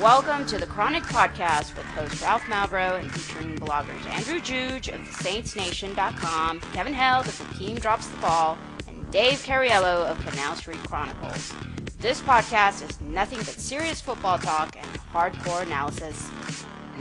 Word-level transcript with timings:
Welcome 0.00 0.46
to 0.46 0.56
the 0.56 0.64
Chronic 0.64 1.02
Podcast 1.02 1.76
with 1.76 1.84
host 1.88 2.22
Ralph 2.22 2.42
Malbrough 2.44 3.00
and 3.00 3.12
featuring 3.12 3.58
bloggers 3.58 4.04
Andrew 4.06 4.40
Juge 4.40 4.88
of 4.88 5.00
TheSaintsNation.com, 5.00 6.60
Kevin 6.72 6.94
Held 6.94 7.26
of 7.26 7.38
Hakeem 7.38 7.76
Drops 7.76 8.06
the 8.06 8.16
Ball, 8.16 8.56
and 8.88 9.10
Dave 9.10 9.38
Cariello 9.40 10.06
of 10.06 10.18
Canal 10.26 10.56
Street 10.56 10.78
Chronicles. 10.78 11.52
This 11.98 12.22
podcast 12.22 12.88
is 12.88 12.98
nothing 13.02 13.38
but 13.40 13.48
serious 13.48 14.00
football 14.00 14.38
talk 14.38 14.74
and 14.74 14.86
hardcore 15.12 15.62
analysis. 15.62 16.28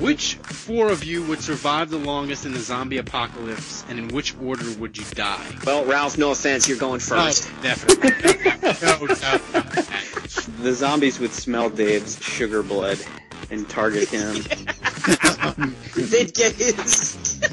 Which 0.01 0.35
four 0.35 0.89
of 0.89 1.05
you 1.05 1.23
would 1.23 1.41
survive 1.41 1.89
the 1.89 1.97
longest 1.97 2.45
in 2.45 2.53
the 2.53 2.59
zombie 2.59 2.97
apocalypse, 2.97 3.85
and 3.87 3.97
in 3.97 4.09
which 4.09 4.35
order 4.41 4.69
would 4.77 4.97
you 4.97 5.05
die? 5.11 5.55
Well, 5.65 5.85
Ralph, 5.85 6.17
no 6.17 6.31
offense, 6.31 6.67
you're 6.67 6.77
going 6.77 6.95
oh, 6.95 6.99
first. 6.99 7.49
Oh, 7.49 7.63
definitely. 7.63 8.09
no, 8.81 9.05
no, 9.05 9.61
no. 9.61 10.18
The 10.61 10.73
zombies 10.73 11.19
would 11.19 11.31
smell 11.31 11.69
Dave's 11.69 12.21
sugar 12.23 12.63
blood 12.63 12.99
and 13.49 13.67
target 13.69 14.09
him. 14.09 14.35
They'd 15.95 16.33
get 16.33 16.53
his. 16.53 17.39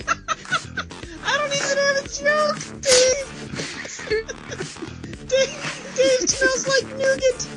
I 1.25 1.39
don't 1.39 1.55
even 1.55 1.79
have 1.79 1.97
a 1.97 2.09
joke, 2.09 2.59
Dave. 2.83 3.27
Dave, 5.29 5.93
Dave 5.97 6.29
smells 6.29 6.67
like 6.69 6.87
nougat. 6.97 7.49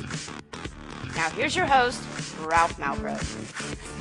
Now 1.14 1.30
here's 1.30 1.54
your 1.54 1.66
host, 1.66 2.02
Ralph 2.40 2.76
Malbrough. 2.78 3.99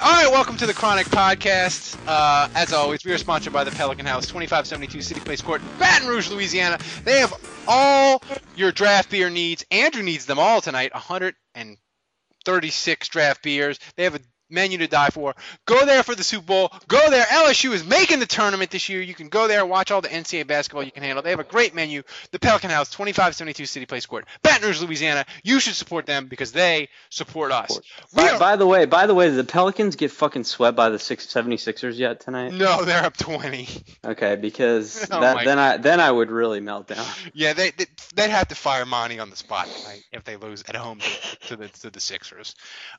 All 0.00 0.22
right, 0.22 0.30
welcome 0.30 0.56
to 0.58 0.66
the 0.66 0.74
Chronic 0.74 1.08
Podcast. 1.08 1.98
Uh, 2.06 2.48
as 2.54 2.72
always, 2.72 3.04
we 3.04 3.10
are 3.12 3.18
sponsored 3.18 3.52
by 3.52 3.64
the 3.64 3.72
Pelican 3.72 4.06
House, 4.06 4.26
2572 4.26 5.02
City 5.02 5.18
Place 5.20 5.42
Court, 5.42 5.60
Baton 5.78 6.08
Rouge, 6.08 6.30
Louisiana. 6.30 6.78
They 7.04 7.18
have 7.18 7.34
all 7.66 8.22
your 8.54 8.70
draft 8.72 9.10
beer 9.10 9.28
needs. 9.30 9.64
Andrew 9.70 10.02
needs 10.02 10.26
them 10.26 10.38
all 10.38 10.60
tonight. 10.60 10.92
136 10.94 13.08
draft 13.08 13.42
beers. 13.42 13.78
They 13.96 14.04
have 14.04 14.14
a 14.14 14.20
menu 14.50 14.78
to 14.78 14.88
die 14.88 15.10
for. 15.10 15.34
Go 15.66 15.84
there 15.84 16.02
for 16.02 16.14
the 16.14 16.24
Super 16.24 16.46
Bowl. 16.46 16.72
Go 16.88 17.10
there. 17.10 17.24
LSU 17.24 17.72
is 17.72 17.84
making 17.86 18.20
the 18.20 18.26
tournament 18.26 18.70
this 18.70 18.88
year. 18.88 19.00
You 19.02 19.14
can 19.14 19.28
go 19.28 19.48
there, 19.48 19.64
watch 19.66 19.90
all 19.90 20.00
the 20.00 20.08
NCAA 20.08 20.46
basketball 20.46 20.82
you 20.82 20.92
can 20.92 21.02
handle. 21.02 21.22
They 21.22 21.30
have 21.30 21.40
a 21.40 21.44
great 21.44 21.74
menu. 21.74 22.02
The 22.32 22.38
Pelican 22.38 22.70
House, 22.70 22.90
2572 22.90 23.66
City 23.66 23.86
Place 23.86 24.06
Court, 24.06 24.26
Baton 24.42 24.62
Rouge, 24.66 24.80
Louisiana. 24.82 25.24
You 25.42 25.60
should 25.60 25.74
support 25.74 26.06
them 26.06 26.26
because 26.26 26.52
they 26.52 26.88
support 27.10 27.52
us. 27.52 27.78
By, 28.14 28.30
are- 28.30 28.38
by 28.38 28.56
the 28.56 28.66
way, 28.66 28.84
by 28.86 29.06
the 29.06 29.14
way, 29.14 29.28
did 29.28 29.36
the 29.36 29.44
Pelicans 29.44 29.96
get 29.96 30.10
fucking 30.10 30.44
swept 30.44 30.76
by 30.76 30.88
the 30.88 30.98
six, 30.98 31.26
76ers 31.26 31.96
yet 31.98 32.20
tonight? 32.20 32.52
no, 32.52 32.84
they're 32.84 33.04
up 33.04 33.16
20. 33.16 33.68
Okay, 34.04 34.36
because 34.36 35.06
Oh 35.10 35.20
that, 35.20 35.36
my 35.36 35.44
then 35.44 35.58
I 35.58 35.76
then 35.76 36.00
I 36.00 36.10
would 36.10 36.30
really 36.30 36.60
melt 36.60 36.88
down. 36.88 37.04
Yeah, 37.34 37.52
they, 37.52 37.70
they 37.70 37.86
they'd 38.14 38.30
have 38.30 38.48
to 38.48 38.54
fire 38.54 38.84
Monty 38.86 39.18
on 39.18 39.30
the 39.30 39.36
spot 39.36 39.66
tonight 39.66 40.02
if 40.12 40.24
they 40.24 40.36
lose 40.36 40.62
at 40.68 40.76
home 40.76 40.98
to, 41.00 41.48
to 41.48 41.56
the 41.56 41.68
to 41.68 41.90
the 41.90 42.00
Sixers. 42.00 42.54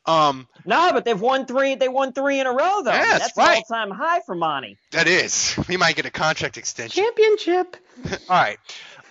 Um, 0.05 0.47
No, 0.65 0.91
but 0.93 1.05
they've 1.05 1.19
won 1.19 1.38
three. 1.45 1.75
They 1.75 1.87
won 1.87 2.13
three 2.13 2.39
in 2.39 2.47
a 2.47 2.51
row, 2.51 2.81
though. 2.83 2.91
Yeah, 2.91 3.05
that's 3.05 3.19
that's 3.19 3.37
right. 3.37 3.57
an 3.57 3.63
all-time 3.69 3.91
high 3.91 4.21
for 4.25 4.35
Monty. 4.35 4.77
that 4.91 5.07
is, 5.07 5.57
we 5.69 5.77
might 5.77 5.95
get 5.95 6.05
a 6.05 6.11
contract 6.11 6.57
extension. 6.57 7.03
Championship. 7.03 7.77
All 8.29 8.35
right. 8.35 8.57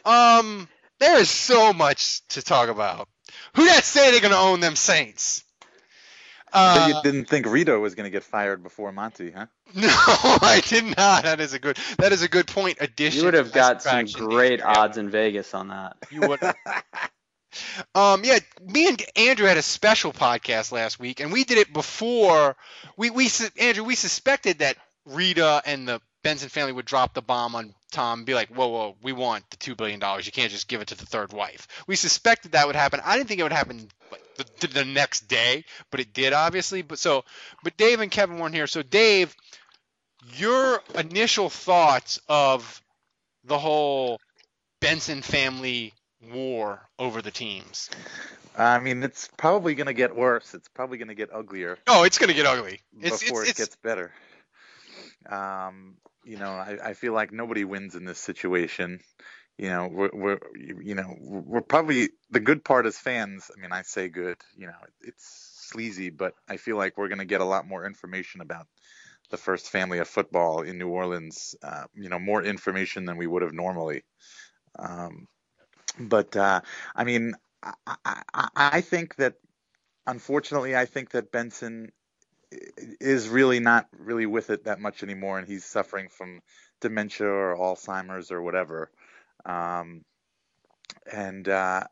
Um, 0.05 0.69
there 1.01 1.19
is 1.19 1.31
so 1.31 1.73
much 1.73 2.27
to 2.29 2.43
talk 2.43 2.69
about. 2.69 3.09
Who 3.55 3.65
that 3.67 3.85
say 3.85 4.11
they're 4.11 4.21
gonna 4.21 4.37
own 4.37 4.61
them 4.61 4.77
Saints? 4.77 5.45
So 6.53 6.59
Uh, 6.61 6.87
you 6.89 7.03
didn't 7.03 7.29
think 7.29 7.47
Rita 7.47 7.79
was 7.79 7.95
going 7.95 8.05
to 8.05 8.11
get 8.11 8.25
fired 8.25 8.63
before 8.63 8.91
Monty, 8.91 9.33
huh? 9.33 9.47
no, 9.75 9.89
I 9.91 10.63
did 10.65 10.97
not. 10.97 11.25
That 11.25 11.41
is 11.41 11.53
a 11.53 11.59
good. 11.59 11.77
That 11.99 12.13
is 12.13 12.23
a 12.23 12.29
good 12.29 12.47
point. 12.47 12.79
Addition. 12.81 13.19
You 13.19 13.25
would 13.27 13.35
have 13.35 13.53
got 13.53 13.83
some 13.83 14.07
great 14.07 14.63
odds 14.63 14.97
in 14.97 15.11
Vegas 15.11 15.53
on 15.53 15.69
that. 15.69 15.97
You 16.11 16.23
would. 16.23 16.41
Um, 17.95 18.25
yeah, 18.25 18.39
me 18.63 18.89
and 18.89 19.03
Andrew 19.17 19.47
had 19.47 19.57
a 19.57 19.63
special 19.63 20.13
podcast 20.13 20.73
last 20.73 20.99
week, 20.99 21.21
and 21.21 21.33
we 21.33 21.45
did 21.45 21.59
it 21.59 21.73
before 21.73 22.57
we 22.97 23.11
we 23.11 23.29
Andrew 23.61 23.85
we 23.85 23.95
suspected 23.95 24.59
that 24.59 24.77
Rita 25.05 25.63
and 25.65 25.89
the 25.89 26.01
Benson 26.23 26.49
family 26.49 26.73
would 26.73 26.85
drop 26.85 27.15
the 27.15 27.23
bomb 27.23 27.55
on 27.55 27.75
Tom, 27.91 28.21
and 28.21 28.27
be 28.27 28.35
like, 28.35 28.49
whoa, 28.49 28.69
whoa, 28.69 28.97
we 29.03 29.13
want 29.13 29.49
the 29.51 29.57
two 29.57 29.75
billion 29.75 29.99
dollars. 30.01 30.27
You 30.27 30.33
can't 30.33 30.51
just 30.51 30.69
give 30.69 30.81
it 30.83 30.89
to 30.89 30.95
the 30.95 31.07
third 31.07 31.33
wife. 31.33 31.67
We 31.87 31.97
suspected 31.97 32.53
that 32.53 32.67
would 32.67 32.77
happen. 32.77 33.01
I 33.05 33.17
didn't 33.17 33.29
think 33.29 33.41
it 33.41 33.45
would 33.45 33.53
happen 33.53 33.89
the, 34.37 34.67
the 34.67 34.85
next 34.85 35.29
day, 35.29 35.65
but 35.91 36.01
it 36.01 36.13
did 36.13 36.33
obviously. 36.33 36.83
But 36.83 36.99
so, 36.99 37.25
but 37.63 37.77
Dave 37.77 38.01
and 38.01 38.11
Kevin 38.11 38.39
weren't 38.39 38.55
here. 38.55 38.67
So 38.67 38.83
Dave, 38.83 39.35
your 40.35 40.83
initial 40.95 41.49
thoughts 41.49 42.21
of 42.29 42.83
the 43.45 43.59
whole 43.59 44.21
Benson 44.81 45.23
family 45.23 45.95
war 46.23 46.89
over 46.99 47.23
the 47.23 47.31
teams. 47.31 47.91
I 48.57 48.79
mean, 48.81 49.03
it's 49.03 49.29
probably 49.37 49.75
going 49.75 49.87
to 49.87 49.93
get 49.93 50.17
worse. 50.17 50.55
It's 50.55 50.69
probably 50.69 50.99
going 50.99 51.09
to 51.09 51.15
get 51.15 51.33
uglier 51.33 51.79
Oh, 51.87 52.05
it's 52.05 52.19
gonna 52.19 52.35
get 52.35 52.47
ugly. 52.47 52.81
It's 53.01 53.23
before 53.23 53.43
it's, 53.43 53.53
it 53.53 53.57
gets 53.57 53.77
better. 53.77 54.13
Um, 55.29 55.97
you 56.25 56.37
know, 56.37 56.51
I, 56.51 56.79
I 56.85 56.95
feel 56.95 57.13
like 57.13 57.33
nobody 57.33 57.65
wins 57.65 57.95
in 57.95 58.05
this 58.05 58.19
situation. 58.19 59.01
You 59.57 59.71
know, 59.71 59.89
we're, 59.91 60.11
we're 60.13 60.39
you 60.55 60.95
know 60.95 61.17
we're 61.19 61.63
probably 61.63 62.11
the 62.31 62.41
good 62.41 62.65
part 62.65 62.87
as 62.87 62.99
fans. 62.99 63.51
I 63.57 63.61
mean, 63.61 63.73
I 63.73 63.83
say 63.83 64.09
good. 64.09 64.37
You 64.57 64.67
know, 64.67 64.75
it's 65.01 65.57
sleazy, 65.71 66.11
but 66.11 66.35
I 66.49 66.59
feel 66.59 66.77
like 66.77 66.97
we're 66.97 67.09
going 67.09 67.19
to 67.19 67.25
get 67.25 67.41
a 67.41 67.47
lot 67.47 67.67
more 67.67 67.87
information 67.87 68.41
about 68.41 68.67
the 69.31 69.37
first 69.37 69.71
family 69.71 69.99
of 69.99 70.09
football 70.09 70.63
in 70.63 70.79
New 70.79 70.89
Orleans. 70.89 71.55
Uh, 71.63 71.85
you 71.95 72.09
know, 72.09 72.19
more 72.19 72.43
information 72.43 73.05
than 73.05 73.17
we 73.17 73.27
would 73.27 73.43
have 73.43 73.53
normally. 73.53 74.03
Um, 74.79 75.27
but 75.99 76.37
uh, 76.37 76.61
I 76.95 77.05
mean, 77.05 77.35
I, 77.63 77.97
I, 78.05 78.49
I 78.57 78.81
think 78.81 79.17
that 79.17 79.35
unfortunately, 80.07 80.77
I 80.77 80.87
think 80.87 81.11
that 81.11 81.33
Benson 81.33 81.93
is 82.51 83.29
really 83.29 83.61
not 83.61 83.87
really 83.99 84.27
with 84.27 84.51
it 84.51 84.65
that 84.65 84.81
much 84.81 85.03
anymore, 85.03 85.39
and 85.39 85.47
he's 85.47 85.65
suffering 85.65 86.09
from 86.09 86.41
dementia 86.81 87.29
or 87.29 87.57
Alzheimer's 87.57 88.31
or 88.31 88.43
whatever. 88.43 88.91
Um, 89.45 90.05
and 91.11 91.49
uh, 91.49 91.85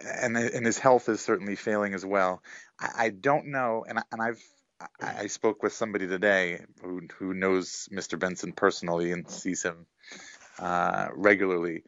and 0.00 0.36
and 0.36 0.66
his 0.66 0.78
health 0.78 1.08
is 1.08 1.20
certainly 1.20 1.56
failing 1.56 1.94
as 1.94 2.04
well. 2.04 2.42
I, 2.78 2.90
I 2.96 3.08
don't 3.10 3.46
know, 3.46 3.84
and 3.86 3.98
I, 3.98 4.02
and 4.12 4.22
I've 4.22 4.42
I, 5.00 5.14
I 5.22 5.26
spoke 5.26 5.62
with 5.62 5.72
somebody 5.72 6.06
today 6.06 6.60
who 6.82 7.02
who 7.18 7.34
knows 7.34 7.88
Mr. 7.92 8.18
Benson 8.18 8.52
personally 8.52 9.12
and 9.12 9.28
sees 9.28 9.62
him 9.62 9.86
uh, 10.62 11.08
regularly. 11.14 11.82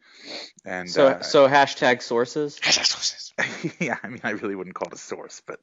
And 0.65 0.89
So 0.89 1.07
uh, 1.07 1.21
so 1.21 1.47
hashtag 1.47 2.01
sources. 2.01 2.59
Hashtag 2.61 2.85
sources. 2.85 3.33
yeah, 3.79 3.97
I 4.03 4.07
mean, 4.07 4.21
I 4.23 4.31
really 4.31 4.55
wouldn't 4.55 4.75
call 4.75 4.89
it 4.89 4.93
a 4.93 4.97
source, 4.97 5.41
but 5.45 5.59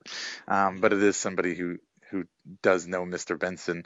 um, 0.48 0.80
but 0.80 0.92
it 0.92 1.02
is 1.02 1.16
somebody 1.16 1.54
who 1.54 1.78
who 2.10 2.24
does 2.62 2.86
know 2.86 3.04
Mr. 3.04 3.38
Benson 3.38 3.84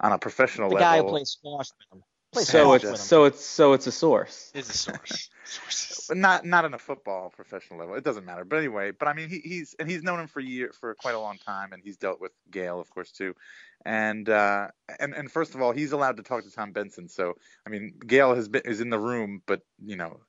on 0.00 0.12
a 0.12 0.18
professional 0.18 0.68
level. 0.68 0.78
The 0.78 0.84
guy 0.84 0.96
who 0.98 1.08
plays 1.08 1.30
squash 1.30 1.68
with 1.78 1.98
him. 1.98 2.04
Plays 2.32 2.48
So 2.48 2.74
it's 2.74 2.84
with 2.84 3.00
so 3.00 3.24
it's 3.24 3.44
so 3.44 3.72
it's 3.72 3.86
a 3.86 3.92
source. 3.92 4.52
is 4.54 4.68
a 4.68 4.72
source. 4.72 5.30
Sources. 5.44 6.10
Not 6.14 6.44
not 6.44 6.64
on 6.64 6.72
a 6.72 6.78
football 6.78 7.30
professional 7.30 7.80
level. 7.80 7.94
It 7.94 8.04
doesn't 8.04 8.24
matter. 8.24 8.44
But 8.44 8.58
anyway, 8.58 8.92
but 8.92 9.08
I 9.08 9.12
mean, 9.14 9.28
he, 9.28 9.40
he's 9.40 9.74
and 9.78 9.90
he's 9.90 10.02
known 10.02 10.20
him 10.20 10.26
for 10.26 10.40
year 10.40 10.72
for 10.78 10.94
quite 10.94 11.14
a 11.14 11.20
long 11.20 11.38
time, 11.38 11.72
and 11.72 11.82
he's 11.82 11.96
dealt 11.96 12.20
with 12.20 12.32
Gail, 12.50 12.80
of 12.80 12.88
course, 12.90 13.12
too. 13.12 13.34
And 13.84 14.28
uh, 14.28 14.68
and 14.98 15.14
and 15.14 15.30
first 15.30 15.54
of 15.54 15.62
all, 15.62 15.72
he's 15.72 15.92
allowed 15.92 16.16
to 16.16 16.22
talk 16.22 16.44
to 16.44 16.50
Tom 16.50 16.72
Benson. 16.72 17.08
So 17.08 17.34
I 17.66 17.70
mean, 17.70 17.94
Gail 18.06 18.34
has 18.34 18.48
been 18.48 18.62
is 18.64 18.80
in 18.80 18.90
the 18.90 18.98
room, 18.98 19.42
but 19.46 19.62
you 19.82 19.96
know, 19.96 20.20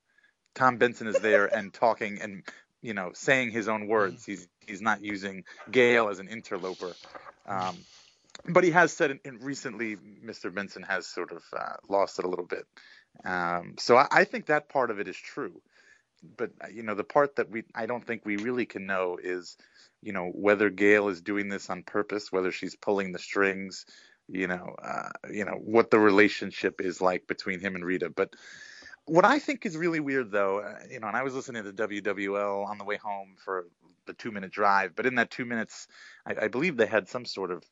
Tom 0.56 0.78
Benson 0.78 1.07
is 1.07 1.19
there 1.19 1.46
and 1.46 1.74
talking 1.74 2.19
and 2.22 2.44
you 2.81 2.94
know 2.94 3.12
saying 3.13 3.51
his 3.51 3.68
own 3.68 3.88
words. 3.88 4.25
He's 4.25 4.48
he's 4.66 4.81
not 4.81 5.04
using 5.04 5.44
Gail 5.72 6.10
as 6.10 6.19
an 6.19 6.28
interloper. 6.28 6.94
Um, 7.48 7.78
but 8.46 8.63
he 8.63 8.72
has 8.72 8.94
said 8.94 9.12
in, 9.12 9.19
in 9.25 9.40
recently, 9.40 9.98
Mr. 9.98 10.54
Benson 10.54 10.84
has 10.84 11.07
sort 11.07 11.31
of 11.31 11.44
uh, 11.57 11.74
lost 11.90 12.19
it 12.19 12.25
a 12.25 12.30
little 12.30 12.45
bit. 12.45 12.66
Um, 13.25 13.75
so 13.80 13.98
I, 13.98 14.07
I 14.12 14.24
think 14.24 14.45
that 14.45 14.69
part 14.69 14.92
of 14.92 15.00
it 15.00 15.07
is 15.07 15.18
true. 15.18 15.62
But 16.38 16.51
uh, 16.63 16.68
you 16.74 16.83
know, 16.83 16.95
the 16.95 17.04
part 17.04 17.36
that 17.38 17.50
we 17.50 17.63
I 17.75 17.86
don't 17.86 18.06
think 18.06 18.25
we 18.25 18.38
really 18.38 18.66
can 18.66 18.86
know 18.86 19.18
is, 19.21 19.57
you 20.01 20.13
know, 20.13 20.30
whether 20.33 20.69
Gail 20.69 21.10
is 21.10 21.21
doing 21.21 21.50
this 21.50 21.69
on 21.69 21.83
purpose, 21.83 22.31
whether 22.31 22.51
she's 22.51 22.75
pulling 22.75 23.12
the 23.12 23.19
strings, 23.19 23.86
you 24.27 24.48
know, 24.48 24.75
uh, 24.83 25.10
you 25.31 25.45
know 25.45 25.60
what 25.63 25.92
the 25.92 26.00
relationship 26.00 26.81
is 26.81 27.01
like 27.01 27.27
between 27.27 27.60
him 27.60 27.75
and 27.75 27.86
Rita. 27.86 28.10
But 28.10 28.36
what 29.06 29.25
I 29.25 29.39
think 29.39 29.66
is 29.66 29.75
really 29.75 30.00
weird, 30.00 30.31
though, 30.31 30.60
uh, 30.60 30.80
you 30.89 31.00
know, 31.00 31.07
and 31.07 31.18
I 31.18 31.24
was 31.24 31.33
listening 31.33 31.63
to 31.63 31.74
WWL 31.74 32.68
on 32.68 32.77
the 32.77 32.83
way 32.83 32.98
home 32.98 33.36
for 33.44 33.66
the 34.06 34.13
two 34.13 34.31
minute 34.31 34.51
drive, 34.51 34.95
but 34.95 35.06
in 35.06 35.16
that 35.16 35.31
two 35.31 35.45
minutes, 35.45 35.88
I, 36.25 36.45
I 36.45 36.48
believe 36.48 36.77
they 36.77 36.86
had 36.86 37.07
some 37.07 37.25
sort 37.25 37.51
of 37.51 37.63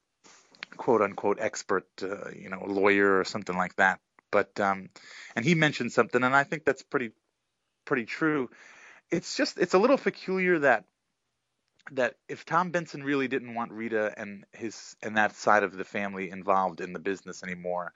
quote 0.77 1.01
unquote 1.01 1.39
expert, 1.39 1.87
uh, 2.01 2.29
you 2.35 2.49
know, 2.49 2.63
lawyer 2.65 3.19
or 3.19 3.23
something 3.23 3.57
like 3.57 3.75
that. 3.77 3.99
But 4.31 4.59
um, 4.59 4.89
and 5.35 5.45
he 5.45 5.55
mentioned 5.55 5.91
something, 5.91 6.23
and 6.23 6.35
I 6.35 6.43
think 6.43 6.65
that's 6.65 6.83
pretty 6.83 7.11
pretty 7.87 8.05
true. 8.05 8.49
It's 9.09 9.35
just 9.35 9.57
it's 9.57 9.73
a 9.73 9.79
little 9.79 9.97
peculiar 9.97 10.59
that 10.59 10.83
that 11.93 12.15
if 12.27 12.45
Tom 12.45 12.69
Benson 12.71 13.03
really 13.03 13.27
didn't 13.27 13.55
want 13.55 13.71
Rita 13.71 14.13
and 14.17 14.45
his 14.51 14.95
and 15.01 15.17
that 15.17 15.35
side 15.35 15.63
of 15.63 15.75
the 15.75 15.85
family 15.85 16.29
involved 16.29 16.81
in 16.81 16.93
the 16.93 16.99
business 16.99 17.41
anymore, 17.41 17.93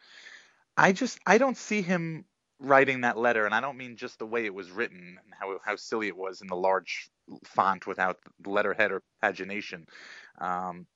I 0.76 0.94
just 0.94 1.20
I 1.28 1.38
don't 1.38 1.58
see 1.58 1.82
him 1.84 2.26
writing 2.60 3.02
that 3.02 3.18
letter, 3.18 3.46
and 3.46 3.54
I 3.54 3.60
don't 3.60 3.78
mean 3.78 3.98
just 3.98 4.20
the 4.20 4.26
way 4.26 4.46
it 4.46 4.54
was 4.54 4.72
written 4.72 5.20
and 5.24 5.34
how 5.38 5.60
how 5.64 5.76
silly 5.76 6.08
it 6.08 6.18
was 6.18 6.42
in 6.42 6.48
the 6.48 6.56
large 6.56 7.10
font 7.44 7.86
without 7.86 8.18
letterhead 8.46 8.92
or 8.92 9.04
pagination. 9.22 9.86
Um, 10.40 10.88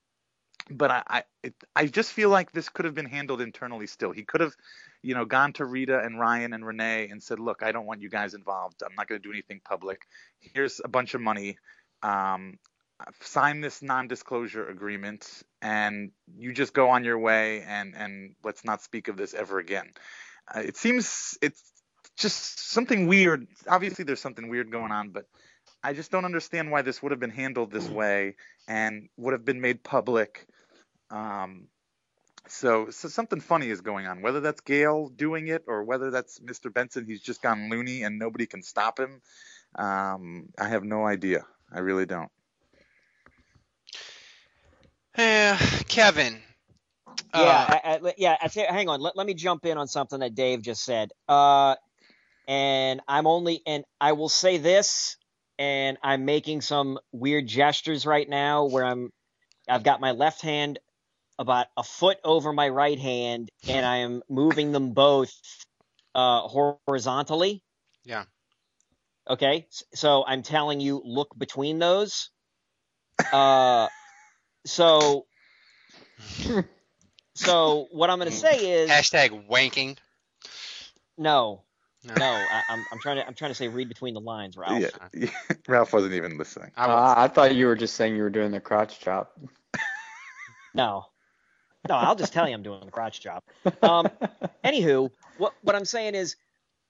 but 0.70 0.92
I 0.92 1.04
I, 1.08 1.24
it, 1.44 1.54
I 1.76 1.86
just 1.88 2.12
feel 2.12 2.30
like 2.30 2.52
this 2.52 2.70
could 2.70 2.86
have 2.86 2.96
been 2.96 3.06
handled 3.06 3.42
internally 3.42 3.88
still. 3.88 4.12
He 4.12 4.24
could 4.24 4.42
have, 4.42 4.54
you 5.02 5.16
know, 5.16 5.26
gone 5.26 5.54
to 5.54 5.66
Rita 5.66 6.00
and 6.00 6.20
Ryan 6.20 6.54
and 6.54 6.66
Renee 6.66 7.10
and 7.10 7.22
said, 7.22 7.40
"Look, 7.40 7.64
I 7.64 7.72
don't 7.72 7.86
want 7.86 8.02
you 8.02 8.10
guys 8.10 8.34
involved. 8.34 8.82
I'm 8.84 8.96
not 8.96 9.08
going 9.08 9.22
to 9.22 9.28
do 9.28 9.32
anything 9.32 9.62
public. 9.64 10.02
Here's 10.40 10.82
a 10.84 10.88
bunch 10.88 11.14
of 11.14 11.22
money. 11.22 11.58
Um, 12.02 12.58
sign 13.22 13.62
this 13.62 13.82
non-disclosure 13.82 14.68
agreement, 14.70 15.44
and 15.62 16.12
you 16.38 16.54
just 16.54 16.74
go 16.74 16.90
on 16.90 17.04
your 17.04 17.20
way, 17.20 17.62
and 17.62 17.96
and 17.96 18.36
let's 18.44 18.66
not 18.66 18.82
speak 18.82 19.08
of 19.08 19.18
this 19.18 19.34
ever 19.34 19.60
again." 19.60 19.92
Uh, 20.54 20.60
it 20.60 20.78
seems 20.78 21.38
it's 21.42 21.62
just 22.18 22.72
something 22.72 23.08
weird. 23.08 23.48
Obviously, 23.68 24.06
there's 24.06 24.22
something 24.22 24.48
weird 24.50 24.72
going 24.72 24.92
on, 24.92 25.10
but 25.10 25.26
I 25.84 25.94
just 25.94 26.12
don't 26.12 26.26
understand 26.26 26.72
why 26.72 26.82
this 26.82 27.04
would 27.04 27.12
have 27.12 27.20
been 27.20 27.30
handled 27.30 27.72
this 27.72 27.88
way 27.88 28.36
and 28.68 29.10
would 29.18 29.34
have 29.34 29.46
been 29.46 29.62
made 29.62 29.84
public. 29.84 30.48
Um, 31.10 31.68
so, 32.48 32.90
so 32.90 33.08
something 33.08 33.40
funny 33.40 33.70
is 33.70 33.82
going 33.82 34.08
on. 34.08 34.22
Whether 34.22 34.40
that's 34.40 34.62
Gail 34.62 35.10
doing 35.10 35.48
it 35.48 35.64
or 35.68 35.84
whether 35.84 36.12
that's 36.12 36.40
Mr. 36.40 36.72
Benson, 36.74 37.06
he's 37.06 37.22
just 37.22 37.42
gone 37.42 37.70
loony 37.70 38.04
and 38.04 38.20
nobody 38.20 38.46
can 38.46 38.62
stop 38.62 39.00
him. 39.00 39.22
Um, 39.76 40.50
I 40.60 40.68
have 40.68 40.84
no 40.84 41.06
idea. 41.06 41.46
I 41.74 41.80
really 41.80 42.06
don't. 42.06 42.30
Eh, 45.18 45.58
Kevin. 45.88 46.38
Yeah, 47.34 47.42
uh, 47.42 47.80
I, 47.84 47.96
I, 47.96 48.14
yeah. 48.18 48.38
I 48.42 48.48
say, 48.48 48.66
hang 48.70 48.90
on. 48.90 49.02
Let, 49.02 49.18
let 49.18 49.26
me 49.26 49.34
jump 49.34 49.66
in 49.66 49.78
on 49.78 49.88
something 49.88 50.20
that 50.20 50.36
Dave 50.36 50.62
just 50.62 50.84
said. 50.84 51.12
Uh, 51.28 51.76
and 52.48 53.02
I'm 53.08 53.28
only, 53.28 53.62
and 53.66 53.84
I 54.00 54.12
will 54.12 54.30
say 54.30 54.58
this, 54.58 55.18
and 55.58 55.98
I'm 56.04 56.26
making 56.26 56.62
some 56.62 57.00
weird 57.12 57.48
gestures 57.48 58.06
right 58.06 58.28
now 58.28 58.66
where 58.66 58.86
I'm, 58.86 59.12
I've 59.68 59.84
got 59.84 60.00
my 60.00 60.12
left 60.12 60.42
hand 60.42 60.80
about 61.38 61.68
a 61.78 61.84
foot 61.84 62.18
over 62.24 62.54
my 62.54 62.70
right 62.70 63.00
hand, 63.00 63.50
and 63.68 63.86
I 63.86 63.98
am 63.98 64.22
moving 64.30 64.72
them 64.72 64.94
both 64.94 65.34
uh, 66.14 66.42
horizontally. 66.42 67.62
Yeah. 68.06 68.24
Okay. 69.30 69.68
So 69.94 70.24
I'm 70.26 70.44
telling 70.44 70.80
you, 70.80 71.02
look 71.04 71.38
between 71.38 71.80
those. 71.80 72.30
Uh, 73.34 73.88
so, 74.66 75.26
so 77.36 77.88
what 77.92 78.10
I'm 78.10 78.20
going 78.20 78.32
to 78.32 78.36
say 78.36 78.84
is 78.84 78.90
hashtag 78.90 79.48
wanking. 79.50 79.98
no, 81.18 81.64
No. 82.04 82.14
no. 82.16 82.26
I, 82.26 82.64
I'm, 82.70 82.86
I'm 82.92 83.00
trying 83.00 83.18
to, 83.18 83.28
I'm 83.28 83.34
trying 83.34 83.52
to 83.52 83.56
say 83.56 83.68
read 83.68 83.90
between 83.90 84.14
the 84.14 84.22
lines, 84.22 84.58
Ralph. 84.58 84.82
Yeah, 84.82 84.90
yeah, 85.14 85.30
Ralph 85.68 85.92
wasn't 85.94 86.14
even 86.14 86.38
listening. 86.38 86.72
I 86.78 86.86
Uh, 86.86 86.88
was. 86.88 87.14
I 87.18 87.28
thought 87.28 87.56
you 87.56 87.66
were 87.68 87.76
just 87.76 87.96
saying 87.96 88.16
you 88.16 88.24
were 88.24 88.30
doing 88.30 88.52
the 88.52 88.60
crotch 88.62 89.00
chop. 89.00 89.38
No, 90.74 91.06
no. 91.90 91.96
I'll 91.96 92.16
just 92.16 92.34
tell 92.34 92.48
you 92.48 92.54
I'm 92.54 92.64
doing 92.64 92.82
the 92.86 92.92
crotch 92.92 93.22
job. 93.22 93.44
Um, 93.82 94.08
anywho, 94.64 95.12
what 95.38 95.54
what 95.62 95.76
I'm 95.76 95.86
saying 95.86 96.16
is, 96.16 96.36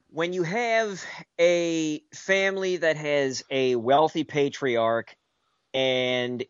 when 0.09 0.33
you 0.33 0.43
have 0.43 1.03
a 1.39 1.99
family 2.13 2.77
that 2.77 2.97
has 2.97 3.43
a 3.49 3.75
wealthy 3.75 4.23
patriarch, 4.23 5.15
and 5.73 6.43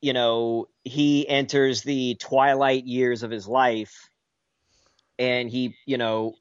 you 0.00 0.12
know 0.12 0.68
he 0.84 1.28
enters 1.28 1.82
the 1.82 2.16
twilight 2.16 2.86
years 2.86 3.22
of 3.22 3.30
his 3.30 3.46
life, 3.46 4.08
and 5.18 5.50
he, 5.50 5.76
you 5.86 5.98
know, 5.98 6.34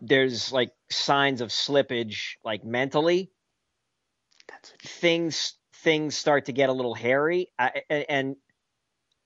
there's 0.00 0.52
like 0.52 0.70
signs 0.90 1.40
of 1.40 1.50
slippage, 1.50 2.36
like 2.44 2.64
mentally. 2.64 3.30
Things 4.82 5.54
things 5.74 6.16
start 6.16 6.46
to 6.46 6.52
get 6.52 6.68
a 6.68 6.72
little 6.72 6.94
hairy, 6.94 7.48
I, 7.58 7.82
and 7.90 8.36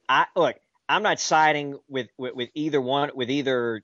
I 0.09 0.27
look. 0.37 0.57
I'm 0.93 1.03
not 1.03 1.19
siding 1.21 1.79
with, 1.89 2.09
with, 2.19 2.35
with 2.35 2.49
either 2.55 2.81
one, 2.81 3.11
with 3.15 3.31
either 3.31 3.83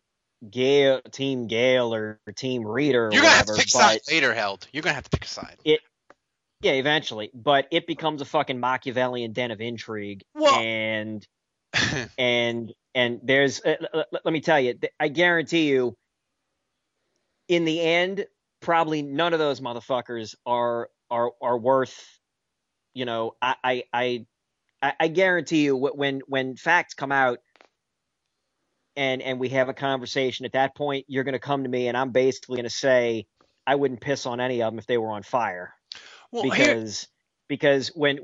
Gail, 0.49 1.01
Team 1.11 1.47
Gail 1.47 1.95
or 1.95 2.21
Team 2.37 2.65
Rita 2.67 2.99
or 2.99 3.13
You're 3.13 3.23
gonna 3.23 3.35
have 3.35 3.47
to 3.47 3.53
whatever. 3.53 3.57
pick 3.59 3.67
a 3.67 3.71
side 3.71 4.01
later, 4.11 4.35
Held. 4.35 4.69
You're 4.73 4.83
gonna 4.83 4.95
have 4.95 5.05
to 5.05 5.11
pick 5.11 5.25
a 5.25 5.29
side. 5.29 5.57
yeah, 5.65 6.73
eventually. 6.73 7.31
But 7.35 7.67
it 7.71 7.87
becomes 7.87 8.21
a 8.21 8.25
fucking 8.25 8.61
Machiavellian 8.61 9.33
den 9.33 9.51
of 9.51 9.61
intrigue, 9.61 10.23
Well- 10.35 10.61
and 10.61 11.27
and 12.19 12.73
and 12.95 13.21
there's. 13.23 13.61
Uh, 13.65 13.77
l- 13.93 14.05
l- 14.13 14.21
let 14.25 14.33
me 14.33 14.41
tell 14.41 14.59
you, 14.61 14.75
th- 14.75 14.93
I 15.01 15.09
guarantee 15.09 15.69
you. 15.69 15.95
In 17.49 17.65
the 17.65 17.81
end, 17.81 18.27
probably 18.61 19.03
none 19.03 19.33
of 19.33 19.39
those 19.39 19.61
motherfuckers 19.61 20.35
are 20.45 20.89
are 21.11 21.31
are 21.41 21.59
worth. 21.59 21.97
You 22.95 23.05
know, 23.07 23.35
I 23.41 23.55
I 23.65 23.85
I, 23.93 24.27
I- 24.83 24.95
I 25.01 25.09
guarantee 25.09 25.65
you 25.65 25.77
when 25.77 26.21
when 26.27 26.57
facts 26.57 26.95
come 26.95 27.13
out. 27.13 27.39
And, 28.97 29.23
and 29.23 29.39
we 29.39 29.51
have 29.51 29.69
a 29.69 29.75
conversation. 29.75 30.45
At 30.45 30.55
that 30.55 30.75
point, 30.75 31.05
you're 31.07 31.23
going 31.23 31.35
to 31.35 31.39
come 31.39 31.63
to 31.63 31.69
me, 31.69 31.87
and 31.87 31.97
I'm 31.97 32.11
basically 32.11 32.57
going 32.57 32.65
to 32.65 32.69
say, 32.71 33.29
I 33.65 33.77
wouldn't 33.77 34.01
piss 34.01 34.27
on 34.27 34.41
any 34.41 34.61
of 34.61 34.73
them 34.73 34.79
if 34.81 34.87
they 34.87 34.99
were 34.99 35.11
on 35.13 35.23
fire 35.23 35.73
well, 36.33 36.43
here, 36.43 36.51
because 36.53 37.07
because 37.49 37.89
when 37.95 38.19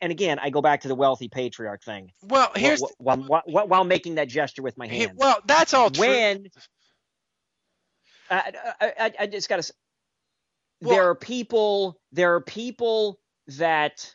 and 0.00 0.10
again 0.10 0.40
I 0.40 0.50
go 0.50 0.60
back 0.60 0.80
to 0.80 0.88
the 0.88 0.96
wealthy 0.96 1.28
patriarch 1.28 1.84
thing 1.84 2.10
well, 2.22 2.50
here's 2.56 2.80
while, 2.98 3.18
while, 3.18 3.42
while, 3.46 3.68
while 3.68 3.84
making 3.84 4.16
that 4.16 4.28
gesture 4.28 4.62
with 4.62 4.76
my 4.76 4.88
hand. 4.88 5.12
well, 5.14 5.38
that's 5.46 5.72
all 5.72 5.88
true. 5.88 6.08
when 6.08 6.46
I, 8.28 8.52
I, 8.80 8.92
I- 8.98 9.14
I 9.20 9.26
just 9.28 9.48
gotta. 9.48 9.72
Well- 10.80 10.94
there 10.94 11.08
are 11.10 11.14
people. 11.14 12.00
There 12.10 12.34
are 12.34 12.40
people 12.40 13.20
that 13.58 14.14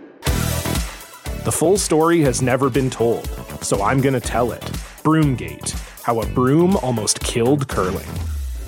The 1.43 1.51
full 1.51 1.79
story 1.79 2.21
has 2.21 2.43
never 2.43 2.69
been 2.69 2.91
told, 2.91 3.27
so 3.63 3.81
I'm 3.81 3.99
going 3.99 4.13
to 4.13 4.19
tell 4.19 4.51
it. 4.51 4.61
Broomgate 5.01 5.71
How 6.03 6.21
a 6.21 6.25
Broom 6.27 6.77
Almost 6.77 7.19
Killed 7.21 7.67
Curling. 7.67 8.05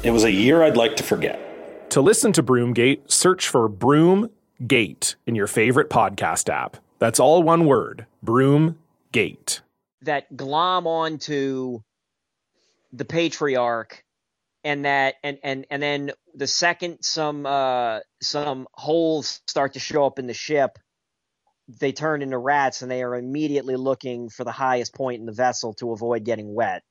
It 0.02 0.10
was 0.10 0.24
a 0.24 0.32
year 0.32 0.64
I'd 0.64 0.76
like 0.76 0.96
to 0.96 1.04
forget. 1.04 1.92
To 1.92 2.02
listen 2.02 2.34
to 2.34 2.42
Broomgate, 2.42 3.12
search 3.12 3.48
for 3.48 3.70
Broomgate 3.70 5.14
in 5.28 5.36
your 5.36 5.46
favorite 5.46 5.92
podcast 5.92 6.50
app. 6.50 6.78
That's 6.98 7.20
all 7.20 7.44
one 7.44 7.66
word 7.66 8.08
Broomgate. 8.26 9.60
that 10.02 10.36
glom 10.36 10.88
onto 10.88 11.80
the 12.92 13.06
patriarch 13.06 14.04
and 14.64 14.86
that 14.86 15.16
and 15.24 15.38
and 15.44 15.68
and 15.70 15.84
then 15.84 16.12
the 16.34 16.48
second 16.48 16.98
some 17.02 17.46
uh 17.46 18.00
some 18.22 18.68
holes 18.74 19.42
start 19.48 19.74
to 19.74 19.80
show 19.80 20.06
up 20.06 20.18
in 20.18 20.26
the 20.26 20.34
ship 20.34 20.80
they 21.68 21.92
turn 21.92 22.22
into 22.22 22.38
rats 22.38 22.82
and 22.82 22.92
they 22.92 23.04
are 23.04 23.16
immediately 23.16 23.76
looking 23.76 24.30
for 24.30 24.44
the 24.44 24.52
highest 24.52 24.94
point 24.94 25.20
in 25.20 25.26
the 25.26 25.32
vessel 25.32 25.74
to 25.76 25.92
avoid 25.92 26.24
getting 26.24 26.54
wet 26.54 26.84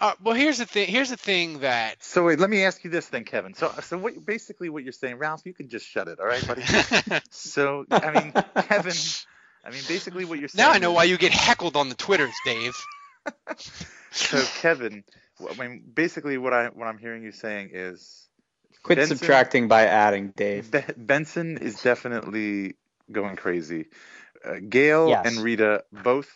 Uh, 0.00 0.14
well, 0.22 0.34
here's 0.34 0.56
the 0.56 0.64
thing. 0.64 0.88
Here's 0.88 1.10
the 1.10 1.16
thing 1.16 1.58
that. 1.58 2.02
So 2.02 2.24
wait, 2.24 2.38
let 2.38 2.48
me 2.48 2.64
ask 2.64 2.82
you 2.84 2.90
this 2.90 3.08
then, 3.08 3.24
Kevin. 3.24 3.52
So, 3.52 3.70
so 3.82 3.98
what, 3.98 4.24
basically, 4.24 4.70
what 4.70 4.82
you're 4.82 4.92
saying, 4.92 5.16
Ralph, 5.18 5.42
you 5.44 5.52
can 5.52 5.68
just 5.68 5.86
shut 5.86 6.08
it, 6.08 6.18
all 6.18 6.26
right, 6.26 6.46
buddy? 6.46 6.62
so, 7.30 7.84
I 7.90 8.10
mean, 8.10 8.32
Kevin, 8.62 8.94
I 9.62 9.70
mean, 9.70 9.82
basically, 9.86 10.24
what 10.24 10.38
you're 10.38 10.48
saying. 10.48 10.66
Now 10.66 10.72
I 10.72 10.78
know 10.78 10.92
why 10.92 11.04
you 11.04 11.18
get 11.18 11.32
heckled 11.32 11.76
on 11.76 11.90
the 11.90 11.94
Twitters, 11.94 12.34
Dave. 12.44 12.74
So, 14.12 14.42
Kevin, 14.60 15.04
I 15.48 15.54
mean, 15.54 15.84
basically, 15.94 16.36
what 16.36 16.52
I 16.52 16.66
what 16.66 16.88
I'm 16.88 16.98
hearing 16.98 17.22
you 17.22 17.30
saying 17.30 17.70
is. 17.72 18.28
Quit 18.82 18.98
Benson- 18.98 19.18
subtracting 19.18 19.68
by 19.68 19.86
adding, 19.86 20.32
Dave. 20.36 20.70
Be- 20.70 20.84
Benson 20.96 21.58
is 21.58 21.82
definitely 21.82 22.76
going 23.12 23.36
crazy. 23.36 23.86
Uh, 24.44 24.56
Gail 24.68 25.08
Yes. 25.08 25.26
and 25.26 25.44
Rita 25.44 25.84
both 25.92 26.30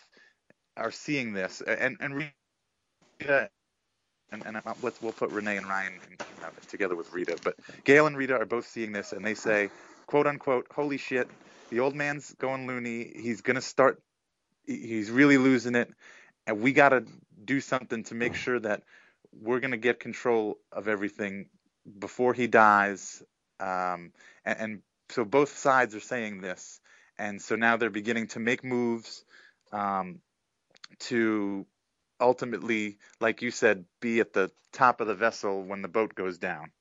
are 0.77 0.91
seeing 0.91 1.33
this, 1.33 1.61
and 1.61 1.97
and 1.99 2.15
Rita, 3.19 3.49
and, 4.31 4.45
and 4.45 4.61
let's 4.83 5.01
we'll 5.01 5.11
put 5.11 5.31
Renee 5.31 5.57
and 5.57 5.67
Ryan 5.67 5.93
in, 5.93 6.17
uh, 6.43 6.49
together 6.67 6.95
with 6.95 7.11
Rita, 7.13 7.37
but 7.43 7.55
Gail 7.83 8.05
and 8.05 8.15
Rita 8.15 8.35
are 8.37 8.45
both 8.45 8.67
seeing 8.67 8.91
this, 8.91 9.11
and 9.11 9.25
they 9.25 9.33
say, 9.33 9.69
"quote 10.05 10.27
unquote," 10.27 10.67
"Holy 10.71 10.97
shit, 10.97 11.27
the 11.71 11.79
old 11.79 11.95
man's 11.95 12.33
going 12.33 12.67
loony. 12.67 13.11
He's 13.15 13.41
gonna 13.41 13.61
start. 13.61 14.01
He's 14.65 15.09
really 15.09 15.37
losing 15.37 15.75
it, 15.75 15.91
and 16.45 16.61
we 16.61 16.73
gotta 16.73 17.05
do 17.43 17.59
something 17.61 18.03
to 18.05 18.15
make 18.15 18.35
sure 18.35 18.59
that 18.59 18.83
we're 19.31 19.59
gonna 19.59 19.77
get 19.77 19.99
control 19.99 20.59
of 20.71 20.87
everything 20.87 21.49
before 21.99 22.33
he 22.33 22.47
dies." 22.47 23.23
Um, 23.59 24.11
and, 24.43 24.59
and 24.59 24.81
so 25.09 25.25
both 25.25 25.57
sides 25.57 25.95
are 25.95 25.99
saying 25.99 26.41
this, 26.41 26.79
and 27.17 27.41
so 27.41 27.55
now 27.55 27.77
they're 27.77 27.89
beginning 27.89 28.27
to 28.27 28.39
make 28.39 28.63
moves 28.63 29.23
um, 29.71 30.19
to 30.99 31.65
ultimately, 32.19 32.97
like 33.19 33.41
you 33.41 33.51
said, 33.51 33.85
be 33.99 34.19
at 34.19 34.33
the 34.33 34.51
top 34.71 35.01
of 35.01 35.07
the 35.07 35.15
vessel 35.15 35.63
when 35.63 35.81
the 35.81 35.87
boat 35.87 36.15
goes 36.15 36.37
down. 36.37 36.71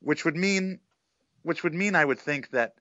Which 0.00 0.24
would 0.24 0.36
mean, 0.36 0.80
which 1.42 1.62
would 1.62 1.74
mean, 1.74 1.94
I 1.94 2.04
would 2.04 2.18
think 2.18 2.50
that 2.50 2.74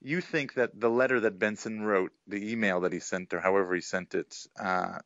you 0.00 0.20
think 0.20 0.54
that 0.54 0.78
the 0.78 0.90
letter 0.90 1.20
that 1.20 1.38
Benson 1.38 1.82
wrote, 1.82 2.12
the 2.26 2.50
email 2.52 2.80
that 2.80 2.92
he 2.92 2.98
sent, 2.98 3.32
or 3.32 3.40
however 3.40 3.74
he 3.74 3.80
sent 3.80 4.14
it, 4.14 4.36
uh, 4.58 4.98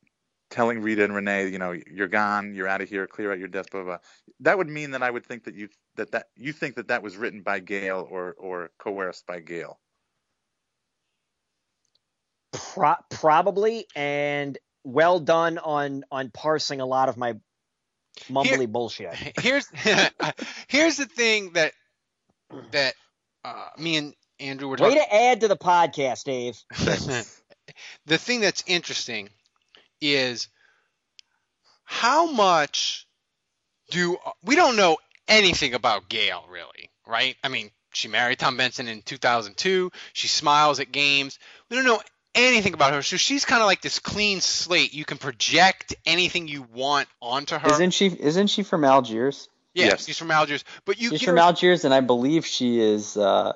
telling 0.51 0.81
Rita 0.81 1.05
and 1.05 1.15
Renee, 1.15 1.49
you 1.49 1.59
know, 1.59 1.73
you're 1.73 2.09
gone, 2.09 2.55
you're 2.55 2.69
out 2.69 2.81
of 2.81 2.89
here, 2.89 3.07
clear 3.07 3.33
out 3.33 3.39
your 3.39 3.49
desk, 3.49 3.71
blah, 3.71 3.83
blah, 3.83 3.97
blah. 3.97 3.99
That 4.41 4.59
would 4.59 4.69
mean 4.69 4.93
that 4.93 5.03
I 5.03 5.11
would 5.11 5.27
think 5.27 5.45
that 5.45 5.55
you 5.55 5.69
that 5.97 6.13
that 6.13 6.27
you 6.37 6.53
think 6.53 6.77
that 6.77 6.89
that 6.89 7.03
was 7.03 7.17
written 7.17 7.43
by 7.43 7.61
Gail 7.61 8.07
or 8.09 8.35
or 8.39 8.71
coerced 8.79 9.27
by 9.27 9.41
Gail. 9.41 9.79
Pro- 12.53 12.95
probably 13.11 13.87
and 13.95 14.57
well 14.85 15.19
done 15.19 15.59
on 15.59 16.05
on 16.11 16.31
parsing 16.31 16.81
a 16.81 16.87
lot 16.87 17.09
of 17.09 17.17
my 17.17 17.35
mumbly 18.31 18.71
bullshit 18.71 19.15
Here's 19.41 19.67
here's 20.69 20.97
the 20.97 21.07
thing 21.07 21.53
that 21.53 21.73
that 22.71 22.95
uh, 23.45 23.69
me 23.79 23.97
and 23.97 24.15
Andrew 24.39 24.69
were 24.69 24.77
way 24.77 24.95
to 24.95 25.15
add 25.15 25.41
to 25.41 25.49
the 25.49 25.57
podcast 25.57 26.25
dave 26.25 26.57
the 28.07 28.19
thing 28.19 28.41
that's 28.41 28.63
interesting 28.67 29.29
is 30.01 30.49
how 31.85 32.31
much 32.31 33.07
do 33.91 34.17
we 34.43 34.57
don't 34.57 34.77
know 34.77 34.99
anything 35.29 35.75
about 35.75 36.09
Gail 36.09 36.45
really, 36.51 36.91
right? 37.07 37.37
I 37.43 37.49
mean, 37.49 37.71
she 37.93 38.09
married 38.09 38.39
Tom 38.39 38.57
Benson 38.57 38.89
in 38.89 39.03
2002. 39.03 39.91
She 40.13 40.29
smiles 40.29 40.81
at 40.81 40.93
games. 40.93 41.39
We 41.71 41.77
don't 41.77 41.87
know 41.87 42.01
anything 42.35 42.75
about 42.75 42.93
her, 42.93 43.03
so 43.03 43.17
she's 43.17 43.45
kind 43.45 43.63
of 43.63 43.67
like 43.67 43.81
this 43.81 43.99
clean 43.99 44.41
slate. 44.41 44.93
You 44.93 45.05
can 45.05 45.19
project 45.19 45.95
anything 46.05 46.49
you 46.49 46.67
want 46.75 47.09
onto 47.23 47.57
her. 47.57 47.71
Isn't 47.71 47.93
she? 47.93 48.07
Isn't 48.09 48.49
she 48.49 48.63
from 48.63 48.85
Algiers? 48.85 49.49
yeah, 49.75 49.97
she's 49.97 50.19
from 50.19 50.31
Algiers, 50.31 50.65
but 50.85 50.99
you 51.01 51.11
She's 51.11 51.21
give 51.21 51.29
from 51.29 51.37
her- 51.37 51.43
Algiers, 51.43 51.85
and 51.85 51.95
I 51.95 52.01
believe 52.01 52.45
she 52.47 52.81
is 52.81 53.17
uh, 53.17 53.53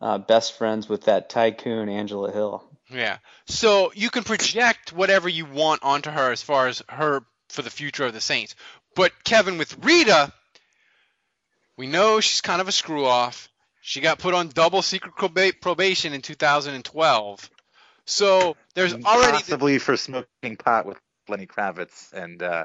uh, 0.00 0.18
best 0.18 0.56
friends 0.56 0.88
with 0.88 1.04
that 1.04 1.30
tycoon 1.30 1.88
Angela 1.88 2.32
Hill. 2.32 2.64
Yeah. 2.90 3.18
So 3.46 3.92
you 3.94 4.10
can 4.10 4.24
project 4.24 4.92
whatever 4.92 5.28
you 5.28 5.44
want 5.44 5.82
onto 5.82 6.10
her 6.10 6.32
as 6.32 6.42
far 6.42 6.68
as 6.68 6.82
her 6.88 7.22
for 7.48 7.62
the 7.62 7.70
future 7.70 8.04
of 8.04 8.12
the 8.12 8.20
Saints. 8.20 8.54
But 8.94 9.12
Kevin, 9.24 9.58
with 9.58 9.84
Rita, 9.84 10.32
we 11.76 11.86
know 11.86 12.20
she's 12.20 12.40
kind 12.40 12.60
of 12.60 12.68
a 12.68 12.72
screw 12.72 13.06
off. 13.06 13.48
She 13.80 14.00
got 14.00 14.18
put 14.18 14.34
on 14.34 14.48
double 14.48 14.82
secret 14.82 15.14
probation 15.60 16.12
in 16.12 16.20
2012. 16.20 17.50
So 18.04 18.56
there's 18.74 18.94
already 18.94 19.32
possibly 19.32 19.78
for 19.78 19.96
smoking 19.96 20.56
pot 20.56 20.86
with 20.86 20.98
Lenny 21.28 21.46
Kravitz 21.46 22.12
and 22.12 22.42
uh, 22.42 22.64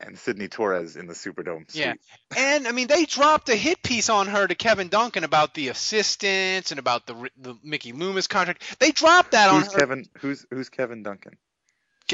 and 0.00 0.18
Sidney 0.18 0.48
Torres 0.48 0.96
in 0.96 1.06
the 1.06 1.14
Superdome. 1.14 1.64
Yeah. 1.74 1.94
And 2.36 2.66
I 2.66 2.72
mean, 2.72 2.88
they 2.88 3.04
dropped 3.04 3.48
a 3.48 3.56
hit 3.56 3.82
piece 3.82 4.08
on 4.08 4.26
her 4.26 4.46
to 4.46 4.54
Kevin 4.54 4.88
Duncan 4.88 5.24
about 5.24 5.54
the 5.54 5.68
assistants 5.68 6.70
and 6.72 6.78
about 6.78 7.06
the 7.06 7.14
the 7.38 7.54
Mickey 7.62 7.92
Loomis 7.92 8.26
contract. 8.26 8.62
They 8.80 8.90
dropped 8.90 9.32
that 9.32 9.50
on 9.50 9.62
Who's 9.62 9.72
her. 9.72 9.78
Kevin? 9.78 10.06
Who's 10.18 10.46
who's 10.50 10.68
Kevin 10.68 11.02
Duncan? 11.02 11.36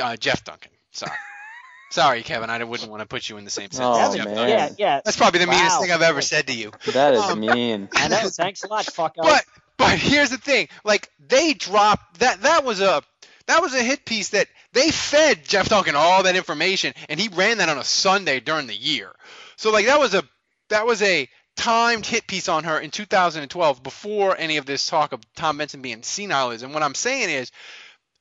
Uh, 0.01 0.17
Jeff 0.17 0.45
Duncan. 0.45 0.71
Sorry. 0.93 1.13
Sorry, 1.91 2.23
Kevin. 2.23 2.51
I 2.51 2.63
wouldn't 2.63 2.89
want 2.89 3.01
to 3.01 3.07
put 3.07 3.29
you 3.29 3.37
in 3.37 3.45
the 3.45 3.51
same 3.51 3.73
sentence. 3.73 4.15
Oh, 4.15 4.25
man. 4.25 4.49
Yeah 4.49 4.69
yeah 4.79 5.01
That's 5.05 5.17
probably 5.17 5.41
the 5.41 5.49
meanest 5.49 5.81
thing 5.81 5.91
I've 5.91 6.03
ever 6.03 6.23
said 6.23 6.47
to 6.47 6.55
you. 6.55 6.71
That 6.93 7.15
is 7.15 7.21
Um, 7.21 7.41
mean. 7.41 7.89
i 7.93 8.07
know 8.07 8.29
thanks 8.29 8.63
a 8.63 8.69
lot 8.69 8.87
fuck 8.87 9.15
But 9.17 9.45
but 9.77 9.99
here's 9.99 10.31
the 10.31 10.39
thing. 10.39 10.69
Like 10.85 11.11
they 11.19 11.53
dropped 11.53 12.21
that 12.21 12.43
that 12.43 12.65
was 12.65 12.81
a 12.81 13.03
that 13.47 13.61
was 13.61 13.75
a 13.75 13.83
hit 13.83 14.05
piece 14.05 14.29
that 14.29 14.47
they 14.73 14.91
fed 14.91 15.45
Jeff 15.45 15.69
Duncan 15.69 15.97
all 15.97 16.23
that 16.23 16.37
information 16.37 16.95
and 17.09 17.19
he 17.19 17.29
ran 17.29 17.59
that 17.59 17.69
on 17.69 17.79
a 17.79 17.85
Sunday 17.85 18.41
during 18.41 18.67
the 18.67 18.77
year. 18.77 19.13
So 19.57 19.71
like 19.71 19.87
that 19.87 20.01
was 20.01 20.15
a 20.15 20.23
that 20.69 20.87
was 20.87 21.03
a 21.03 21.29
timed 21.57 22.07
hit 22.07 22.27
piece 22.27 22.49
on 22.49 22.65
her 22.65 22.79
in 22.79 22.91
2012 22.91 23.83
before 23.83 24.37
any 24.39 24.57
of 24.57 24.67
this 24.67 24.87
talk 24.87 25.13
of 25.13 25.21
Tom 25.35 25.59
Benson 25.59 25.83
being 25.83 26.03
senile 26.03 26.53
is. 26.53 26.63
And 26.63 26.73
what 26.73 26.83
I'm 26.83 26.95
saying 26.95 27.31
is 27.31 27.51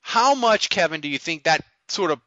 how 0.00 0.34
much 0.34 0.68
Kevin 0.68 1.00
do 1.00 1.08
you 1.08 1.18
think 1.18 1.44
that 1.44 1.64
sort 1.88 2.10
of 2.10 2.20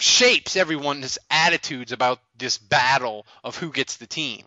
shapes 0.00 0.56
everyone's 0.56 1.18
attitudes 1.30 1.92
about 1.92 2.18
this 2.36 2.58
battle 2.58 3.26
of 3.44 3.56
who 3.56 3.70
gets 3.70 3.96
the 3.96 4.06
team? 4.06 4.44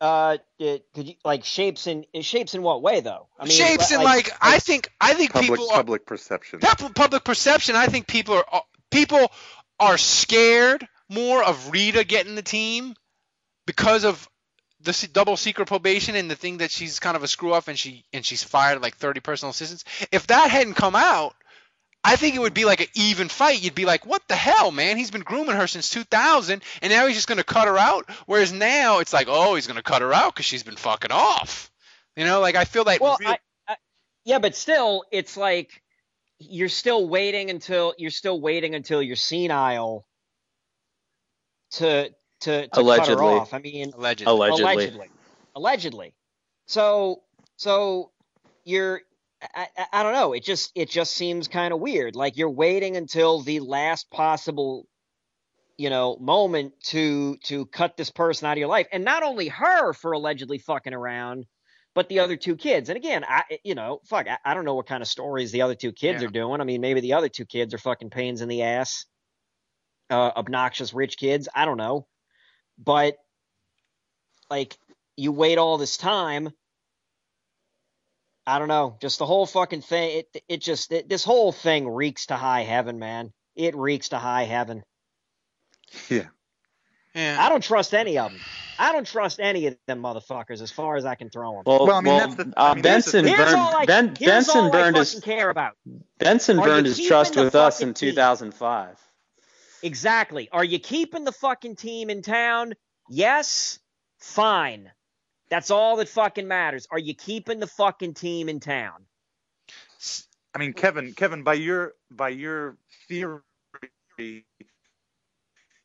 Uh 0.00 0.38
it, 0.58 0.84
could 0.94 1.08
you 1.08 1.14
like 1.24 1.44
shapes 1.44 1.86
in 1.86 2.04
it 2.12 2.24
shapes 2.24 2.54
in 2.54 2.62
what 2.62 2.82
way 2.82 3.00
though 3.00 3.28
i 3.38 3.44
mean 3.44 3.52
shapes 3.52 3.92
in 3.92 4.02
like, 4.02 4.30
I 4.40 4.58
think 4.58 4.90
I 5.00 5.14
think 5.14 5.32
Public 5.32 5.50
people 5.50 5.70
are 5.70 5.76
public 5.76 6.06
perception. 6.06 6.60
Pub- 6.60 6.94
public 6.94 7.24
perception. 7.24 7.74
I 7.74 7.86
think 7.86 8.06
people 8.06 8.34
are 8.34 8.62
people 8.90 9.30
are 9.78 9.98
scared 9.98 10.86
more 11.08 11.42
of 11.42 11.70
Rita 11.70 12.04
getting 12.04 12.34
the 12.34 12.42
team 12.42 12.94
because 13.66 14.04
of 14.04 14.28
the 14.82 15.08
double 15.12 15.36
secret 15.36 15.66
probation 15.66 16.16
and 16.16 16.30
the 16.30 16.36
thing 16.36 16.58
that 16.58 16.70
she's 16.70 17.00
kind 17.00 17.16
of 17.16 17.22
a 17.22 17.28
screw 17.28 17.52
up 17.52 17.68
and 17.68 17.78
she 17.78 18.04
and 18.12 18.24
she's 18.24 18.42
fired 18.42 18.80
like 18.80 18.96
30 18.96 19.20
personal 19.20 19.50
assistants. 19.50 19.84
If 20.10 20.26
that 20.28 20.50
hadn't 20.50 20.74
come 20.74 20.96
out, 20.96 21.34
I 22.02 22.16
think 22.16 22.34
it 22.34 22.38
would 22.38 22.54
be 22.54 22.64
like 22.64 22.80
an 22.80 22.86
even 22.94 23.28
fight. 23.28 23.62
You'd 23.62 23.74
be 23.74 23.84
like, 23.84 24.06
"What 24.06 24.26
the 24.26 24.34
hell, 24.34 24.70
man? 24.70 24.96
He's 24.96 25.10
been 25.10 25.20
grooming 25.20 25.56
her 25.56 25.66
since 25.66 25.90
2000, 25.90 26.62
and 26.80 26.92
now 26.92 27.06
he's 27.06 27.16
just 27.16 27.28
going 27.28 27.38
to 27.38 27.44
cut 27.44 27.68
her 27.68 27.76
out." 27.76 28.08
Whereas 28.26 28.52
now 28.52 28.98
it's 28.98 29.12
like, 29.12 29.26
"Oh, 29.28 29.54
he's 29.54 29.66
going 29.66 29.76
to 29.76 29.82
cut 29.82 30.02
her 30.02 30.12
out 30.12 30.34
because 30.34 30.46
she's 30.46 30.62
been 30.62 30.76
fucking 30.76 31.12
off." 31.12 31.70
You 32.16 32.24
know, 32.24 32.40
like 32.40 32.56
I 32.56 32.64
feel 32.64 32.84
like 32.84 33.00
well 33.00 33.16
real- 33.20 33.30
I, 33.30 33.38
I, 33.68 33.76
yeah 34.24 34.38
but 34.38 34.54
still 34.54 35.04
it's 35.10 35.36
like 35.36 35.82
you're 36.38 36.68
still 36.68 37.08
waiting 37.08 37.50
until 37.50 37.94
you're 37.98 38.10
still 38.10 38.40
waiting 38.40 38.74
until 38.74 39.02
you're 39.02 39.16
senile 39.16 40.06
to 41.72 42.10
to, 42.40 42.68
to 42.68 42.82
cut 42.82 43.06
her 43.06 43.22
off 43.22 43.52
i 43.52 43.58
mean 43.58 43.92
allegedly. 43.94 44.32
Allegedly. 44.32 44.72
allegedly 44.72 45.10
allegedly 45.54 46.14
so 46.66 47.22
so 47.56 48.10
you're 48.64 49.02
I, 49.42 49.68
I, 49.76 49.86
I 49.92 50.02
don't 50.02 50.12
know. 50.12 50.32
It 50.32 50.44
just 50.44 50.72
it 50.74 50.90
just 50.90 51.12
seems 51.14 51.48
kind 51.48 51.72
of 51.72 51.80
weird. 51.80 52.14
Like 52.16 52.36
you're 52.36 52.50
waiting 52.50 52.96
until 52.96 53.40
the 53.40 53.60
last 53.60 54.10
possible 54.10 54.86
you 55.78 55.88
know 55.90 56.16
moment 56.20 56.74
to 56.84 57.36
to 57.44 57.64
cut 57.66 57.96
this 57.96 58.10
person 58.10 58.46
out 58.46 58.52
of 58.52 58.58
your 58.58 58.68
life. 58.68 58.86
And 58.92 59.04
not 59.04 59.22
only 59.22 59.48
her 59.48 59.92
for 59.92 60.12
allegedly 60.12 60.58
fucking 60.58 60.94
around 60.94 61.46
but 61.94 62.08
the 62.08 62.20
other 62.20 62.36
two 62.36 62.54
kids. 62.56 62.88
And 62.88 62.96
again 62.96 63.24
i 63.26 63.42
you 63.64 63.74
know 63.74 64.00
fuck 64.04 64.28
i, 64.28 64.38
I 64.44 64.54
don't 64.54 64.64
know 64.64 64.74
what 64.74 64.86
kind 64.86 65.02
of 65.02 65.08
stories 65.08 65.52
the 65.52 65.62
other 65.62 65.74
two 65.74 65.92
kids 65.92 66.22
Yeah. 66.22 66.28
are 66.28 66.30
doing. 66.32 66.60
I 66.60 66.64
mean 66.64 66.80
maybe 66.82 67.00
the 67.00 67.14
other 67.14 67.28
two 67.28 67.46
kids 67.46 67.72
are 67.72 67.78
fucking 67.78 68.10
pains 68.10 68.42
in 68.42 68.48
the 68.48 68.62
ass 68.62 69.06
uh 70.10 70.32
obnoxious 70.36 70.92
rich 70.92 71.16
kids. 71.16 71.48
I 71.54 71.64
don't 71.64 71.78
know. 71.78 72.06
But 72.78 73.16
like 74.50 74.76
you 75.16 75.32
wait 75.32 75.58
all 75.58 75.78
this 75.78 75.96
time 75.96 76.50
I 78.50 78.58
don't 78.58 78.68
know. 78.68 78.96
Just 79.00 79.18
the 79.20 79.26
whole 79.26 79.46
fucking 79.46 79.82
thing. 79.82 80.18
It 80.34 80.42
it 80.48 80.60
just 80.60 80.90
it, 80.92 81.08
this 81.08 81.22
whole 81.22 81.52
thing 81.52 81.88
reeks 81.88 82.26
to 82.26 82.36
high 82.36 82.62
heaven, 82.62 82.98
man. 82.98 83.32
It 83.54 83.76
reeks 83.76 84.08
to 84.08 84.18
high 84.18 84.44
heaven. 84.44 84.82
Yeah. 86.08 86.26
Yeah. 87.14 87.36
I 87.40 87.48
don't 87.48 87.62
trust 87.62 87.94
any 87.94 88.18
of 88.18 88.30
them. 88.32 88.40
I 88.78 88.92
don't 88.92 89.06
trust 89.06 89.40
any 89.40 89.66
of 89.66 89.76
them 89.86 90.02
motherfuckers 90.02 90.62
as 90.62 90.70
far 90.70 90.96
as 90.96 91.04
I 91.04 91.14
can 91.14 91.30
throw 91.30 91.54
them. 91.54 91.62
Well, 91.66 91.86
Well, 91.86 91.96
I 91.96 92.00
mean, 92.00 92.14
well, 92.14 92.28
that's 92.28 92.34
the- 92.34 92.60
uh, 92.60 92.64
I 92.70 92.74
mean, 92.74 92.84
here's 92.84 93.04
Benson 93.04 93.24
thing. 93.24 93.34
Here's 93.34 93.50
burned 93.50 93.60
I, 93.60 93.84
ben, 93.84 94.06
here's 94.18 94.30
Benson 94.30 94.60
all 94.60 94.70
burned 94.70 94.96
I 94.96 94.98
his 95.00 95.20
care 95.20 95.50
about. 95.50 95.72
Benson 96.18 96.58
Are 96.58 96.66
burned 96.66 96.86
his 96.86 97.04
trust 97.06 97.36
with 97.36 97.54
us 97.54 97.76
fucking 97.76 97.88
in 97.88 97.94
team? 97.94 98.10
2005. 98.10 98.96
Exactly. 99.82 100.48
Are 100.50 100.64
you 100.64 100.78
keeping 100.78 101.24
the 101.24 101.32
fucking 101.32 101.76
team 101.76 102.10
in 102.10 102.22
town? 102.22 102.74
Yes. 103.08 103.78
Fine. 104.18 104.90
That's 105.50 105.70
all 105.70 105.96
that 105.96 106.08
fucking 106.08 106.46
matters. 106.46 106.86
Are 106.90 106.98
you 106.98 107.14
keeping 107.14 107.58
the 107.58 107.66
fucking 107.66 108.14
team 108.14 108.48
in 108.48 108.60
town? 108.60 109.04
I 110.54 110.58
mean, 110.58 110.72
Kevin, 110.72 111.12
Kevin, 111.12 111.42
by 111.42 111.54
your 111.54 111.94
by 112.10 112.30
your 112.30 112.76
theory, 113.08 113.42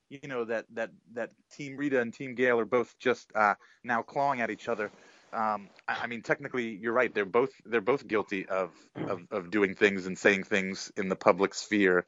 you 0.09 0.19
know 0.27 0.45
that 0.45 0.65
that 0.73 0.91
that 1.13 1.31
Team 1.51 1.77
Rita 1.77 1.99
and 1.99 2.13
Team 2.13 2.35
Gale 2.35 2.59
are 2.59 2.65
both 2.65 2.95
just 2.99 3.31
uh, 3.35 3.55
now 3.83 4.01
clawing 4.01 4.41
at 4.41 4.49
each 4.49 4.67
other. 4.67 4.91
Um, 5.33 5.69
I, 5.87 6.01
I 6.03 6.07
mean, 6.07 6.21
technically, 6.21 6.75
you're 6.75 6.93
right. 6.93 7.13
They're 7.13 7.25
both 7.25 7.51
they're 7.65 7.81
both 7.81 8.07
guilty 8.07 8.45
of 8.47 8.71
of, 8.95 9.21
of 9.31 9.51
doing 9.51 9.75
things 9.75 10.05
and 10.05 10.17
saying 10.17 10.43
things 10.43 10.91
in 10.97 11.09
the 11.09 11.15
public 11.15 11.53
sphere. 11.53 12.05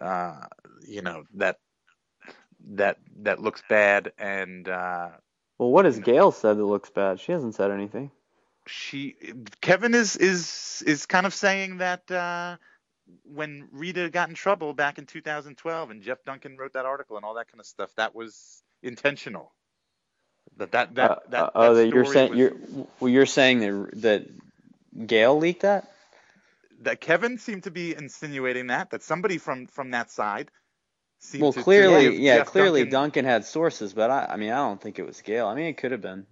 Uh, 0.00 0.42
you 0.86 1.02
know 1.02 1.24
that 1.34 1.58
that 2.74 2.98
that 3.22 3.40
looks 3.40 3.62
bad, 3.68 4.12
and 4.18 4.68
uh, 4.68 5.08
Well, 5.58 5.70
what 5.70 5.84
has 5.84 5.98
Gail 5.98 6.32
said 6.32 6.58
that 6.58 6.64
looks 6.64 6.90
bad? 6.90 7.20
She 7.20 7.32
hasn't 7.32 7.54
said 7.54 7.70
anything. 7.70 8.10
she 8.66 9.16
Kevin 9.60 9.94
is 9.94 10.16
is 10.16 10.82
is 10.86 11.06
kind 11.06 11.26
of 11.26 11.32
saying 11.34 11.78
that 11.78 12.10
uh, 12.10 12.56
when 13.24 13.68
Rita 13.72 14.10
got 14.10 14.28
in 14.28 14.34
trouble 14.34 14.74
back 14.74 14.98
in 14.98 15.06
2012 15.06 15.90
and 15.90 16.02
Jeff 16.02 16.24
Duncan 16.24 16.56
wrote 16.56 16.72
that 16.74 16.84
article 16.84 17.16
and 17.16 17.24
all 17.24 17.34
that 17.34 17.50
kind 17.50 17.60
of 17.60 17.66
stuff, 17.66 17.94
that 17.96 18.14
was 18.14 18.62
intentional. 18.82 19.52
That 20.58 20.72
that 20.72 20.94
that 20.96 21.10
Uh, 21.10 21.16
that, 21.30 21.42
uh, 21.44 21.50
oh, 21.54 21.74
that 21.74 21.80
that 21.82 21.88
you're 21.94 22.04
saying 22.04 22.30
was- 22.30 22.38
you're 22.38 22.52
well, 23.00 23.10
you're 23.10 23.26
saying 23.26 23.60
that 23.60 24.02
that 24.02 25.06
Gail 25.06 25.38
leaked 25.38 25.62
that. 25.62 25.92
that 26.80 27.00
Kevin 27.00 27.38
seemed 27.38 27.62
to 27.64 27.70
be 27.70 27.94
insinuating 27.94 28.66
that 28.68 28.90
that 28.90 29.02
somebody 29.02 29.38
from 29.38 29.66
from 29.66 29.92
that 29.92 30.10
side. 30.10 30.50
Seemed 31.18 31.42
Well, 31.42 31.52
to, 31.52 31.58
to 31.58 31.64
clearly, 31.64 32.02
give 32.10 32.14
yeah, 32.20 32.38
Jeff 32.38 32.48
clearly 32.48 32.82
Duncan, 32.82 32.92
Duncan 32.92 33.24
had 33.24 33.44
sources, 33.44 33.92
but 33.94 34.10
I, 34.10 34.26
I 34.30 34.36
mean, 34.36 34.52
I 34.52 34.56
don't 34.56 34.80
think 34.80 34.98
it 34.98 35.06
was 35.06 35.20
Gail. 35.22 35.46
I 35.46 35.54
mean, 35.54 35.66
it 35.66 35.76
could 35.76 35.92
have 35.92 36.00
been. 36.02 36.26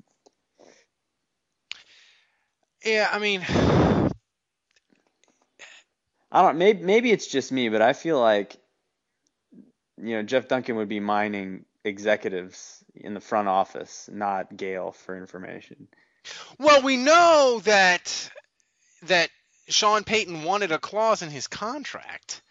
Yeah, 2.84 3.08
I 3.10 3.18
mean, 3.18 3.40
I 6.30 6.42
don't. 6.42 6.58
Maybe 6.58 6.82
maybe 6.82 7.10
it's 7.12 7.26
just 7.26 7.50
me, 7.50 7.68
but 7.70 7.80
I 7.80 7.94
feel 7.94 8.20
like, 8.20 8.56
you 9.96 10.16
know, 10.16 10.22
Jeff 10.22 10.48
Duncan 10.48 10.76
would 10.76 10.88
be 10.88 11.00
mining 11.00 11.64
executives 11.84 12.84
in 12.94 13.14
the 13.14 13.20
front 13.20 13.48
office, 13.48 14.08
not 14.12 14.54
Gail, 14.56 14.92
for 14.92 15.16
information. 15.16 15.88
well, 16.58 16.82
we 16.82 16.96
know 16.96 17.60
that 17.64 18.30
that 19.04 19.30
Sean 19.68 20.04
Payton 20.04 20.44
wanted 20.44 20.72
a 20.72 20.78
clause 20.78 21.22
in 21.22 21.30
his 21.30 21.46
contract 21.46 22.42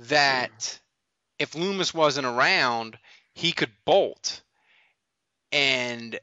that 0.00 0.78
if 1.38 1.54
Loomis 1.54 1.94
wasn't 1.94 2.26
around, 2.26 2.98
he 3.34 3.52
could 3.52 3.70
bolt. 3.84 4.42
And 5.52 6.18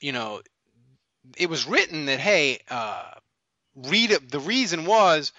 you 0.00 0.12
know, 0.12 0.42
it 1.36 1.48
was 1.48 1.66
written 1.66 2.06
that 2.06 2.20
hey, 2.20 2.60
uh, 2.70 3.10
Rita. 3.74 4.20
The 4.26 4.40
reason 4.40 4.86
was 4.86 5.32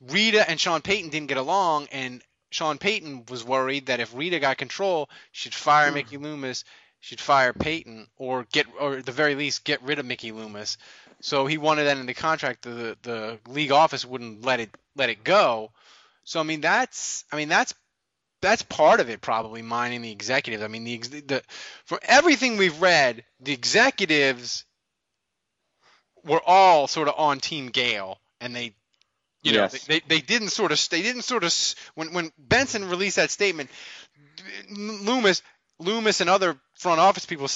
Rita 0.00 0.48
and 0.48 0.60
Sean 0.60 0.82
Payton 0.82 1.10
didn't 1.10 1.28
get 1.28 1.38
along, 1.38 1.88
and 1.92 2.22
Sean 2.50 2.78
Payton 2.78 3.26
was 3.28 3.44
worried 3.44 3.86
that 3.86 4.00
if 4.00 4.14
Rita 4.14 4.38
got 4.38 4.58
control, 4.58 5.08
she'd 5.32 5.54
fire 5.54 5.90
Mickey 5.90 6.16
Loomis, 6.16 6.64
she'd 7.00 7.20
fire 7.20 7.52
Payton, 7.52 8.08
or 8.16 8.46
get, 8.52 8.66
or 8.78 8.98
at 8.98 9.06
the 9.06 9.12
very 9.12 9.34
least, 9.34 9.64
get 9.64 9.82
rid 9.82 9.98
of 9.98 10.06
Mickey 10.06 10.32
Loomis. 10.32 10.78
So 11.20 11.46
he 11.46 11.58
wanted 11.58 11.84
that 11.84 11.96
in 11.96 12.06
the 12.06 12.14
contract. 12.14 12.62
The 12.62 12.96
the 13.02 13.38
league 13.48 13.72
office 13.72 14.04
wouldn't 14.04 14.44
let 14.44 14.60
it 14.60 14.70
let 14.94 15.10
it 15.10 15.24
go. 15.24 15.72
So 16.26 16.40
I 16.40 16.42
mean 16.42 16.60
that's 16.60 17.24
I 17.32 17.36
mean 17.36 17.48
that's 17.48 17.72
that's 18.42 18.62
part 18.62 19.00
of 19.00 19.08
it 19.08 19.20
probably 19.20 19.62
mining 19.62 20.02
the 20.02 20.10
executives. 20.10 20.62
I 20.62 20.68
mean 20.68 20.84
the 20.84 20.98
the 21.20 21.42
for 21.84 21.98
everything 22.02 22.56
we've 22.58 22.82
read, 22.82 23.24
the 23.40 23.52
executives 23.52 24.64
were 26.24 26.42
all 26.44 26.88
sort 26.88 27.08
of 27.08 27.14
on 27.16 27.38
Team 27.38 27.68
Gale, 27.68 28.18
and 28.40 28.54
they 28.54 28.74
you 29.42 29.52
know 29.52 29.62
Yes. 29.62 29.84
they, 29.84 30.00
they 30.00 30.20
didn't 30.20 30.48
sort 30.48 30.72
of 30.72 30.88
they 30.90 31.00
didn't 31.00 31.22
sort 31.22 31.44
of 31.44 31.54
when 31.94 32.12
when 32.12 32.32
Benson 32.36 32.88
released 32.88 33.16
that 33.16 33.30
statement, 33.30 33.70
Loomis 34.68 35.42
Loomis 35.78 36.20
and 36.20 36.28
other 36.28 36.58
front 36.74 36.98
office 36.98 37.24
people 37.24 37.48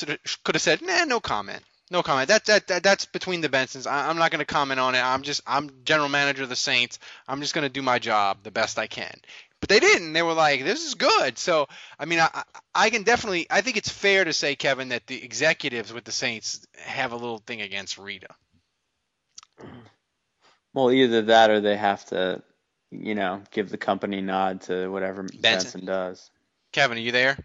could 0.44 0.54
have 0.54 0.62
said 0.62 0.80
nah 0.80 1.04
no 1.04 1.18
comment. 1.18 1.64
No 1.90 2.03
comment. 2.05 2.29
That, 2.29 2.44
that, 2.44 2.68
that 2.68 2.83
that's 2.85 3.07
between 3.07 3.40
the 3.40 3.48
Bensons. 3.48 3.87
I, 3.87 4.09
I'm 4.09 4.16
not 4.16 4.31
going 4.31 4.38
to 4.38 4.44
comment 4.44 4.79
on 4.79 4.94
it. 4.94 5.00
I'm 5.00 5.22
just 5.22 5.42
I'm 5.46 5.70
general 5.85 6.09
manager 6.09 6.44
of 6.44 6.48
the 6.48 6.57
Saints. 6.57 6.98
I'm 7.26 7.40
just 7.40 7.53
going 7.53 7.64
to 7.66 7.68
do 7.72 7.83
my 7.83 7.98
job 7.98 8.38
the 8.44 8.53
best 8.53 8.79
I 8.79 8.87
can. 8.87 9.14
But 9.59 9.68
they 9.68 9.81
didn't. 9.81 10.12
They 10.12 10.22
were 10.22 10.33
like, 10.33 10.64
this 10.64 10.87
is 10.87 10.94
good. 10.94 11.37
So 11.37 11.66
I 11.98 12.05
mean, 12.05 12.20
I 12.20 12.31
I- 12.33 12.42
I 12.72 12.90
can 12.90 13.03
definitely. 13.03 13.46
I 13.50 13.61
think 13.62 13.76
it's 13.76 13.88
fair 13.90 14.24
to 14.24 14.33
say, 14.33 14.55
Kevin, 14.55 14.90
that 14.90 15.09
the 15.09 15.22
executives 15.22 15.92
with 15.92 16.05
the 16.05 16.12
Saints 16.12 16.64
have 16.79 17.11
a 17.11 17.16
little 17.16 17.38
thing 17.38 17.61
against 17.62 17.98
Rita. 17.98 18.29
Well, 20.72 20.92
either 20.92 21.22
that 21.22 21.50
or 21.50 21.61
they 21.61 21.76
have 21.76 22.05
to, 22.07 22.42
you 22.92 23.16
know, 23.16 23.42
give 23.50 23.68
the 23.70 23.76
company 23.76 24.20
nod 24.20 24.62
to 24.62 24.88
whatever 24.88 25.26
Benson, 25.40 25.85
does. 25.85 26.31
Kevin, 26.72 26.96
are 26.96 27.00
you 27.00 27.11
there? 27.12 27.37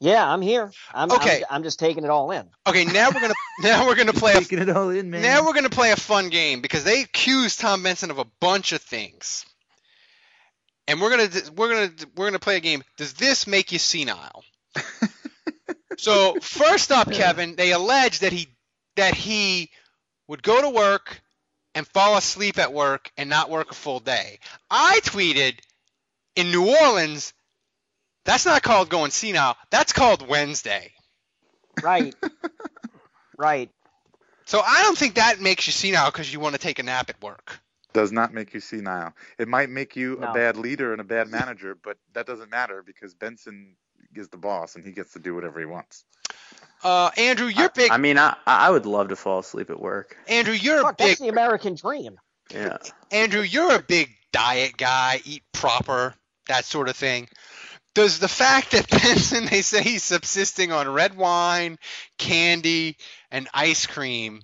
Yeah, 0.00 0.28
I'm 0.28 0.42
here. 0.42 0.70
I'm, 0.92 1.10
Okay. 1.12 1.44
I'm, 1.48 1.56
I'm 1.56 1.62
just 1.62 1.78
taking 1.78 2.04
it 2.04 2.10
all 2.10 2.30
in. 2.32 2.50
Okay, 2.66 2.84
now 2.84 3.08
we're 3.14 3.20
gonna 3.20 3.34
now 3.60 3.86
we're 3.86 3.94
gonna 3.94 4.12
play 4.12 4.32
a 4.32 4.38
it 4.38 4.70
all 4.70 4.90
in, 4.90 5.10
man. 5.10 5.22
Now 5.22 5.44
we're 5.44 5.52
gonna 5.52 5.70
play 5.70 5.92
a 5.92 5.96
fun 5.96 6.28
game 6.28 6.60
because 6.60 6.84
they 6.84 7.02
accused 7.02 7.60
Tom 7.60 7.82
Benson 7.82 8.10
of 8.10 8.18
a 8.18 8.26
bunch 8.40 8.72
of 8.72 8.82
things, 8.82 9.44
and 10.88 11.00
we're 11.00 11.10
gonna 11.10 11.30
we're 11.54 11.68
gonna 11.68 11.92
we're 12.16 12.26
gonna 12.26 12.38
play 12.38 12.56
a 12.56 12.60
game. 12.60 12.82
Does 12.96 13.14
this 13.14 13.46
make 13.46 13.72
you 13.72 13.78
senile? 13.78 14.44
so 15.98 16.36
first 16.40 16.90
up, 16.90 17.10
Kevin, 17.12 17.56
they 17.56 17.72
allege 17.72 18.20
that 18.20 18.32
he 18.32 18.48
that 18.96 19.14
he 19.14 19.70
would 20.28 20.42
go 20.42 20.60
to 20.60 20.70
work 20.70 21.20
and 21.74 21.86
fall 21.88 22.16
asleep 22.16 22.58
at 22.58 22.72
work 22.72 23.10
and 23.16 23.28
not 23.28 23.50
work 23.50 23.70
a 23.70 23.74
full 23.74 24.00
day. 24.00 24.38
I 24.70 25.00
tweeted 25.04 25.58
in 26.36 26.50
New 26.50 26.68
Orleans. 26.68 27.32
That's 28.24 28.46
not 28.46 28.62
called 28.62 28.88
going 28.88 29.10
senile. 29.10 29.56
That's 29.70 29.92
called 29.92 30.26
Wednesday. 30.26 30.92
Right. 31.82 32.14
right. 33.36 33.70
So 34.46 34.60
I 34.60 34.82
don't 34.82 34.96
think 34.98 35.14
that 35.14 35.40
makes 35.40 35.66
you 35.66 35.72
senile 35.72 36.10
because 36.10 36.32
you 36.32 36.38
want 36.40 36.54
to 36.54 36.60
take 36.60 36.78
a 36.78 36.82
nap 36.82 37.08
at 37.10 37.22
work. 37.22 37.60
does 37.94 38.10
not 38.12 38.34
make 38.34 38.52
you 38.52 38.60
senile. 38.60 39.12
It 39.38 39.46
might 39.48 39.70
make 39.70 39.94
you 39.96 40.18
No. 40.20 40.30
a 40.30 40.32
bad 40.34 40.56
leader 40.56 40.92
and 40.92 41.00
a 41.00 41.04
bad 41.04 41.28
manager, 41.28 41.76
but 41.80 41.96
that 42.12 42.26
doesn't 42.26 42.50
matter 42.50 42.82
because 42.84 43.14
Benson 43.14 43.76
is 44.14 44.28
the 44.28 44.36
boss 44.36 44.74
and 44.74 44.84
he 44.84 44.90
gets 44.92 45.12
to 45.12 45.18
do 45.20 45.34
whatever 45.34 45.60
he 45.60 45.66
wants. 45.66 46.04
Uh, 46.82 47.10
Andrew, 47.16 47.46
you're 47.46 47.70
big. 47.70 47.90
I 47.92 47.96
mean, 47.96 48.18
I 48.18 48.36
I 48.46 48.68
would 48.70 48.84
love 48.84 49.08
to 49.08 49.16
fall 49.16 49.38
asleep 49.38 49.70
at 49.70 49.80
work. 49.80 50.16
Andrew, 50.28 50.52
you're 50.54 50.80
a 50.80 50.92
big. 50.92 51.08
that's 51.08 51.20
the 51.20 51.28
American 51.28 51.76
dream. 51.76 52.18
Yeah. 52.52 52.76
Andrew, 53.10 53.40
you're 53.42 53.74
a 53.76 53.82
big 53.82 54.10
diet 54.32 54.76
guy. 54.76 55.20
Eat 55.24 55.42
proper, 55.52 56.14
that 56.48 56.64
sort 56.66 56.88
of 56.90 56.96
thing. 56.96 57.28
Does 57.94 58.18
the 58.18 58.28
fact 58.28 58.72
that 58.72 58.90
Benson 58.90 59.46
they 59.46 59.62
say 59.62 59.82
he's 59.82 60.02
subsisting 60.02 60.72
on 60.72 60.88
red 60.92 61.16
wine, 61.16 61.78
candy, 62.18 62.96
and 63.34 63.48
ice 63.52 63.84
cream, 63.86 64.40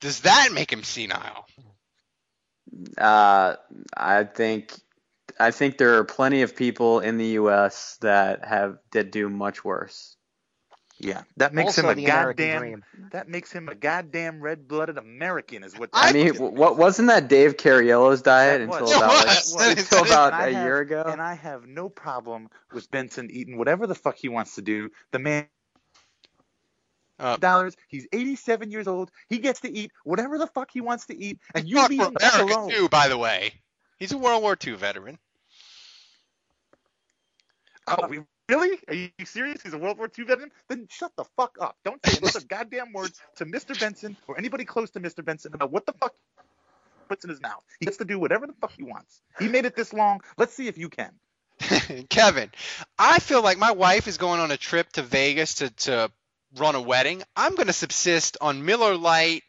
does 0.00 0.20
that 0.20 0.48
make 0.52 0.72
him 0.72 0.82
senile? 0.82 1.46
Uh, 2.96 3.56
I 3.96 4.24
think 4.24 4.72
I 5.38 5.50
think 5.50 5.78
there 5.78 5.94
are 5.98 6.04
plenty 6.04 6.42
of 6.42 6.54
people 6.56 7.00
in 7.00 7.18
the 7.18 7.26
U.S. 7.42 7.98
that 8.00 8.44
have 8.44 8.78
that 8.92 9.12
do 9.12 9.28
much 9.28 9.64
worse. 9.64 10.16
Yeah, 11.02 11.22
that 11.38 11.54
makes 11.54 11.78
Also 11.78 11.88
him 11.90 11.98
a 11.98 12.06
goddamn. 12.06 12.58
dream. 12.60 12.84
That 13.12 13.26
makes 13.26 13.50
him 13.50 13.70
a 13.70 13.74
goddamn 13.74 14.42
red-blooded 14.42 14.98
American, 14.98 15.64
is 15.64 15.78
what. 15.78 15.88
I 15.94 16.12
mean, 16.12 16.34
what 16.36 16.76
wasn't 16.76 17.08
that 17.08 17.26
Dave 17.28 17.56
Cariello's 17.56 18.20
diet 18.20 18.60
That 18.60 18.82
until 18.82 18.82
was. 18.86 18.96
about 18.96 19.12
It 19.12 19.26
like, 19.26 19.26
was. 19.26 19.52
Until 19.54 19.98
that 19.98 20.04
is- 20.04 20.10
about 20.10 20.32
And 20.34 20.42
I 20.42 20.48
a 20.48 20.52
have- 20.54 20.64
year 20.66 20.78
ago? 20.80 21.02
And 21.06 21.22
I 21.22 21.34
have 21.34 21.66
no 21.66 21.88
problem 21.88 22.50
with 22.72 22.90
Benson 22.90 23.30
eating 23.30 23.56
whatever 23.56 23.86
the 23.86 23.94
fuck 23.94 24.16
he 24.16 24.28
wants 24.28 24.56
to 24.56 24.62
do. 24.62 24.90
The 25.12 25.18
man. 25.18 25.46
Uh, 27.20 27.36
Dollars. 27.36 27.76
He's 27.88 28.06
87 28.12 28.70
years 28.70 28.88
old. 28.88 29.10
He 29.28 29.38
gets 29.38 29.60
to 29.60 29.70
eat 29.70 29.92
whatever 30.04 30.38
the 30.38 30.46
fuck 30.46 30.70
he 30.72 30.80
wants 30.80 31.06
to 31.06 31.16
eat, 31.16 31.38
and 31.54 31.68
you 31.68 31.86
leave 31.86 32.00
him 32.00 32.16
America 32.20 32.44
alone. 32.44 32.70
too, 32.70 32.88
by 32.88 33.08
the 33.08 33.18
way. 33.18 33.52
He's 33.98 34.12
a 34.12 34.18
World 34.18 34.42
War 34.42 34.56
II 34.64 34.74
veteran. 34.74 35.18
Oh, 37.86 38.06
we 38.08 38.20
Really? 38.50 38.78
Are 38.88 38.94
you 38.94 39.10
serious? 39.24 39.62
He's 39.62 39.74
a 39.74 39.78
World 39.78 39.98
War 39.98 40.10
II 40.18 40.24
veteran? 40.24 40.50
Then 40.68 40.88
shut 40.90 41.12
the 41.16 41.24
fuck 41.36 41.56
up. 41.60 41.76
Don't 41.84 42.04
say 42.04 42.18
another 42.18 42.40
goddamn 42.48 42.92
word 42.92 43.12
to 43.36 43.46
Mr. 43.46 43.78
Benson 43.78 44.16
or 44.26 44.36
anybody 44.36 44.64
close 44.64 44.90
to 44.90 45.00
Mr. 45.00 45.24
Benson 45.24 45.54
about 45.54 45.70
what 45.70 45.86
the 45.86 45.92
fuck 45.92 46.14
puts 47.08 47.22
in 47.22 47.30
his 47.30 47.40
mouth. 47.40 47.62
He 47.78 47.86
gets 47.86 47.98
to 47.98 48.04
do 48.04 48.18
whatever 48.18 48.48
the 48.48 48.52
fuck 48.60 48.72
he 48.72 48.82
wants. 48.82 49.22
He 49.38 49.46
made 49.46 49.66
it 49.66 49.76
this 49.76 49.92
long. 49.92 50.20
Let's 50.36 50.52
see 50.52 50.66
if 50.66 50.78
you 50.78 50.88
can. 50.88 51.12
Kevin, 52.08 52.50
I 52.98 53.20
feel 53.20 53.40
like 53.40 53.58
my 53.58 53.70
wife 53.70 54.08
is 54.08 54.18
going 54.18 54.40
on 54.40 54.50
a 54.50 54.56
trip 54.56 54.90
to 54.94 55.02
Vegas 55.02 55.56
to, 55.56 55.70
to 55.70 56.10
run 56.56 56.74
a 56.74 56.80
wedding. 56.80 57.22
I'm 57.36 57.54
going 57.54 57.66
to 57.68 57.72
subsist 57.72 58.36
on 58.40 58.64
Miller 58.64 58.96
Lite, 58.96 59.44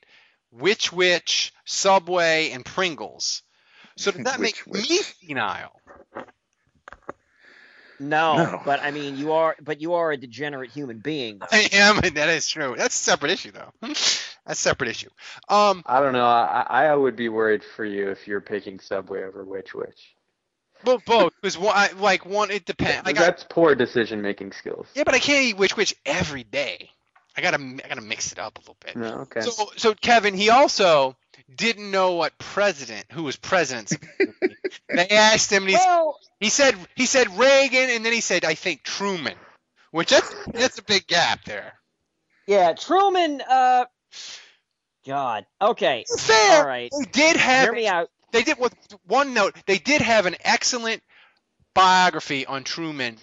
Which 0.52 0.92
Wich, 0.92 1.52
Subway, 1.66 2.52
and 2.52 2.66
Pringles. 2.66 3.44
So 3.98 4.12
does 4.12 4.24
that 4.26 4.40
make 4.40 4.66
me 4.68 4.82
senile? 4.82 5.72
No, 8.00 8.36
No. 8.36 8.62
but 8.66 8.82
I 8.82 8.90
mean, 8.92 9.18
you 9.18 9.34
are, 9.34 9.56
but 9.62 9.80
you 9.80 9.94
are 9.94 10.12
a 10.12 10.18
degenerate 10.18 10.72
human 10.72 11.00
being. 11.00 11.38
Though. 11.40 11.46
I 11.52 11.70
am, 11.72 12.00
and 12.00 12.16
that 12.18 12.30
is 12.30 12.48
true. 12.48 12.74
That's 12.78 12.96
a 13.00 13.04
separate 13.04 13.32
issue, 13.32 13.52
though. 13.52 13.72
That's 13.82 14.28
a 14.48 14.56
separate 14.56 14.90
issue. 14.90 15.10
Um, 15.50 15.84
I 15.86 16.00
don't 16.00 16.14
know. 16.14 16.26
I, 16.26 16.66
I 16.88 16.96
would 16.96 17.16
be 17.16 17.30
worried 17.30 17.64
for 17.64 17.86
you 17.86 18.10
if 18.10 18.28
you're 18.28 18.42
picking 18.42 18.80
Subway 18.80 19.24
over 19.24 19.44
Which 19.46 19.76
Wich. 19.76 20.16
Well, 20.84 21.02
both 21.06 21.34
because 21.41 21.58
one, 21.58 21.76
I- 21.76 21.91
like 21.94 22.26
one, 22.26 22.52
it 22.52 22.65
depends. 22.65 23.02
I 23.06 23.13
got, 23.13 23.22
That's 23.22 23.46
poor 23.50 23.76
decision 23.76 24.22
making 24.22 24.52
skills. 24.54 24.88
yeah, 24.96 25.04
but 25.04 25.13
I 25.13 25.20
can't 25.20 25.44
eat 25.44 25.58
Which 25.58 25.78
Wich 25.78 25.96
every 26.06 26.44
day. 26.44 26.89
I 27.38 27.41
gotta, 27.41 27.58
I 27.58 27.88
gotta 27.88 28.02
mix 28.02 28.32
it 28.32 28.39
up 28.39 28.58
a 28.58 28.62
little 28.62 28.78
bit. 28.84 28.96
No, 28.98 29.22
okay. 29.22 29.41
So, 29.41 29.72
so 29.78 29.94
Kevin, 29.94 30.34
he 30.34 30.50
also 30.50 31.15
didn't 31.56 31.89
know 31.91 32.13
what 32.13 32.38
president, 32.38 33.06
who 33.12 33.24
was 33.24 33.38
president. 33.38 33.94
they 34.89 35.08
asked 35.08 35.52
him, 35.52 35.63
and 35.63 35.72
he's, 35.72 35.86
he 36.39 36.50
said, 36.50 36.76
he 36.96 37.06
said 37.06 37.38
Reagan, 37.38 37.89
and 37.89 38.06
then 38.06 38.12
he 38.12 38.22
said, 38.22 38.44
I 38.44 38.54
think 38.56 38.84
Truman, 38.84 39.36
which 39.91 40.10
that's 40.10 40.34
that's 40.48 40.78
a 40.80 40.84
big 40.84 41.08
gap 41.08 41.46
there. 41.46 41.74
Yeah, 42.48 42.74
Truman. 42.74 43.41
Uh, 43.50 43.86
God. 45.06 45.46
Okay. 45.62 46.06
Fair. 46.20 46.58
All 46.62 46.67
right. 46.67 46.91
They 46.91 47.06
did 47.12 47.38
have. 47.38 47.63
Hear 47.65 47.74
me 47.74 47.88
out. 47.88 48.10
They 48.32 48.44
did 48.44 48.58
with 48.58 48.76
one 49.06 49.34
note. 49.34 49.56
They 49.65 49.78
did 49.78 50.02
have 50.02 50.26
an 50.26 50.36
excellent 50.41 51.02
biography 51.74 52.46
on 52.46 52.63
Truman 52.63 53.17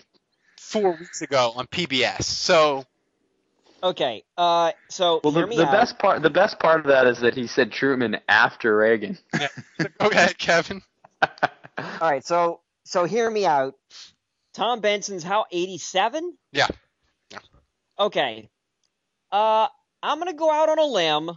four 0.59 0.92
weeks 0.92 1.23
ago 1.23 1.53
on 1.57 1.66
PBS. 1.66 2.23
So 2.25 2.85
Okay. 3.83 4.25
Uh, 4.37 4.73
so 4.88 5.21
Well, 5.23 5.33
hear 5.33 5.42
the, 5.42 5.49
me 5.49 5.57
the 5.57 5.66
out. 5.66 5.73
best 5.73 5.99
part 5.99 6.23
the 6.23 6.31
best 6.31 6.59
part 6.59 6.81
of 6.81 6.87
that 6.87 7.07
is 7.07 7.21
that 7.21 7.35
he 7.35 7.47
said 7.47 7.73
Truman 7.73 8.18
after 8.29 8.77
Reagan. 8.77 9.18
go 9.99 10.09
ahead, 10.09 10.37
Kevin. 10.38 10.83
All 11.23 11.29
right. 12.01 12.25
So, 12.25 12.61
so 12.85 13.05
hear 13.05 13.31
me 13.31 13.47
out. 13.47 13.75
Tom 14.55 14.81
Benson's 14.81 15.23
how 15.23 15.47
87? 15.53 16.37
Yeah. 16.53 16.66
Okay. 17.99 18.49
Uh, 19.31 19.68
I'm 20.03 20.18
gonna 20.18 20.33
go 20.33 20.51
out 20.51 20.68
on 20.68 20.79
a 20.79 20.85
limb 20.85 21.31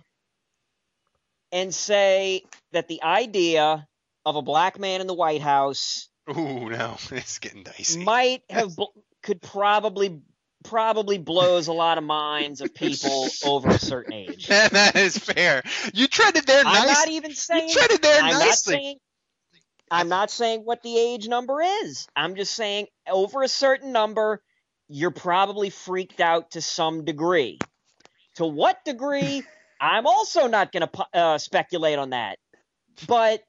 and 1.51 1.73
say 1.73 2.43
that 2.71 2.87
the 2.87 3.03
idea 3.03 3.87
of 4.25 4.35
a 4.35 4.41
black 4.41 4.79
man 4.79 5.01
in 5.01 5.07
the 5.07 5.13
White 5.13 5.41
House 5.41 6.09
Ooh, 6.29 6.69
no, 6.69 6.97
it's 7.11 7.39
getting 7.39 7.63
dicey. 7.63 8.03
might 8.03 8.43
have 8.49 8.75
bl- 8.75 8.85
could 9.23 9.41
probably 9.41 10.21
probably 10.63 11.17
blows 11.17 11.67
a 11.67 11.73
lot 11.73 11.97
of 11.97 12.03
minds 12.03 12.61
of 12.61 12.73
people 12.73 13.27
over 13.43 13.69
a 13.69 13.79
certain 13.79 14.13
age. 14.13 14.47
that 14.47 14.95
is 14.95 15.17
fair. 15.17 15.63
You 15.93 16.07
treaded 16.07 16.45
there 16.45 16.63
nicely. 16.63 16.79
I'm 16.81 16.87
not 16.87 17.09
even 17.09 17.33
saying. 17.33 17.67
You 17.69 17.73
treaded 17.73 18.01
there 18.03 18.21
I'm 18.21 18.31
not 18.33 18.39
nicely. 18.39 18.73
saying. 18.75 18.97
I'm 19.89 20.07
not 20.07 20.31
saying 20.31 20.61
what 20.61 20.83
the 20.83 20.97
age 20.97 21.27
number 21.27 21.61
is. 21.61 22.07
I'm 22.15 22.35
just 22.35 22.53
saying 22.53 22.87
over 23.09 23.41
a 23.43 23.47
certain 23.49 23.91
number, 23.91 24.41
you're 24.87 25.11
probably 25.11 25.69
freaked 25.69 26.21
out 26.21 26.51
to 26.51 26.61
some 26.61 27.03
degree. 27.03 27.59
To 28.35 28.45
what 28.45 28.85
degree? 28.85 29.43
I'm 29.81 30.05
also 30.05 30.47
not 30.47 30.71
going 30.71 30.87
to 30.87 31.07
uh, 31.13 31.37
speculate 31.39 31.97
on 31.97 32.11
that. 32.11 32.37
But 33.07 33.41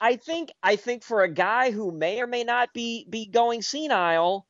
I 0.00 0.16
think 0.16 0.50
I 0.62 0.76
think 0.76 1.02
for 1.02 1.22
a 1.22 1.28
guy 1.28 1.70
who 1.70 1.92
may 1.92 2.20
or 2.20 2.26
may 2.26 2.44
not 2.44 2.72
be 2.72 3.06
be 3.08 3.26
going 3.26 3.60
senile, 3.60 4.46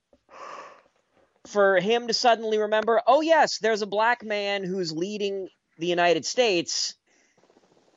for 1.46 1.80
him 1.80 2.06
to 2.06 2.14
suddenly 2.14 2.58
remember, 2.58 3.02
oh 3.06 3.20
yes, 3.20 3.58
there's 3.58 3.82
a 3.82 3.86
black 3.86 4.24
man 4.24 4.62
who's 4.62 4.92
leading 4.92 5.48
the 5.78 5.86
United 5.86 6.24
States. 6.24 6.94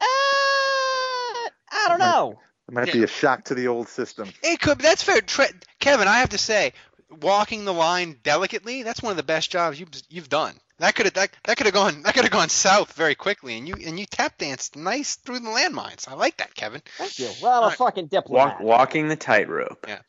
Uh, 0.01 0.05
I 0.05 1.85
don't 1.87 1.99
know. 1.99 2.39
It 2.67 2.73
might 2.73 2.91
be 2.91 3.03
a 3.03 3.07
shock 3.07 3.45
to 3.45 3.55
the 3.55 3.67
old 3.67 3.87
system. 3.87 4.29
It 4.43 4.59
could. 4.59 4.79
That's 4.79 5.03
fair. 5.03 5.21
Tre- 5.21 5.51
Kevin, 5.79 6.07
I 6.07 6.19
have 6.19 6.29
to 6.29 6.37
say, 6.37 6.73
walking 7.21 7.63
the 7.63 7.73
line 7.73 8.17
delicately, 8.23 8.83
that's 8.83 9.01
one 9.01 9.11
of 9.11 9.17
the 9.17 9.23
best 9.23 9.51
jobs 9.51 9.79
you've 9.79 9.91
you've 10.09 10.29
done. 10.29 10.55
That 10.79 10.93
could 10.93 11.07
have 11.07 11.13
that, 11.15 11.31
that 11.45 11.57
could 11.57 11.65
have 11.65 11.73
gone 11.73 12.03
that 12.03 12.13
could 12.13 12.23
have 12.23 12.31
gone 12.31 12.49
south 12.49 12.93
very 12.93 13.15
quickly, 13.15 13.57
and 13.57 13.67
you 13.67 13.75
and 13.83 13.99
you 13.99 14.05
tap 14.05 14.37
danced 14.37 14.75
nice 14.75 15.15
through 15.15 15.39
the 15.39 15.49
landmines. 15.49 16.07
I 16.07 16.13
like 16.13 16.37
that, 16.37 16.53
Kevin. 16.53 16.81
Thank 16.97 17.17
you. 17.17 17.29
Well, 17.41 17.63
I'm 17.63 17.73
a 17.73 17.75
fucking 17.75 18.07
diplomat. 18.07 18.59
Walk, 18.59 18.59
walking 18.61 19.07
the 19.07 19.15
tightrope. 19.15 19.87
Yeah. 19.87 19.99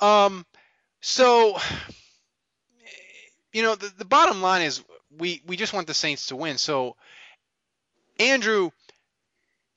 Um. 0.00 0.44
So, 1.00 1.58
you 3.52 3.62
know, 3.62 3.74
the 3.74 3.90
the 3.96 4.04
bottom 4.04 4.42
line 4.42 4.62
is 4.62 4.82
we 5.16 5.42
we 5.46 5.56
just 5.56 5.72
want 5.72 5.86
the 5.86 5.94
Saints 5.94 6.26
to 6.26 6.36
win. 6.36 6.58
So, 6.58 6.96
Andrew, 8.18 8.70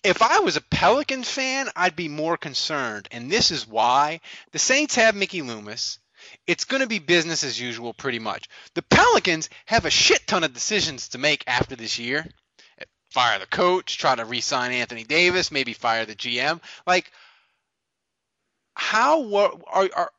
if 0.04 0.22
I 0.22 0.40
was 0.40 0.58
a 0.58 0.62
Pelicans 0.62 1.30
fan, 1.30 1.70
I'd 1.76 1.96
be 1.96 2.10
more 2.10 2.36
concerned, 2.36 3.08
and 3.12 3.32
this 3.32 3.50
is 3.52 3.66
why 3.66 4.20
the 4.52 4.60
Saints 4.60 4.96
have 4.96 5.16
Mickey 5.16 5.42
Loomis. 5.42 6.00
It's 6.46 6.66
going 6.66 6.82
to 6.82 6.88
be 6.88 7.00
business 7.00 7.44
as 7.44 7.60
usual, 7.60 7.94
pretty 7.94 8.20
much. 8.20 8.50
The 8.74 8.82
Pelicans 8.82 9.50
have 9.66 9.86
a 9.86 9.90
shit 9.90 10.28
ton 10.28 10.44
of 10.44 10.54
decisions 10.54 11.10
to 11.10 11.18
make 11.18 11.44
after 11.48 11.76
this 11.76 12.00
year. 12.00 12.26
Fire 13.12 13.40
the 13.40 13.46
coach, 13.46 13.98
try 13.98 14.16
to 14.16 14.26
re-sign 14.26 14.72
Anthony 14.72 15.04
Davis, 15.04 15.52
maybe 15.52 15.74
fire 15.74 16.06
the 16.06 16.16
GM. 16.16 16.60
Like, 16.88 17.12
how 18.76 19.36
are 19.36 19.90
are 19.96 20.12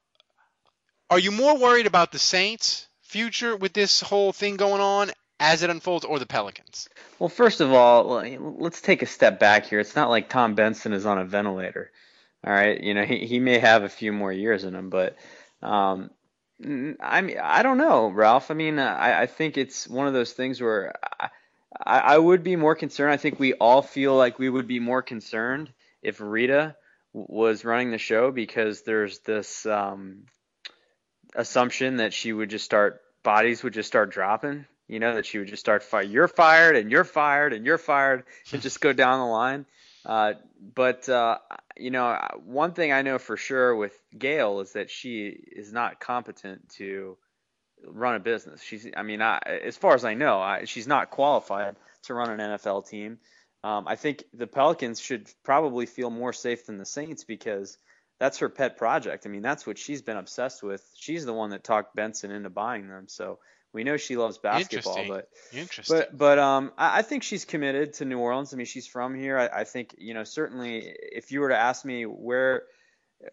are 1.11 1.19
you 1.19 1.33
more 1.33 1.59
worried 1.59 1.87
about 1.87 2.13
the 2.13 2.19
Saints' 2.19 2.89
future 3.03 3.57
with 3.57 3.73
this 3.73 4.01
whole 4.01 4.33
thing 4.33 4.57
going 4.57 4.81
on 4.81 5.11
as 5.41 5.63
it 5.63 5.71
unfolds, 5.71 6.05
or 6.05 6.19
the 6.19 6.27
Pelicans? 6.27 6.89
Well, 7.19 7.29
first 7.29 7.61
of 7.61 7.73
all, 7.73 8.23
let's 8.59 8.81
take 8.81 9.03
a 9.03 9.07
step 9.07 9.41
back 9.41 9.67
here. 9.67 9.81
It's 9.81 9.97
not 9.97 10.09
like 10.09 10.29
Tom 10.29 10.55
Benson 10.55 10.93
is 10.93 11.05
on 11.05 11.19
a 11.19 11.25
ventilator. 11.25 11.91
All 12.47 12.53
right, 12.53 12.81
you 12.81 12.95
know 12.95 13.05
he 13.05 13.27
he 13.27 13.41
may 13.41 13.59
have 13.59 13.83
a 13.83 13.89
few 13.89 14.13
more 14.13 14.33
years 14.33 14.65
in 14.65 14.75
him, 14.75 14.91
but 14.91 15.17
um, 15.65 16.11
I 17.01 17.21
mean 17.21 17.39
I 17.43 17.63
don't 17.63 17.79
know, 17.79 18.09
Ralph. 18.09 18.51
I 18.51 18.55
mean 18.55 18.79
I 18.79 19.23
I 19.23 19.27
think 19.27 19.59
it's 19.59 19.89
one 19.89 20.07
of 20.07 20.13
those 20.13 20.33
things 20.33 20.61
where 20.61 20.95
I, 21.21 21.29
I 21.85 21.99
I 21.99 22.19
would 22.19 22.43
be 22.45 22.57
more 22.57 22.75
concerned. 22.75 23.13
I 23.13 23.17
think 23.17 23.41
we 23.41 23.55
all 23.55 23.83
feel 23.83 24.15
like 24.17 24.39
we 24.39 24.49
would 24.49 24.67
be 24.69 24.81
more 24.81 25.03
concerned 25.03 25.73
if 26.03 26.21
Rita 26.21 26.77
was 27.13 27.65
running 27.65 27.91
the 27.91 27.99
show 27.99 28.31
because 28.31 28.83
there's 28.83 29.21
this 29.21 29.67
um, 29.67 30.25
assumption 31.35 31.97
that 31.97 32.13
she 32.13 32.33
would 32.33 32.51
just 32.51 32.65
start 32.65 33.01
bodies 33.23 33.63
would 33.63 33.75
just 33.75 33.89
start 33.89 34.11
dropping. 34.11 34.67
You 34.87 35.01
know 35.01 35.15
that 35.15 35.25
she 35.27 35.39
would 35.39 35.49
just 35.49 35.61
start 35.61 35.83
fire. 35.83 36.03
You're 36.03 36.29
fired, 36.29 36.77
and 36.77 36.91
you're 36.91 37.05
fired, 37.05 37.55
and 37.55 37.65
you're 37.65 37.79
fired, 37.79 38.25
and 38.53 38.61
just 38.61 38.81
go 38.81 38.93
down 38.93 39.21
the 39.21 39.27
line. 39.27 39.65
Uh, 40.05 40.35
but 40.75 41.09
uh, 41.09 41.39
you 41.77 41.91
know, 41.91 42.19
one 42.45 42.73
thing 42.73 42.93
I 42.93 43.03
know 43.03 43.19
for 43.19 43.37
sure 43.37 43.75
with 43.75 43.99
Gail 44.17 44.61
is 44.61 44.73
that 44.73 44.91
she 44.91 45.27
is 45.29 45.73
not 45.73 46.01
competent 46.01 46.69
to 46.77 47.17
run 47.87 48.15
a 48.15 48.21
business. 48.21 48.63
She's, 48.63 48.87
I 48.97 49.03
mean, 49.03 49.23
I, 49.23 49.39
as 49.39 49.77
far 49.77 49.95
as 49.95 50.05
I 50.05 50.15
know, 50.15 50.41
I, 50.41 50.65
she's 50.65 50.87
not 50.87 51.11
qualified 51.11 51.77
to 52.05 52.15
run 52.15 52.31
an 52.31 52.39
NFL 52.39 52.89
team. 52.89 53.19
Um, 53.63 53.89
I 53.89 53.97
think 53.97 54.25
the 54.35 54.47
Pelicans 54.47 55.01
should 55.01 55.31
probably 55.43 55.87
feel 55.87 56.11
more 56.11 56.33
safe 56.33 56.67
than 56.67 56.77
the 56.77 56.85
Saints 56.85 57.25
because 57.25 57.79
that's 58.21 58.39
her 58.39 58.49
pet 58.49 58.77
project. 58.77 59.27
I 59.27 59.31
mean, 59.31 59.43
that's 59.43 59.67
what 59.67 59.79
she's 59.79 60.03
been 60.03 60.19
obsessed 60.19 60.63
with. 60.63 60.87
She's 60.97 61.25
the 61.25 61.33
one 61.33 61.51
that 61.51 61.65
talked 61.65 61.97
Benson 61.97 62.31
into 62.31 62.51
buying 62.51 62.89
them. 62.89 63.09
So 63.09 63.39
we 63.75 63.85
know 63.85 63.97
she 63.97 64.17
loves 64.17 64.39
basketball, 64.39 64.97
Interesting. 64.97 65.29
but 65.53 65.59
Interesting. 65.59 65.99
but 65.99 66.17
but 66.17 66.39
um, 66.39 66.73
I, 66.79 67.01
I 67.01 67.03
think 67.03 67.25
she's 67.25 67.45
committed 67.45 67.95
to 67.95 68.05
New 68.05 68.19
Orleans. 68.19 68.55
I 68.55 68.57
mean, 68.57 68.67
she's 68.67 68.87
from 68.87 69.15
here. 69.15 69.37
I, 69.39 69.61
I 69.61 69.65
think 69.65 69.95
you 69.99 70.15
know 70.15 70.25
certainly 70.25 70.95
if 71.13 71.33
you 71.33 71.41
were 71.41 71.51
to 71.51 71.59
ask 71.59 71.85
me 71.85 72.07
where 72.07 72.63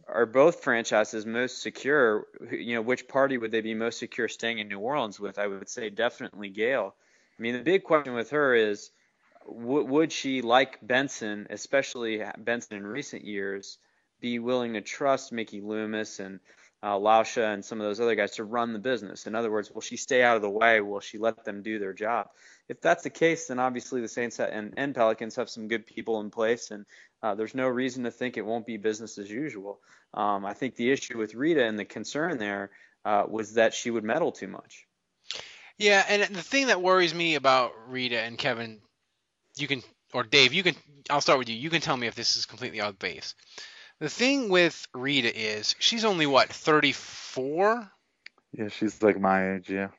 are 0.07 0.25
both 0.25 0.63
franchises 0.63 1.25
most 1.25 1.61
secure, 1.61 2.25
you 2.51 2.75
know, 2.75 2.81
which 2.81 3.07
party 3.07 3.37
would 3.37 3.51
they 3.51 3.61
be 3.61 3.73
most 3.73 3.99
secure 3.99 4.27
staying 4.27 4.59
in 4.59 4.67
New 4.67 4.79
Orleans 4.79 5.19
with? 5.19 5.37
I 5.37 5.47
would 5.47 5.69
say 5.69 5.89
definitely 5.89 6.49
Gail. 6.49 6.95
I 7.37 7.41
mean, 7.41 7.53
the 7.53 7.63
big 7.63 7.83
question 7.83 8.13
with 8.13 8.31
her 8.31 8.55
is 8.55 8.91
w- 9.45 9.85
would 9.85 10.11
she 10.11 10.41
like 10.41 10.79
Benson, 10.81 11.47
especially 11.49 12.23
Benson 12.37 12.77
in 12.77 12.85
recent 12.85 13.25
years, 13.25 13.77
be 14.19 14.39
willing 14.39 14.73
to 14.73 14.81
trust 14.81 15.31
Mickey 15.31 15.61
Loomis 15.61 16.19
and 16.19 16.39
uh, 16.83 16.95
Lauscha 16.95 17.53
and 17.53 17.63
some 17.63 17.79
of 17.79 17.85
those 17.85 17.99
other 17.99 18.15
guys 18.15 18.31
to 18.31 18.43
run 18.43 18.73
the 18.73 18.79
business? 18.79 19.27
In 19.27 19.35
other 19.35 19.51
words, 19.51 19.71
will 19.71 19.81
she 19.81 19.97
stay 19.97 20.23
out 20.23 20.35
of 20.35 20.41
the 20.41 20.49
way? 20.49 20.81
Will 20.81 20.99
she 20.99 21.17
let 21.17 21.43
them 21.43 21.61
do 21.61 21.79
their 21.79 21.93
job? 21.93 22.29
If 22.69 22.81
that's 22.81 23.03
the 23.03 23.09
case, 23.09 23.47
then 23.47 23.59
obviously 23.59 24.01
the 24.01 24.07
Saints 24.07 24.39
and, 24.39 24.73
and 24.77 24.95
Pelicans 24.95 25.35
have 25.35 25.49
some 25.49 25.67
good 25.67 25.85
people 25.85 26.19
in 26.21 26.31
place, 26.31 26.71
and 26.71 26.85
uh, 27.21 27.35
there's 27.35 27.55
no 27.55 27.67
reason 27.67 28.03
to 28.05 28.11
think 28.11 28.37
it 28.37 28.45
won't 28.45 28.65
be 28.65 28.77
business 28.77 29.17
as 29.17 29.29
usual. 29.29 29.79
Um, 30.13 30.45
I 30.45 30.53
think 30.53 30.75
the 30.75 30.91
issue 30.91 31.17
with 31.17 31.35
Rita 31.35 31.63
and 31.63 31.77
the 31.77 31.85
concern 31.85 32.37
there 32.37 32.71
uh, 33.05 33.25
was 33.27 33.55
that 33.55 33.73
she 33.73 33.91
would 33.91 34.03
meddle 34.03 34.31
too 34.31 34.47
much. 34.47 34.85
Yeah, 35.77 36.03
and 36.07 36.35
the 36.35 36.41
thing 36.41 36.67
that 36.67 36.81
worries 36.81 37.13
me 37.13 37.35
about 37.35 37.73
Rita 37.87 38.19
and 38.19 38.37
Kevin, 38.37 38.79
you 39.57 39.67
can 39.67 39.81
or 40.13 40.23
Dave, 40.23 40.53
you 40.53 40.63
can. 40.63 40.75
I'll 41.09 41.21
start 41.21 41.39
with 41.39 41.49
you. 41.49 41.55
You 41.55 41.69
can 41.69 41.81
tell 41.81 41.97
me 41.97 42.07
if 42.07 42.15
this 42.15 42.35
is 42.37 42.45
completely 42.45 42.81
off 42.81 42.99
base. 42.99 43.35
The 44.01 44.09
thing 44.09 44.49
with 44.49 44.87
Rita 44.95 45.31
is 45.39 45.75
she's 45.77 46.05
only 46.05 46.25
what 46.25 46.49
34. 46.49 47.91
Yeah, 48.51 48.69
she's 48.69 49.03
like 49.03 49.19
my 49.19 49.53
age. 49.53 49.69
Yeah. 49.69 49.89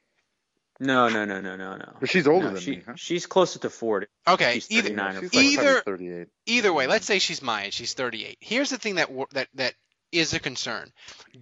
No, 0.80 1.08
no, 1.08 1.24
no, 1.24 1.40
no, 1.40 1.54
no, 1.54 1.76
no. 1.76 1.92
But 2.00 2.10
she's 2.10 2.26
older 2.26 2.46
No, 2.48 2.54
than 2.54 2.62
she, 2.62 2.70
me, 2.72 2.82
huh? 2.84 2.94
She's 2.96 3.26
closer 3.26 3.60
to 3.60 3.70
40. 3.70 4.08
Okay, 4.26 4.54
She's 4.54 4.70
either 4.72 4.92
or 5.00 5.20
She's 5.20 5.30
40. 5.30 5.36
like 5.36 5.46
either 5.46 5.80
38. 5.82 6.28
either 6.46 6.72
way, 6.72 6.88
let's 6.88 7.06
say 7.06 7.20
she's 7.20 7.42
my 7.42 7.66
age. 7.66 7.74
She's 7.74 7.94
38. 7.94 8.38
Here's 8.40 8.70
the 8.70 8.78
thing 8.78 8.96
that 8.96 9.08
that 9.34 9.46
that 9.54 9.74
is 10.10 10.34
a 10.34 10.40
concern. 10.40 10.90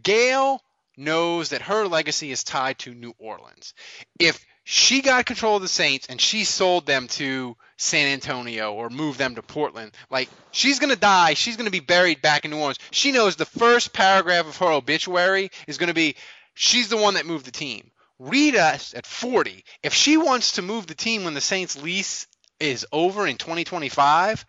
Gail 0.03 0.62
knows 1.01 1.49
that 1.49 1.63
her 1.63 1.89
legacy 1.89 2.31
is 2.31 2.45
tied 2.45 2.79
to 2.81 2.95
New 2.95 3.15
Orleans. 3.19 3.75
If 4.19 4.45
she 4.65 5.01
got 5.01 5.27
control 5.27 5.57
of 5.57 5.63
the 5.63 5.69
Saints 5.69 6.07
and 6.07 6.21
she 6.21 6.45
sold 6.45 6.87
them 6.87 7.09
to 7.09 7.57
San 7.77 8.13
Antonio 8.13 8.73
or 8.75 8.91
moved 8.91 9.19
them 9.19 9.35
to 9.35 9.43
Portland, 9.43 9.93
like 10.11 10.29
she's 10.53 10.79
gonna 10.79 10.97
die. 10.97 11.35
She's 11.35 11.57
gonna 11.57 11.71
be 11.71 11.81
buried 11.81 12.23
back 12.23 12.45
in 12.45 12.51
New 12.51 12.59
Orleans. 12.59 12.79
She 12.91 13.11
knows 13.11 13.35
the 13.35 13.47
first 13.47 13.93
paragraph 13.93 14.47
of 14.47 14.57
her 14.59 14.71
obituary 14.71 15.51
is 15.67 15.79
gonna 15.79 15.95
be, 15.95 16.15
she's 16.55 16.89
the 16.89 16.97
one 16.97 17.15
that 17.15 17.27
moved 17.27 17.47
the 17.47 17.51
team. 17.51 17.91
Rita 18.19 18.79
at 18.95 19.07
40, 19.07 19.65
if 19.83 19.95
she 19.95 20.19
wants 20.19 20.53
to 20.53 20.63
move 20.63 20.87
the 20.87 20.95
team 20.95 21.25
when 21.25 21.35
the 21.35 21.41
Saints 21.41 21.81
lease 21.83 22.27
is 22.61 22.87
over 22.93 23.27
in 23.27 23.39
2025, 23.39 24.45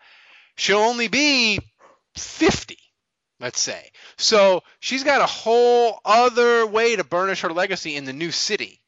she'll 0.56 0.78
only 0.78 1.08
be 1.08 1.58
50, 2.14 2.76
let's 3.42 3.60
say. 3.60 3.90
So 4.16 4.62
she's 4.80 5.04
got 5.04 5.20
a 5.20 5.26
whole 5.26 6.00
other 6.04 6.64
way 6.66 6.96
to 6.96 7.04
burnish 7.04 7.42
her 7.42 7.52
legacy 7.52 7.96
in 7.96 8.04
the 8.06 8.12
new 8.14 8.30
city. 8.30 8.80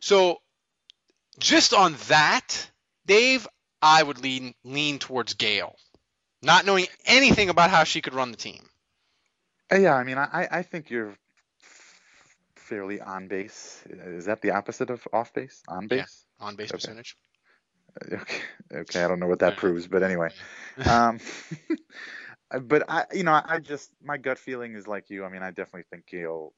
So 0.00 0.38
just 1.38 1.74
on 1.74 1.96
that, 2.08 2.70
Dave, 3.04 3.46
I 3.82 4.02
would 4.02 4.20
lean 4.20 4.54
lean 4.64 4.98
towards 4.98 5.34
Gail, 5.34 5.76
not 6.40 6.64
knowing 6.64 6.86
anything 7.04 7.50
about 7.50 7.70
how 7.70 7.84
she 7.84 8.00
could 8.00 8.14
run 8.14 8.30
the 8.30 8.36
team. 8.38 8.62
Uh, 9.70 9.76
yeah, 9.76 9.94
I 9.94 10.04
mean, 10.04 10.18
I, 10.18 10.48
I 10.50 10.62
think 10.62 10.90
you're 10.90 11.14
fairly 12.54 13.00
on 13.00 13.28
base. 13.28 13.82
Is 13.88 14.26
that 14.26 14.40
the 14.40 14.52
opposite 14.52 14.90
of 14.90 15.06
off 15.12 15.34
base? 15.34 15.62
On 15.68 15.88
base? 15.88 16.24
On 16.38 16.54
base 16.54 16.70
Okay. 16.70 16.76
percentage. 16.76 17.16
Okay. 18.12 18.42
Okay. 18.72 19.02
I 19.02 19.08
don't 19.08 19.20
know 19.20 19.26
what 19.26 19.40
that 19.40 19.56
proves, 19.62 19.86
but 19.88 20.02
anyway. 20.02 20.30
Um, 20.86 21.20
but 22.58 22.88
I, 22.88 23.04
you 23.12 23.24
know, 23.24 23.40
I 23.44 23.58
just 23.58 23.90
my 24.02 24.16
gut 24.16 24.38
feeling 24.38 24.74
is 24.74 24.86
like 24.86 25.10
you. 25.10 25.24
I 25.24 25.28
mean, 25.28 25.42
I 25.42 25.50
definitely 25.50 25.84
think 25.90 26.06
Gail 26.06 26.52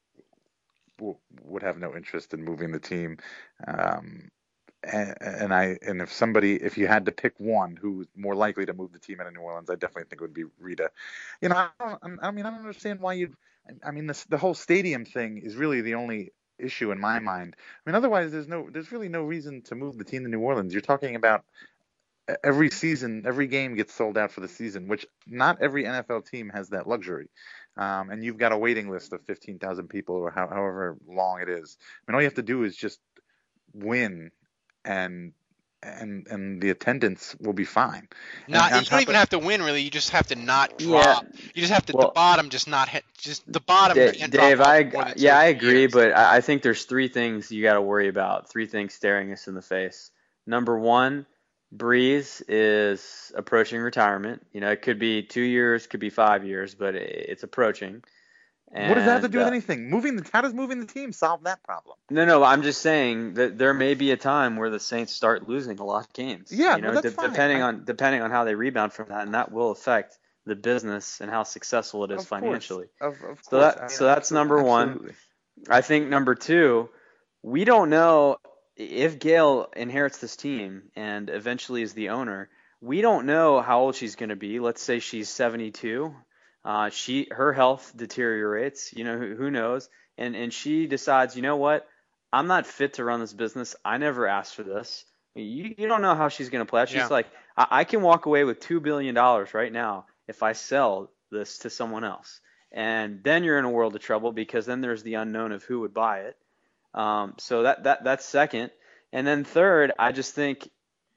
w- 0.98 1.18
would 1.42 1.62
have 1.62 1.78
no 1.78 1.94
interest 1.94 2.35
in 2.35 2.44
moving 2.44 2.72
the 2.72 2.80
team. 2.80 3.18
Um, 3.66 4.30
and, 4.85 5.14
and 5.20 5.54
I 5.54 5.78
and 5.82 6.00
if 6.00 6.12
somebody 6.12 6.56
if 6.56 6.78
you 6.78 6.87
had 6.87 7.06
to 7.06 7.12
pick 7.12 7.35
one 7.38 7.76
who's 7.76 8.06
more 8.16 8.35
likely 8.35 8.66
to 8.66 8.72
move 8.72 8.92
the 8.92 8.98
team 8.98 9.20
out 9.20 9.26
of 9.26 9.35
New 9.35 9.40
Orleans, 9.40 9.70
I 9.70 9.74
definitely 9.74 10.04
think 10.04 10.20
it 10.20 10.24
would 10.24 10.35
be 10.35 10.44
Rita. 10.61 10.90
You 11.40 11.48
know, 11.48 11.56
I 11.56 11.68
don't, 11.80 12.18
I 12.22 12.30
mean, 12.30 12.46
I 12.46 12.50
don't 12.50 12.61
understand 12.61 13.00
why 13.00 13.14
you. 13.14 13.35
I 13.85 13.90
mean, 13.90 14.06
this 14.06 14.24
the 14.24 14.38
whole 14.38 14.54
stadium 14.54 15.04
thing 15.04 15.38
is 15.38 15.56
really 15.56 15.80
the 15.80 15.94
only 15.94 16.32
issue 16.59 16.90
in 16.92 17.00
my 17.00 17.18
mind. 17.18 17.56
I 17.59 17.90
mean, 17.90 17.96
otherwise, 17.96 18.32
there's 18.32 18.48
no, 18.48 18.68
there's 18.70 18.92
really 18.92 19.09
no 19.09 19.24
reason 19.24 19.62
to 19.62 19.74
move 19.74 19.98
the 19.98 20.04
team 20.04 20.22
to 20.22 20.28
New 20.28 20.40
Orleans. 20.40 20.72
You're 20.72 20.82
talking 20.82 21.16
about 21.16 21.44
every 22.43 22.71
season, 22.71 23.25
every 23.27 23.47
game 23.47 23.75
gets 23.75 23.95
sold 23.95 24.19
out 24.19 24.33
for 24.33 24.41
the 24.41 24.49
season, 24.49 24.89
which 24.89 25.07
not 25.27 25.62
every 25.62 25.85
NFL 25.85 26.29
team 26.29 26.51
has 26.51 26.71
that 26.71 26.87
luxury. 26.87 27.29
Um, 27.77 28.11
and 28.11 28.25
you've 28.25 28.39
got 28.39 28.53
a 28.53 28.59
waiting 28.59 28.91
list 28.91 29.12
of 29.12 29.23
15,000 29.27 29.89
people 29.89 30.17
or 30.17 30.31
how, 30.31 30.49
however 30.49 30.97
long 31.07 31.41
it 31.43 31.49
is. 31.49 31.77
I 31.81 32.11
mean, 32.11 32.15
all 32.17 32.21
you 32.23 32.27
have 32.27 32.35
to 32.35 32.43
do 32.43 32.65
is 32.65 32.75
just 32.77 32.99
win, 33.75 34.31
and 34.85 35.33
and 35.83 36.27
and 36.29 36.61
the 36.61 36.71
attendance 36.71 37.37
will 37.39 37.53
be 37.53 37.65
fine. 37.65 38.09
Not, 38.49 38.71
you 38.71 38.91
don't 38.91 39.03
even 39.03 39.15
of- 39.15 39.19
have 39.19 39.29
to 39.31 39.39
win 39.39 39.62
really. 39.62 39.83
You 39.83 39.91
just 39.91 40.11
have 40.11 40.27
to 40.29 40.35
not 40.37 40.79
drop. 40.79 41.05
Yeah. 41.05 41.12
drop. 41.12 41.27
You 41.55 41.61
just 41.61 41.73
have 41.73 41.87
to 41.87 41.93
the 41.93 42.11
bottom 42.15 42.49
just 42.49 42.67
not 42.67 42.89
hit. 42.89 43.05
Just 43.19 43.51
the 43.51 43.61
bottom. 43.61 43.97
Da- 43.97 44.12
can't 44.12 44.33
Dave, 44.33 44.57
drop 44.57 44.69
I 44.69 44.85
off 44.85 44.93
more 44.93 45.05
than 45.05 45.15
yeah, 45.17 45.39
I 45.39 45.45
agree, 45.47 45.81
years. 45.81 45.93
but 45.93 46.17
I 46.17 46.37
I 46.37 46.41
think 46.41 46.62
there's 46.62 46.85
three 46.85 47.09
things 47.09 47.53
you 47.53 47.62
got 47.62 47.75
to 47.75 47.83
worry 47.83 48.09
about. 48.09 48.51
Three 48.51 48.67
things 48.67 48.95
staring 48.95 49.33
us 49.33 49.49
in 49.49 49.55
the 49.55 49.62
face. 49.62 50.11
Number 50.47 50.79
one, 50.79 51.27
Brees 51.74 52.42
is 52.48 53.33
approaching 53.35 53.81
retirement. 53.81 54.46
You 54.52 54.61
know, 54.61 54.70
it 54.70 54.83
could 54.83 54.98
be 54.98 55.22
two 55.22 55.42
years, 55.42 55.87
could 55.87 56.00
be 56.00 56.11
five 56.11 56.44
years, 56.44 56.74
but 56.74 56.94
it- 56.94 57.26
it's 57.31 57.42
approaching. 57.42 58.02
what 58.72 58.94
does 58.94 59.05
that 59.05 59.12
have 59.12 59.20
to 59.20 59.24
And, 59.26 59.33
do 59.33 59.38
with 59.38 59.46
uh, 59.46 59.50
anything? 59.50 59.90
Moving 59.90 60.16
the 60.16 60.29
how 60.33 60.40
does 60.42 60.52
moving 60.52 60.81
the 60.81 60.87
team 60.87 61.12
solve 61.12 61.44
that 61.44 61.62
problem? 61.62 61.96
No, 62.11 62.24
no, 62.24 62.42
I'm 62.42 62.62
just 62.62 62.81
saying 62.83 63.35
that 63.35 63.57
there 63.59 63.72
may 63.72 63.94
be 63.94 64.11
a 64.11 64.16
time 64.16 64.57
where 64.57 64.70
the 64.70 64.81
Saints 64.81 65.12
start 65.12 65.48
losing 65.48 65.79
a 65.79 65.85
lot 65.85 66.05
of 66.07 66.12
games. 66.12 66.50
Yeah, 66.52 66.76
you 66.76 66.83
know, 66.83 66.88
well, 66.92 67.00
that's 67.00 67.14
de- 67.14 67.20
fine. 67.20 67.31
depending 67.31 67.62
I- 67.62 67.68
on 67.68 67.85
depending 67.85 68.22
on 68.22 68.31
how 68.31 68.44
they 68.44 68.55
rebound 68.57 68.92
from 68.92 69.09
that, 69.11 69.22
and 69.22 69.35
that 69.35 69.52
will 69.52 69.70
affect 69.70 70.18
the 70.46 70.57
business 70.57 71.20
and 71.20 71.31
how 71.31 71.42
successful 71.44 72.05
it 72.05 72.11
is 72.11 72.22
Of 72.22 72.29
course. 72.29 72.40
financially. 72.40 72.87
Of, 73.00 73.14
of 73.22 73.38
So 73.44 73.50
course. 73.61 73.74
that 73.74 73.83
I- 73.85 73.87
so 73.88 74.05
that's 74.05 74.31
number 74.33 74.62
one. 74.62 74.88
absolutely. 74.90 75.14
I 75.68 75.81
think 75.81 76.09
number 76.09 76.35
two, 76.35 76.90
we 77.42 77.64
don't 77.64 77.88
know 77.88 78.37
if 78.77 79.19
Gail 79.19 79.69
inherits 79.75 80.19
this 80.19 80.37
team 80.37 80.91
and 80.95 81.31
eventually 81.31 81.83
is 81.83 81.95
the 81.95 82.11
owner. 82.11 82.49
We 82.81 83.01
don't 83.01 83.27
know 83.27 83.61
how 83.62 83.81
old 83.81 83.95
she's 83.95 84.17
going 84.17 84.29
to 84.29 84.37
be. 84.37 84.61
Let's 84.61 84.83
say 84.83 84.99
she's 84.99 85.29
72. 85.31 86.15
Uh, 86.65 86.91
she 86.91 87.29
her 87.31 87.53
health 87.53 87.93
deteriorates. 87.97 88.93
You 88.93 89.05
know 89.05 89.19
who, 89.19 89.35
who 89.35 89.51
knows? 89.51 89.89
And 90.19 90.37
and 90.37 90.53
she 90.53 90.87
decides, 90.87 91.37
you 91.37 91.43
know 91.43 91.57
what? 91.57 91.87
I'm 92.33 92.49
not 92.49 92.67
fit 92.67 92.95
to 92.95 93.05
run 93.05 93.21
this 93.21 93.33
business. 93.33 93.77
I 93.85 93.99
never 93.99 94.27
asked 94.27 94.55
for 94.55 94.62
this. 94.62 95.05
You 95.35 95.75
you 95.79 95.89
don't 95.89 96.03
know 96.03 96.15
how 96.15 96.29
she's 96.29 96.51
going 96.51 96.65
to 96.65 96.69
play. 96.71 96.85
She's 96.87 96.97
Yeah. 96.97 97.07
like, 97.09 97.29
I, 97.57 97.67
I 97.71 97.85
can 97.85 98.03
walk 98.03 98.27
away 98.27 98.45
with 98.45 98.61
two 98.61 98.81
billion 98.81 99.15
dollars 99.15 99.55
right 99.55 99.73
now 99.73 100.07
if 100.29 100.43
I 100.43 100.53
sell 100.53 101.11
this 101.31 101.59
to 101.59 101.71
someone 101.71 102.05
else. 102.05 102.41
And 102.73 103.23
then 103.23 103.43
you're 103.45 103.59
in 103.59 103.65
a 103.65 103.71
world 103.71 103.95
of 103.95 104.03
trouble 104.03 104.33
because 104.33 104.67
then 104.67 104.81
there's 104.81 105.03
the 105.03 105.15
unknown 105.15 105.53
of 105.53 105.62
who 105.65 105.81
would 105.81 105.95
buy 105.95 106.21
it. 106.21 106.37
Um, 106.96 107.35
so 107.38 107.62
that 107.62 107.85
that 107.85 108.04
that's 108.04 108.24
second. 108.24 108.70
And 109.12 109.26
then 109.26 109.44
third, 109.44 109.92
I 109.98 110.12
just 110.12 110.35
think 110.35 110.68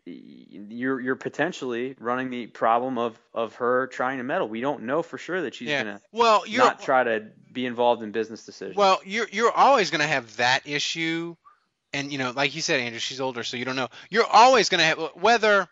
you're 0.05 0.99
you're 0.99 1.15
potentially 1.15 1.95
running 1.99 2.29
the 2.29 2.47
problem 2.47 2.97
of 2.97 3.19
of 3.33 3.55
her 3.55 3.87
trying 3.87 4.17
to 4.17 4.23
meddle. 4.23 4.47
We 4.47 4.61
don't 4.61 4.83
know 4.83 5.01
for 5.01 5.17
sure 5.17 5.41
that 5.41 5.55
she's 5.55 5.69
Yeah. 5.69 5.83
gonna 5.83 6.01
Well, 6.11 6.43
you're 6.47 6.63
not 6.63 6.81
try 6.81 7.03
to 7.03 7.27
be 7.51 7.65
involved 7.65 8.03
in 8.03 8.11
business 8.11 8.45
decisions. 8.45 8.77
Well, 8.77 8.99
you're 9.05 9.27
you're 9.31 9.51
always 9.51 9.89
going 9.89 10.01
to 10.01 10.07
have 10.07 10.37
that 10.37 10.67
issue, 10.67 11.35
and 11.93 12.11
you 12.11 12.17
know, 12.17 12.31
like 12.31 12.55
you 12.55 12.61
said, 12.61 12.79
Andrew, 12.79 12.99
she's 12.99 13.21
older, 13.21 13.43
so 13.43 13.57
you 13.57 13.65
don't 13.65 13.75
know. 13.75 13.89
You're 14.09 14.25
always 14.25 14.69
going 14.69 14.79
to 14.79 14.85
have 14.85 14.99
whether 15.15 15.67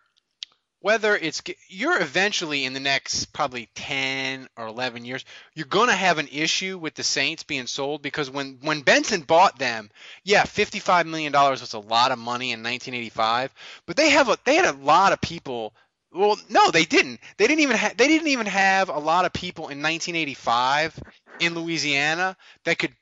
whether 0.82 1.16
it's 1.16 1.42
you're 1.68 2.02
eventually 2.02 2.66
in 2.66 2.74
the 2.74 2.80
next 2.80 3.34
probably 3.34 3.70
10 3.76 4.48
or 4.58 4.68
11 4.68 5.06
years 5.06 5.26
you're 5.56 5.66
going 5.66 5.90
to 5.90 5.96
have 5.96 6.18
an 6.18 6.28
issue 6.32 6.78
with 6.78 6.94
the 6.96 7.04
Saints 7.04 7.44
being 7.44 7.68
sold 7.68 8.02
because 8.02 8.30
when 8.30 8.60
when 8.62 8.82
Benson 8.82 9.22
bought 9.22 9.58
them 9.58 9.90
yeah 10.24 10.44
55 10.44 11.08
million 11.08 11.32
dollars 11.32 11.62
was 11.62 11.74
a 11.74 11.80
lot 11.80 12.12
of 12.12 12.20
money 12.20 12.52
in 12.52 12.60
1985 12.64 13.54
but 13.86 13.96
they 13.96 14.12
have 14.12 14.30
a 14.30 14.38
they 14.46 14.56
had 14.56 14.66
a 14.66 14.78
lot 14.78 15.14
of 15.14 15.22
people 15.22 15.74
well 16.14 16.38
no 16.50 16.72
they 16.72 16.86
didn't. 16.86 17.20
They 17.38 17.48
didn't 17.48 17.62
even 17.62 17.78
ha- 17.78 17.94
they 17.98 18.08
didn't 18.08 18.30
even 18.30 18.48
have 18.48 18.90
a 18.90 19.00
lot 19.00 19.26
of 19.26 19.34
people 19.34 19.66
in 19.66 19.82
1985 19.82 21.00
in 21.40 21.56
Louisiana 21.56 22.38
that 22.66 22.80
could 22.80 22.94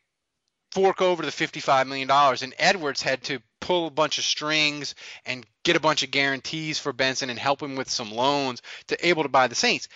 fork 0.76 1.02
over 1.02 1.24
the 1.24 1.32
55 1.32 1.88
million 1.88 2.06
dollars 2.06 2.44
and 2.44 2.54
Edwards 2.60 3.02
had 3.02 3.24
to 3.24 3.40
pull 3.62 3.88
a 3.88 3.92
bunch 3.92 4.18
of 4.18 4.26
strings 4.26 4.94
and 5.26 5.46
get 5.64 5.78
a 5.78 5.80
bunch 5.80 6.04
of 6.04 6.12
guarantees 6.12 6.78
for 6.80 6.92
Benson 6.92 7.30
and 7.30 7.40
help 7.40 7.62
him 7.62 7.78
with 7.78 7.90
some 7.90 8.12
loans 8.12 8.62
to 8.88 9.08
able 9.08 9.24
to 9.24 9.30
buy 9.30 9.48
the 9.48 9.56
Saints. 9.56 9.88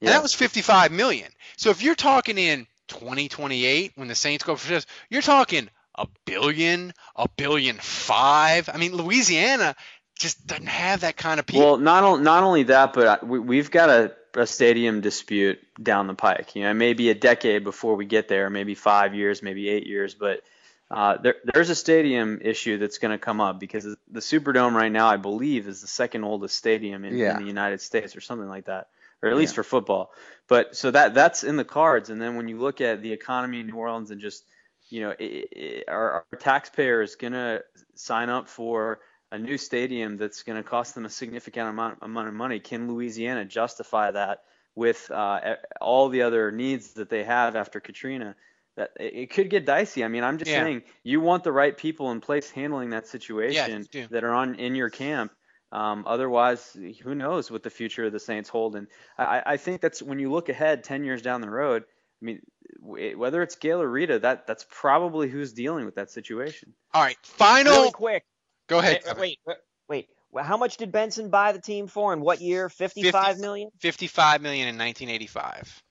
And 0.00 0.08
that 0.08 0.22
was 0.22 0.32
55 0.32 0.92
million. 0.92 1.30
So 1.58 1.68
if 1.68 1.82
you're 1.82 1.94
talking 1.94 2.38
in 2.38 2.66
2028 2.88 3.92
when 3.96 4.08
the 4.08 4.14
Saints 4.14 4.44
go 4.44 4.56
for 4.56 4.66
this, 4.66 4.86
you're 5.10 5.20
talking 5.20 5.68
a 5.94 6.06
billion, 6.24 6.94
a 7.16 7.28
billion 7.28 7.76
five. 7.76 8.70
I 8.72 8.78
mean, 8.78 8.94
Louisiana 8.94 9.76
just 10.18 10.46
doesn't 10.46 10.68
have 10.68 11.02
that 11.02 11.18
kind 11.18 11.38
of 11.38 11.44
people. 11.44 11.66
Well, 11.66 11.76
not 11.76 12.22
not 12.22 12.42
only 12.42 12.62
that, 12.64 12.94
but 12.94 13.26
we, 13.26 13.38
we've 13.38 13.70
got 13.70 13.90
a, 13.90 14.14
a 14.36 14.46
stadium 14.46 15.00
dispute 15.00 15.60
down 15.82 16.06
the 16.06 16.14
pike. 16.14 16.54
You 16.56 16.62
know, 16.64 16.74
maybe 16.74 17.10
a 17.10 17.14
decade 17.14 17.64
before 17.64 17.94
we 17.96 18.04
get 18.04 18.28
there, 18.28 18.50
maybe 18.50 18.74
five 18.74 19.14
years, 19.14 19.42
maybe 19.42 19.68
eight 19.68 19.86
years, 19.86 20.14
but 20.14 20.42
uh, 20.90 21.16
there, 21.18 21.36
there's 21.44 21.70
a 21.70 21.74
stadium 21.74 22.40
issue 22.42 22.78
that's 22.78 22.98
going 22.98 23.10
to 23.10 23.18
come 23.18 23.40
up 23.40 23.58
because 23.58 23.84
the 23.84 24.20
Superdome 24.20 24.74
right 24.74 24.92
now, 24.92 25.08
I 25.08 25.16
believe, 25.16 25.66
is 25.66 25.80
the 25.80 25.86
second 25.86 26.24
oldest 26.24 26.56
stadium 26.56 27.04
in, 27.04 27.16
Yeah. 27.16 27.32
in 27.32 27.40
the 27.40 27.46
United 27.46 27.80
States 27.80 28.16
or 28.16 28.20
something 28.20 28.48
like 28.48 28.66
that, 28.66 28.88
or 29.22 29.28
at 29.30 29.36
least 29.36 29.54
for 29.54 29.62
football. 29.64 30.12
But 30.46 30.76
so 30.76 30.90
that 30.90 31.14
that's 31.14 31.42
in 31.42 31.56
the 31.56 31.64
cards. 31.64 32.10
And 32.10 32.20
then 32.20 32.36
when 32.36 32.48
you 32.48 32.58
look 32.58 32.80
at 32.80 33.02
the 33.02 33.12
economy 33.12 33.60
in 33.60 33.66
New 33.66 33.76
Orleans 33.76 34.10
and 34.10 34.20
just 34.20 34.44
you 34.90 35.00
know, 35.00 35.14
i 35.18 35.44
i 35.56 35.82
our, 35.88 36.24
our 36.30 36.38
taxpayer 36.38 37.02
is 37.02 37.16
going 37.16 37.32
to 37.32 37.64
sign 37.94 38.28
up 38.28 38.48
for 38.48 39.00
a 39.32 39.38
new 39.38 39.58
stadium 39.58 40.16
that's 40.16 40.42
going 40.42 40.62
to 40.62 40.68
cost 40.68 40.94
them 40.94 41.04
a 41.04 41.10
significant 41.10 41.68
amount, 41.68 41.98
amount 42.02 42.28
of 42.28 42.34
money. 42.34 42.60
Can 42.60 42.88
Louisiana 42.88 43.44
justify 43.44 44.10
that 44.10 44.42
with 44.74 45.10
uh, 45.10 45.56
all 45.80 46.08
the 46.08 46.22
other 46.22 46.50
needs 46.50 46.94
that 46.94 47.08
they 47.10 47.24
have 47.24 47.56
after 47.56 47.80
Katrina? 47.80 48.36
that 48.76 48.90
it, 48.98 49.30
could 49.30 49.50
get 49.50 49.64
dicey. 49.66 50.04
I 50.04 50.08
mean, 50.08 50.24
I'm 50.24 50.38
just 50.38 50.50
Yeah. 50.50 50.64
saying 50.64 50.82
you 51.02 51.20
want 51.20 51.44
the 51.44 51.52
right 51.52 51.76
people 51.76 52.10
in 52.10 52.20
place 52.20 52.50
handling 52.50 52.90
that 52.90 53.06
situation 53.06 53.86
do. 53.90 54.08
that 54.10 54.24
are 54.24 54.32
on 54.32 54.56
in 54.56 54.74
your 54.74 54.90
camp. 54.90 55.32
Um, 55.70 56.04
otherwise, 56.06 56.76
who 57.02 57.14
knows 57.14 57.50
what 57.50 57.62
the 57.62 57.70
future 57.70 58.04
of 58.04 58.12
the 58.12 58.20
Saints 58.20 58.48
hold? 58.48 58.76
And 58.76 58.86
I, 59.18 59.42
I- 59.46 59.56
think 59.56 59.80
that's 59.80 60.02
when 60.02 60.18
you 60.18 60.30
look 60.30 60.48
ahead 60.48 60.84
ten 60.84 61.04
years 61.04 61.22
down 61.22 61.40
the 61.40 61.50
road. 61.50 61.84
I 62.22 62.24
mean, 62.24 62.40
whether 62.80 63.42
it's 63.42 63.56
Gail 63.56 63.80
or 63.82 63.88
Rita, 63.88 64.20
that 64.20 64.46
that's 64.46 64.64
probably 64.70 65.28
who's 65.28 65.52
dealing 65.52 65.84
with 65.84 65.96
that 65.96 66.10
situation. 66.10 66.74
All 66.92 67.02
right, 67.02 67.18
final. 67.22 67.72
Really 67.72 67.92
quick. 67.92 68.24
Go 68.68 68.78
ahead. 68.78 69.02
Wait, 69.06 69.16
wait, 69.18 69.38
wait, 69.46 69.56
wait. 69.88 70.08
Well, 70.32 70.44
How 70.44 70.56
much 70.56 70.78
did 70.78 70.90
Benson 70.90 71.30
buy 71.30 71.52
the 71.52 71.60
team 71.60 71.86
for? 71.86 72.12
In 72.12 72.20
what 72.20 72.40
year? 72.40 72.68
Fifty-five 72.68 73.38
million. 73.38 73.70
Fifty-five 73.80 74.40
million 74.42 74.68
in 74.68 74.76
1985. 74.76 75.82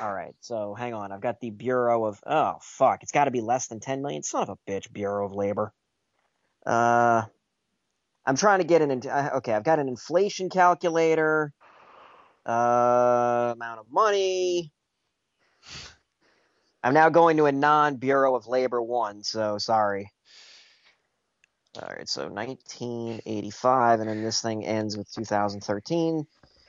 All 0.00 0.12
right. 0.12 0.34
So 0.40 0.74
hang 0.74 0.94
on. 0.94 1.10
I've 1.10 1.20
got 1.20 1.40
the 1.40 1.50
Bureau 1.50 2.04
of. 2.04 2.20
Oh 2.26 2.58
fuck! 2.62 3.02
It's 3.02 3.12
got 3.12 3.24
to 3.24 3.30
be 3.30 3.40
less 3.40 3.66
than 3.68 3.80
ten 3.80 4.02
million. 4.02 4.22
Son 4.22 4.42
of 4.42 4.50
a 4.50 4.70
bitch, 4.70 4.92
Bureau 4.92 5.26
of 5.26 5.34
Labor. 5.34 5.72
Uh, 6.64 7.22
I'm 8.24 8.36
trying 8.36 8.58
to 8.60 8.64
get 8.66 8.82
an. 8.82 9.02
uh, 9.08 9.30
Okay, 9.36 9.52
I've 9.52 9.64
got 9.64 9.78
an 9.78 9.88
inflation 9.88 10.48
calculator. 10.50 11.52
Uh, 12.46 13.52
amount 13.54 13.80
of 13.80 13.86
money. 13.90 14.72
I'm 16.82 16.94
now 16.94 17.08
going 17.10 17.36
to 17.38 17.46
a 17.46 17.52
non-Bureau 17.52 18.34
of 18.36 18.46
Labor 18.46 18.80
one. 18.80 19.22
So 19.24 19.58
sorry. 19.58 20.10
All 21.80 21.94
right, 21.96 22.08
so 22.08 22.28
1985, 22.28 24.00
and 24.00 24.08
then 24.08 24.22
this 24.22 24.40
thing 24.42 24.64
ends 24.66 24.96
with 24.96 25.12
2013. 25.12 26.26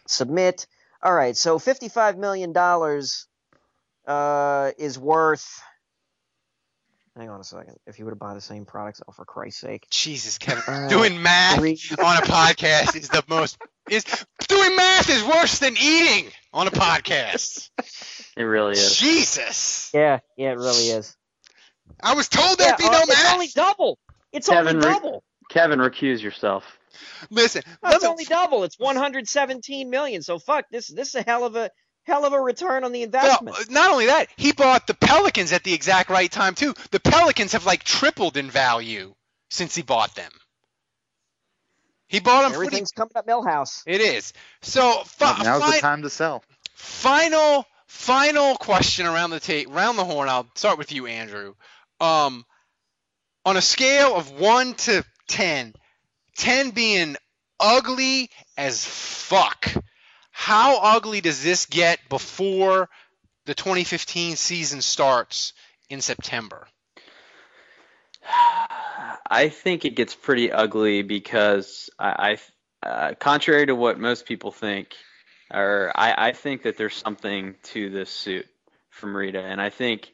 Submit. 0.08 0.68
All 1.02 1.14
right, 1.14 1.36
so 1.36 1.58
55 1.60 2.18
million 2.18 2.52
dollars 2.54 3.28
uh, 4.06 4.72
is 4.78 5.00
worth. 5.00 5.62
Hang 7.18 7.30
on 7.30 7.40
a 7.40 7.44
second. 7.44 7.76
If 7.88 8.00
you 8.00 8.06
were 8.06 8.12
to 8.12 8.16
buy 8.16 8.34
the 8.34 8.42
same 8.42 8.66
products, 8.66 9.02
oh, 9.08 9.12
for 9.12 9.26
Christ's 9.26 9.62
sake! 9.62 9.88
Jesus, 9.90 10.38
Kevin, 10.38 10.64
Uh, 10.68 10.88
doing 10.90 11.22
math 11.22 11.58
three- 11.60 11.78
on 12.04 12.18
a 12.18 12.22
podcast 12.22 12.96
is 12.96 13.10
the 13.10 13.24
most. 13.28 13.58
Is 13.90 14.04
doing 14.48 14.76
math 14.76 15.10
is 15.10 15.24
worse 15.24 15.60
than 15.60 15.76
eating 15.82 16.32
on 16.54 16.68
a 16.68 16.72
podcast. 16.72 17.70
It 18.38 18.44
really 18.44 18.74
is. 18.74 18.96
Jesus, 18.98 19.90
Yeah, 19.94 20.20
yeah, 20.38 20.52
it 20.52 20.58
really 20.58 20.90
is. 20.90 21.16
I 22.02 22.14
was 22.14 22.30
told 22.30 22.60
Yeah, 22.60 22.68
there'd 22.68 22.78
be 22.78 22.86
uh, 22.86 22.92
no 22.92 23.00
it's 23.02 23.08
math. 23.24 23.34
only 23.34 23.48
double. 23.54 23.98
It's 24.32 24.48
Kevin, 24.48 24.76
only 24.78 24.88
re- 24.88 24.94
double. 24.94 25.24
Kevin, 25.50 25.80
recuse 25.80 26.22
yourself. 26.22 26.64
Listen, 27.30 27.64
It's 27.84 28.04
only 28.06 28.26
double. 28.26 28.64
It's 28.64 28.78
117 28.80 29.90
million. 29.90 30.22
So 30.22 30.38
fuck 30.40 30.66
this. 30.72 30.88
This 30.88 31.10
is 31.10 31.16
a 31.16 31.22
hell 31.24 31.46
of 31.46 31.56
a 31.56 31.70
hell 32.04 32.26
of 32.26 32.34
a 32.34 32.40
return 32.42 32.84
on 32.84 32.92
the 32.92 33.06
Well, 33.08 33.38
investment. 33.42 33.72
not 33.72 33.92
only 33.92 34.08
that, 34.08 34.28
he 34.38 34.52
bought 34.52 34.88
the 34.88 34.94
Pelicans 34.96 35.54
at 35.54 35.64
the 35.64 35.74
exact 35.74 36.10
right 36.10 36.32
time 36.32 36.56
too. 36.56 36.74
The 36.92 37.00
Pelicans 37.00 37.54
have 37.54 37.66
like 37.66 37.84
tripled 37.84 38.38
in 38.38 38.50
value 38.50 39.14
since 39.50 39.76
he 39.76 39.82
bought 39.82 40.16
them. 40.16 40.32
He 42.08 42.20
bought 42.20 42.42
them. 42.44 42.52
for 42.54 42.60
the- 42.60 42.66
Everything's 42.66 42.92
coming 42.92 43.12
up 43.16 43.28
Milhouse. 43.28 43.84
It 43.86 44.02
is. 44.02 44.34
So 44.62 45.04
fi- 45.06 45.44
Now's 45.44 45.62
fi- 45.62 45.76
the 45.76 45.82
time 45.82 46.02
to 46.04 46.10
sell. 46.10 46.44
final 46.76 47.66
final 47.88 48.56
question 48.58 49.06
around 49.06 49.32
the 49.32 49.40
ta- 49.40 49.72
around 49.72 49.96
the 49.96 50.06
horn. 50.06 50.30
I'll 50.30 50.48
start 50.56 50.78
with 50.78 50.92
you, 50.92 51.06
Andrew. 51.08 51.54
Um, 52.00 52.46
on 53.50 53.58
a 53.58 53.62
scale 53.64 54.16
of 54.16 54.40
one 54.40 54.76
to 54.76 55.04
ten, 55.28 55.74
ten 56.38 56.70
being 56.70 57.18
ugly 57.60 58.30
as 58.56 58.86
fuck, 58.86 59.74
how 60.30 60.78
ugly 60.78 61.20
does 61.20 61.44
this 61.44 61.66
get 61.66 61.98
before 62.10 62.90
the 63.48 63.56
2015 63.56 64.36
season 64.36 64.82
starts 64.82 65.54
in 65.90 66.00
September? 66.00 66.68
I 69.28 69.50
think 69.50 69.84
it 69.84 69.96
gets 69.96 70.14
pretty 70.14 70.52
ugly 70.52 71.02
because 71.02 71.90
I, 71.98 72.38
I 72.84 72.88
uh, 72.88 73.14
contrary 73.16 73.66
to 73.66 73.74
what 73.74 74.00
most 74.00 74.28
people 74.28 74.52
think, 74.52 74.94
or 75.52 75.92
I, 75.96 76.30
I 76.30 76.32
think 76.34 76.62
that 76.64 76.78
there's 76.78 76.96
something 76.96 77.56
to 77.74 77.90
this 77.90 78.12
suit 78.12 78.46
from 78.92 79.18
Rita, 79.18 79.42
and 79.42 79.60
I 79.60 79.72
think, 79.72 80.14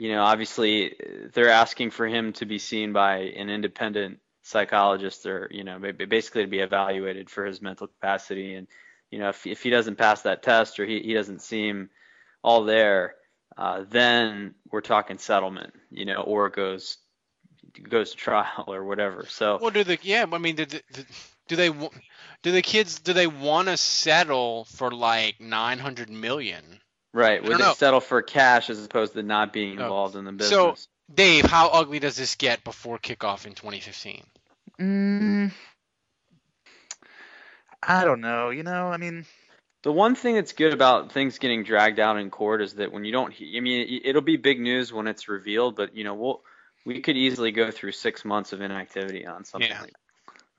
you 0.00 0.10
know, 0.10 0.22
obviously 0.22 0.96
they're 1.34 1.50
asking 1.50 1.90
for 1.90 2.06
him 2.06 2.32
to 2.32 2.46
be 2.46 2.58
seen 2.58 2.94
by 2.94 3.18
an 3.18 3.50
independent 3.50 4.18
psychologist, 4.42 5.26
or 5.26 5.46
you 5.52 5.62
know, 5.62 5.78
basically 5.78 6.42
to 6.42 6.48
be 6.48 6.60
evaluated 6.60 7.28
for 7.28 7.44
his 7.44 7.60
mental 7.60 7.86
capacity, 7.86 8.54
and 8.54 8.66
you 9.10 9.18
know, 9.18 9.28
if 9.28 9.46
if 9.46 9.62
he 9.62 9.68
doesn't 9.68 9.96
pass 9.96 10.22
that 10.22 10.42
test 10.42 10.80
or 10.80 10.86
he, 10.86 11.00
he 11.00 11.12
doesn't 11.12 11.42
seem 11.42 11.90
all 12.42 12.64
there, 12.64 13.16
uh, 13.58 13.84
then 13.90 14.54
we're 14.70 14.80
talking 14.80 15.18
settlement, 15.18 15.74
you 15.90 16.06
know, 16.06 16.22
or 16.22 16.46
it 16.46 16.54
goes 16.54 16.96
goes 17.86 18.12
to 18.12 18.16
trial 18.16 18.64
or 18.68 18.82
whatever. 18.82 19.26
So 19.28 19.58
Well, 19.60 19.70
do 19.70 19.84
the 19.84 19.98
yeah? 20.00 20.24
I 20.32 20.38
mean, 20.38 20.56
do 20.56 20.64
the, 20.64 20.82
do 21.46 21.56
they 21.56 21.68
do 22.42 22.52
the 22.52 22.62
kids 22.62 23.00
do 23.00 23.12
they 23.12 23.26
want 23.26 23.68
to 23.68 23.76
settle 23.76 24.64
for 24.64 24.90
like 24.90 25.42
900 25.42 26.08
million? 26.08 26.80
Right, 27.12 27.42
would 27.42 27.58
they 27.58 27.72
settle 27.74 28.00
for 28.00 28.22
cash 28.22 28.70
as 28.70 28.84
opposed 28.84 29.14
to 29.14 29.22
not 29.22 29.52
being 29.52 29.76
No. 29.76 29.82
involved 29.82 30.16
in 30.16 30.24
the 30.24 30.32
business? 30.32 30.50
So, 30.50 30.76
Dave, 31.14 31.44
how 31.44 31.68
ugly 31.68 31.98
does 31.98 32.16
this 32.16 32.36
get 32.36 32.62
before 32.64 32.98
kickoff 32.98 33.46
in 33.46 33.54
2015? 33.54 34.24
Mm, 34.80 35.52
I 37.82 38.04
don't 38.04 38.20
know. 38.20 38.50
You 38.50 38.62
know, 38.62 38.88
I 38.88 38.96
mean, 38.96 39.26
The 39.82 39.92
one 39.92 40.14
thing 40.14 40.34
that's 40.34 40.52
good 40.52 40.74
about 40.74 41.12
things 41.12 41.38
getting 41.38 41.64
dragged 41.64 41.98
out 41.98 42.18
in 42.18 42.28
court 42.30 42.60
is 42.60 42.74
that 42.74 42.92
when 42.92 43.04
you 43.06 43.12
don't, 43.12 43.32
I 43.32 43.60
mean, 43.60 43.88
it- 43.88 44.02
it'll 44.10 44.20
be 44.20 44.36
big 44.36 44.60
news 44.60 44.92
when 44.92 45.06
it's 45.06 45.26
revealed, 45.26 45.74
but 45.76 45.94
you 45.94 46.04
know, 46.04 46.14
we'll 46.14 46.44
we 46.84 47.00
could 47.00 47.16
easily 47.16 47.50
go 47.50 47.70
through 47.70 47.92
six 47.92 48.24
months 48.24 48.52
of 48.52 48.60
inactivity 48.60 49.26
on 49.26 49.44
something 49.44 49.68
Yeah. 49.70 49.80
like 49.80 49.94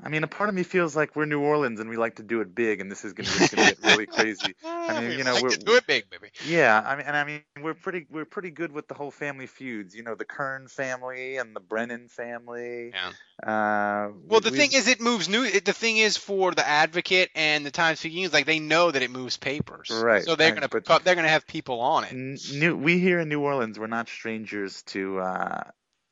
I 0.03 0.09
mean, 0.09 0.23
a 0.23 0.27
part 0.27 0.49
of 0.49 0.55
me 0.55 0.63
feels 0.63 0.95
like 0.95 1.15
we're 1.15 1.25
New 1.25 1.41
Orleans 1.41 1.79
and 1.79 1.89
we 1.89 1.97
like 1.97 2.15
to 2.15 2.23
do 2.23 2.41
it 2.41 2.53
big, 2.55 2.81
and 2.81 2.91
this 2.91 3.05
is 3.05 3.13
going 3.13 3.27
to 3.27 3.55
get 3.55 3.77
really 3.83 4.05
crazy. 4.07 4.55
I 4.63 4.99
mean, 4.99 5.17
you 5.17 5.23
know, 5.23 5.33
like 5.35 5.43
we're, 5.43 5.49
do 5.49 5.75
it 5.75 5.85
big, 5.87 6.09
baby. 6.09 6.29
Yeah, 6.47 6.81
I 6.83 6.95
mean, 6.95 7.05
and 7.05 7.15
I 7.15 7.23
mean, 7.23 7.41
we're 7.61 7.73
pretty, 7.75 8.07
we're 8.09 8.25
pretty 8.25 8.49
good 8.51 8.71
with 8.71 8.87
the 8.87 8.93
whole 8.95 9.11
family 9.11 9.47
feuds. 9.47 9.95
You 9.95 10.03
know, 10.03 10.15
the 10.15 10.25
Kern 10.25 10.67
family 10.67 11.37
and 11.37 11.55
the 11.55 11.59
Brennan 11.59 12.07
family. 12.07 12.93
Yeah. 12.93 13.11
Uh, 13.43 14.09
Well, 14.27 14.39
we- 14.39 14.45
the 14.45 14.51
we- 14.51 14.57
thing 14.57 14.71
is, 14.73 14.87
it 14.87 15.01
moves 15.01 15.29
new. 15.29 15.43
it- 15.43 15.65
The 15.65 15.73
thing 15.73 15.97
is, 15.97 16.17
for 16.17 16.51
the 16.51 16.67
Advocate 16.67 17.29
and 17.35 17.65
the 17.65 17.71
Times 17.71 18.01
Picayune, 18.01 18.31
like 18.31 18.45
they 18.45 18.59
know 18.59 18.91
that 18.91 19.01
it 19.01 19.11
moves 19.11 19.37
papers, 19.37 19.89
Right, 19.91 20.23
So 20.23 20.35
they're 20.35 20.51
right, 20.53 20.55
gonna 20.69 20.81
cut- 20.81 21.03
they're 21.03 21.15
gonna 21.15 21.27
have 21.29 21.45
people 21.47 21.79
on 21.81 22.03
it. 22.05 22.13
New, 22.13 22.75
we 22.75 22.99
here 22.99 23.19
in 23.19 23.29
New 23.29 23.41
Orleans, 23.41 23.77
we're 23.79 23.87
not 23.87 24.09
strangers 24.09 24.81
to 24.83 25.19
uh, 25.19 25.63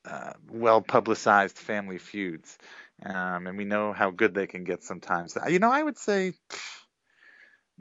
uh, 0.05 0.33
well 0.49 0.81
publicized 0.81 1.57
family 1.57 1.97
feuds, 1.97 2.57
um, 3.05 3.47
and 3.47 3.57
we 3.57 3.65
know 3.65 3.93
how 3.93 4.11
good 4.11 4.33
they 4.33 4.47
can 4.47 4.63
get 4.63 4.83
sometimes. 4.83 5.37
Uh, 5.37 5.47
You 5.47 5.59
know, 5.59 5.71
I 5.71 5.81
would 5.81 5.97
say, 5.97 6.33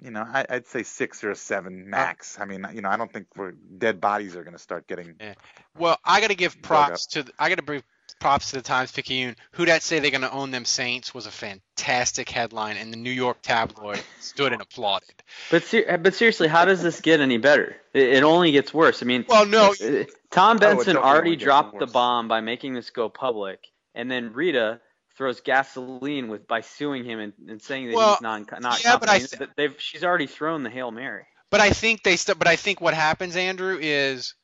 you 0.01 0.11
know, 0.11 0.23
I, 0.23 0.47
I'd 0.49 0.67
say 0.67 0.83
six 0.85 1.25
or 1.25 1.31
a 1.31 1.37
seven 1.37 1.91
max. 1.91 2.39
I 2.41 2.45
mean, 2.45 2.67
you 2.73 2.83
know, 2.83 2.89
I 2.89 2.97
don't 2.97 3.13
think 3.13 3.27
we're 3.37 3.53
dead 3.53 4.01
bodies 4.01 4.37
are 4.37 4.45
going 4.45 4.57
to 4.57 4.63
start 4.63 4.87
getting. 4.87 5.15
Yeah. 5.21 5.35
Well, 5.77 5.99
I 6.05 6.21
got 6.21 6.29
to 6.31 6.37
give 6.37 6.61
props 6.63 7.07
to 7.09 7.25
the, 7.25 7.33
I 7.39 7.49
got 7.49 7.59
to 7.59 7.63
give 7.65 7.83
props 8.21 8.51
to 8.51 8.57
the 8.57 8.63
Times 8.63 8.93
Picayune. 8.93 9.37
Who 9.53 9.67
that 9.67 9.83
say 9.83 9.99
they're 9.99 10.11
going 10.13 10.21
to 10.23 10.31
own 10.31 10.51
them 10.51 10.65
Saints 10.65 11.13
was 11.13 11.27
a 11.27 11.31
fantastic 11.31 12.29
headline, 12.29 12.77
and 12.77 12.93
the 12.93 12.97
New 12.97 13.11
York 13.11 13.39
tabloid 13.43 14.03
stood 14.21 14.53
and 14.53 14.63
applauded. 14.63 15.23
But 15.51 15.65
ser- 15.65 15.99
but 15.99 16.15
seriously, 16.15 16.47
how 16.49 16.65
does 16.65 16.83
this 16.83 17.01
get 17.01 17.21
any 17.21 17.39
better? 17.39 17.77
It, 17.93 18.09
it 18.09 18.23
only 18.23 18.53
gets 18.53 18.73
worse. 18.73 19.03
I 19.03 19.07
mean, 19.07 19.25
Well, 19.29 19.47
no, 19.47 19.75
uh, 19.83 20.05
Tom 20.31 20.59
Oh, 20.59 20.61
Benson 20.61 20.95
definitely 20.95 20.97
already 20.97 21.37
dropped 21.37 21.79
the 21.79 21.87
bomb 21.87 22.29
by 22.29 22.41
making 22.41 22.75
this 22.75 22.91
go 22.91 23.09
public, 23.09 23.67
and 23.95 24.09
then 24.11 24.33
Rita 24.33 24.81
throws 25.19 25.41
gasoline 25.41 26.29
with 26.29 26.47
by 26.47 26.63
suing 26.63 27.05
him 27.05 27.19
and, 27.19 27.33
and 27.49 27.61
saying 27.61 27.89
that 27.89 27.97
Well, 27.97 28.13
he's 28.13 28.23
non 28.23 28.47
not 28.61 28.83
yeah, 28.83 28.97
but 28.97 29.09
I 29.11 29.21
they've 29.57 29.75
she's 29.79 30.05
already 30.05 30.29
thrown 30.29 30.63
the 30.63 30.71
hail 30.71 30.91
mary. 30.93 31.27
But 31.51 31.61
I 31.61 31.71
think 31.71 32.05
they 32.05 32.17
st- 32.17 32.39
but 32.39 32.47
I 32.47 32.57
think 32.57 32.81
what 32.81 32.95
happens, 32.95 33.37
Andrew, 33.37 33.79
is 33.81 34.35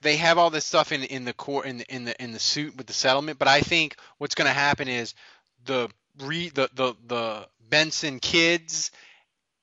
they 0.00 0.16
have 0.16 0.38
all 0.38 0.50
this 0.50 0.64
stuff 0.64 0.92
in 0.92 1.02
in 1.02 1.24
the 1.24 1.32
court 1.32 1.66
in 1.66 1.78
the 1.78 1.94
in 1.94 2.04
the 2.04 2.22
in 2.22 2.32
the 2.32 2.38
suit 2.38 2.76
with 2.76 2.86
the 2.86 2.92
settlement. 2.92 3.38
But 3.38 3.48
I 3.48 3.60
think 3.60 3.96
what's 4.18 4.36
going 4.36 4.46
to 4.46 4.54
happen 4.54 4.86
is 4.86 5.14
the 5.64 5.90
re 6.20 6.50
the 6.50 6.70
the 6.72 6.94
the 7.06 7.48
Benson 7.68 8.20
kids 8.20 8.92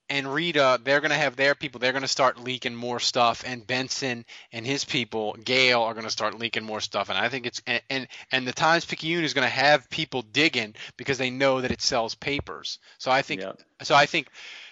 and 0.09 0.31
Rita, 0.33 0.79
they're 0.83 1.01
going 1.01 1.11
to 1.11 1.17
have 1.17 1.35
their 1.35 1.55
people. 1.55 1.79
They're 1.79 1.91
going 1.91 2.01
to 2.01 2.07
start 2.07 2.39
leaking 2.39 2.75
more 2.75 2.99
stuff, 2.99 3.43
and 3.45 3.65
Benson 3.65 4.25
and 4.51 4.65
his 4.65 4.85
people, 4.85 5.35
Gail, 5.43 5.81
are 5.81 5.93
going 5.93 6.05
to 6.05 6.11
start 6.11 6.39
leaking 6.39 6.63
more 6.63 6.81
stuff. 6.81 7.09
And 7.09 7.17
I 7.17 7.29
think 7.29 7.45
it's 7.45 7.61
and 7.67 7.81
and, 7.89 8.07
and 8.31 8.47
the 8.47 8.53
Times 8.53 8.85
Picayune 8.85 9.23
is 9.23 9.33
going 9.33 9.45
to 9.45 9.53
have 9.53 9.89
people 9.89 10.21
digging 10.21 10.75
because 10.95 11.17
they 11.17 11.29
know 11.29 11.61
that 11.61 11.71
it 11.71 11.81
sells 11.81 12.15
papers. 12.15 12.79
So 12.97 13.11
I 13.11 13.21
think 13.21 13.43
so. 13.81 13.95
I 13.95 14.05
think 14.05 14.27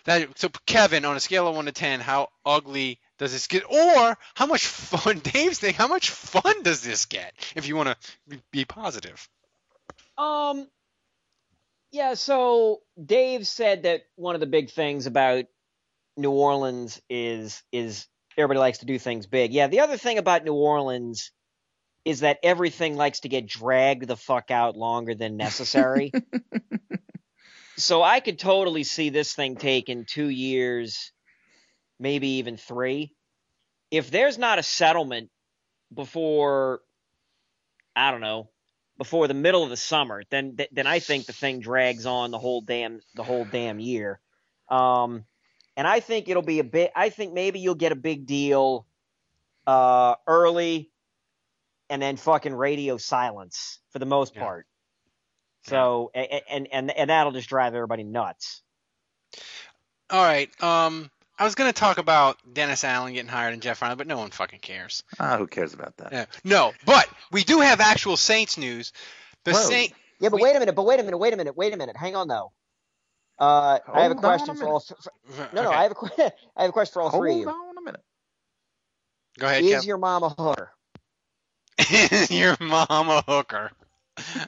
that 0.06 0.38
so 0.38 0.50
Kevin, 0.66 1.06
on 1.06 1.16
a 1.16 1.20
scale 1.20 1.48
of 1.48 1.56
one 1.56 1.66
to 1.66 1.72
ten, 1.72 2.00
how 2.00 2.30
ugly 2.46 3.00
does 3.18 3.32
this 3.32 3.48
get, 3.48 3.64
or 3.70 4.18
how 4.34 4.46
much 4.46 4.66
fun? 4.66 5.20
Dave's 5.24 5.60
thing, 5.60 5.74
how 5.74 5.88
much 5.88 6.10
fun 6.10 6.64
does 6.64 6.82
this 6.82 7.06
get? 7.06 7.34
If 7.56 7.68
you 7.68 7.76
want 7.76 7.90
to 7.90 8.40
be 8.52 8.66
positive. 8.66 9.28
Um, 10.18 10.68
yeah. 11.96 12.14
So 12.14 12.82
Dave 13.04 13.48
said 13.48 13.84
that 13.84 14.02
one 14.16 14.36
of 14.36 14.42
the 14.42 14.48
big 14.48 14.70
things 14.70 15.08
about 15.08 15.46
New 16.18 16.32
Orleans 16.32 17.02
is 17.10 17.64
is 17.72 18.08
everybody 18.38 18.60
likes 18.60 18.80
to 18.80 18.86
do 18.86 19.00
things 19.00 19.28
big. 19.28 19.54
Yeah, 19.54 19.68
the 19.68 19.80
other 19.80 19.96
thing 19.96 20.18
about 20.18 20.44
New 20.44 20.54
Orleans 20.54 21.32
is 22.04 22.20
that 22.20 22.40
everything 22.44 22.98
likes 22.98 23.22
to 23.22 23.30
get 23.30 23.48
dragged 23.48 24.08
the 24.08 24.18
fuck 24.18 24.52
out 24.52 24.76
longer 24.76 25.16
than 25.16 25.38
necessary. 25.38 26.12
so 27.78 28.04
I 28.04 28.20
could 28.20 28.40
totally 28.40 28.84
see 28.84 29.10
this 29.10 29.34
thing 29.34 29.56
taking 29.56 30.06
two 30.06 30.30
years, 30.30 31.14
maybe 31.98 32.28
even 32.28 32.58
three. 32.58 33.14
If 33.90 34.12
there's 34.12 34.38
not 34.38 34.60
a 34.60 34.64
settlement 34.64 35.30
before, 35.94 36.82
I 37.96 38.12
don't 38.12 38.22
know, 38.22 38.50
before 38.98 39.28
the 39.28 39.34
middle 39.34 39.64
of 39.64 39.70
the 39.70 39.78
summer, 39.78 40.24
then 40.30 40.58
then 40.72 40.88
I 40.88 41.00
think 41.00 41.26
the 41.26 41.34
thing 41.34 41.60
drags 41.60 42.06
on 42.06 42.32
the 42.32 42.40
whole 42.40 42.62
damn 42.62 43.02
the 43.16 43.24
whole 43.24 43.46
damn 43.46 43.80
year. 43.80 44.20
Um, 44.70 45.26
and 45.78 45.86
I 45.88 46.00
think 46.00 46.30
it'll 46.30 46.42
be 46.42 46.60
a 46.60 46.64
bit. 46.64 46.92
I 46.96 47.10
think 47.10 47.34
maybe 47.34 47.60
you'll 47.60 47.76
get 47.76 47.92
a 47.92 47.96
big 47.98 48.26
deal 48.26 48.88
uh, 49.68 50.16
early, 50.28 50.92
and 51.90 52.02
then 52.02 52.16
fucking 52.18 52.54
radio 52.54 52.98
silence 52.98 53.80
for 53.92 54.00
the 54.00 54.06
most 54.06 54.34
part. 54.36 54.68
So 55.64 56.12
a- 56.16 56.52
and 56.52 56.68
and 56.72 56.92
and 56.92 57.10
that'll 57.10 57.32
just 57.34 57.50
drive 57.50 57.74
everybody 57.74 58.04
nuts. 58.04 58.62
All 60.10 60.24
right. 60.24 60.50
Um, 60.64 61.10
I 61.38 61.44
was 61.44 61.56
gonna 61.56 61.74
talk 61.74 61.98
about 61.98 62.38
Dennis 62.54 62.84
Allen 62.84 63.14
getting 63.14 63.30
hired 63.30 63.54
and 63.54 63.62
Jeff 63.62 63.84
Ireland, 63.84 63.98
but 63.98 64.08
no 64.08 64.18
one 64.18 64.32
fucking 64.32 64.60
cares. 64.60 65.04
Ah, 65.20 65.38
who 65.38 65.48
cares 65.48 65.74
about 65.74 65.98
that? 65.98 66.12
Yeah. 66.12 66.26
No, 66.44 66.74
but 66.86 67.08
we 67.32 67.44
do 67.44 67.60
have 67.60 67.82
actual 67.82 68.16
Saints 68.18 68.58
news. 68.58 68.94
The 69.44 69.52
Whoa. 69.52 69.60
Saint. 69.60 69.94
Yeah, 70.20 70.30
but 70.30 70.40
wait 70.40 70.56
a 70.56 70.60
minute. 70.60 70.76
But 70.76 70.86
wait 70.86 71.00
a 71.00 71.04
minute. 71.04 71.18
Wait 71.18 71.34
a 71.34 71.38
minute. 71.38 71.58
Wait 71.58 71.74
a 71.74 71.78
minute. 71.78 71.98
Hang 71.98 72.16
on 72.16 72.28
though. 72.28 72.52
Uh, 73.38 73.80
I 73.94 74.04
have 74.04 74.12
a 74.12 74.16
question 74.16 74.52
a 74.52 74.56
for 74.56 74.68
all. 74.68 74.80
For, 74.80 75.50
no, 75.54 75.64
no. 75.64 75.72
I 75.72 75.84
have 75.84 75.92
a 75.92 75.96
que- 75.96 76.10
I 76.56 76.62
have 76.62 76.70
a 76.70 76.74
question 76.74 76.94
for 76.94 77.02
all 77.02 77.12
three 77.12 77.34
of 77.34 77.40
you. 77.40 77.50
Hold 77.50 77.70
on 77.70 77.78
a 77.78 77.82
minute. 77.82 78.02
Go 79.38 79.48
ahead, 79.48 79.64
Is 79.64 79.84
Kev. 79.84 79.88
your 79.88 79.98
mom 79.98 80.24
a 80.24 80.30
hooker? 80.30 80.72
Is 81.92 82.32
your 82.32 82.56
mom 82.62 83.10
a 83.10 83.22
hooker? 83.28 83.72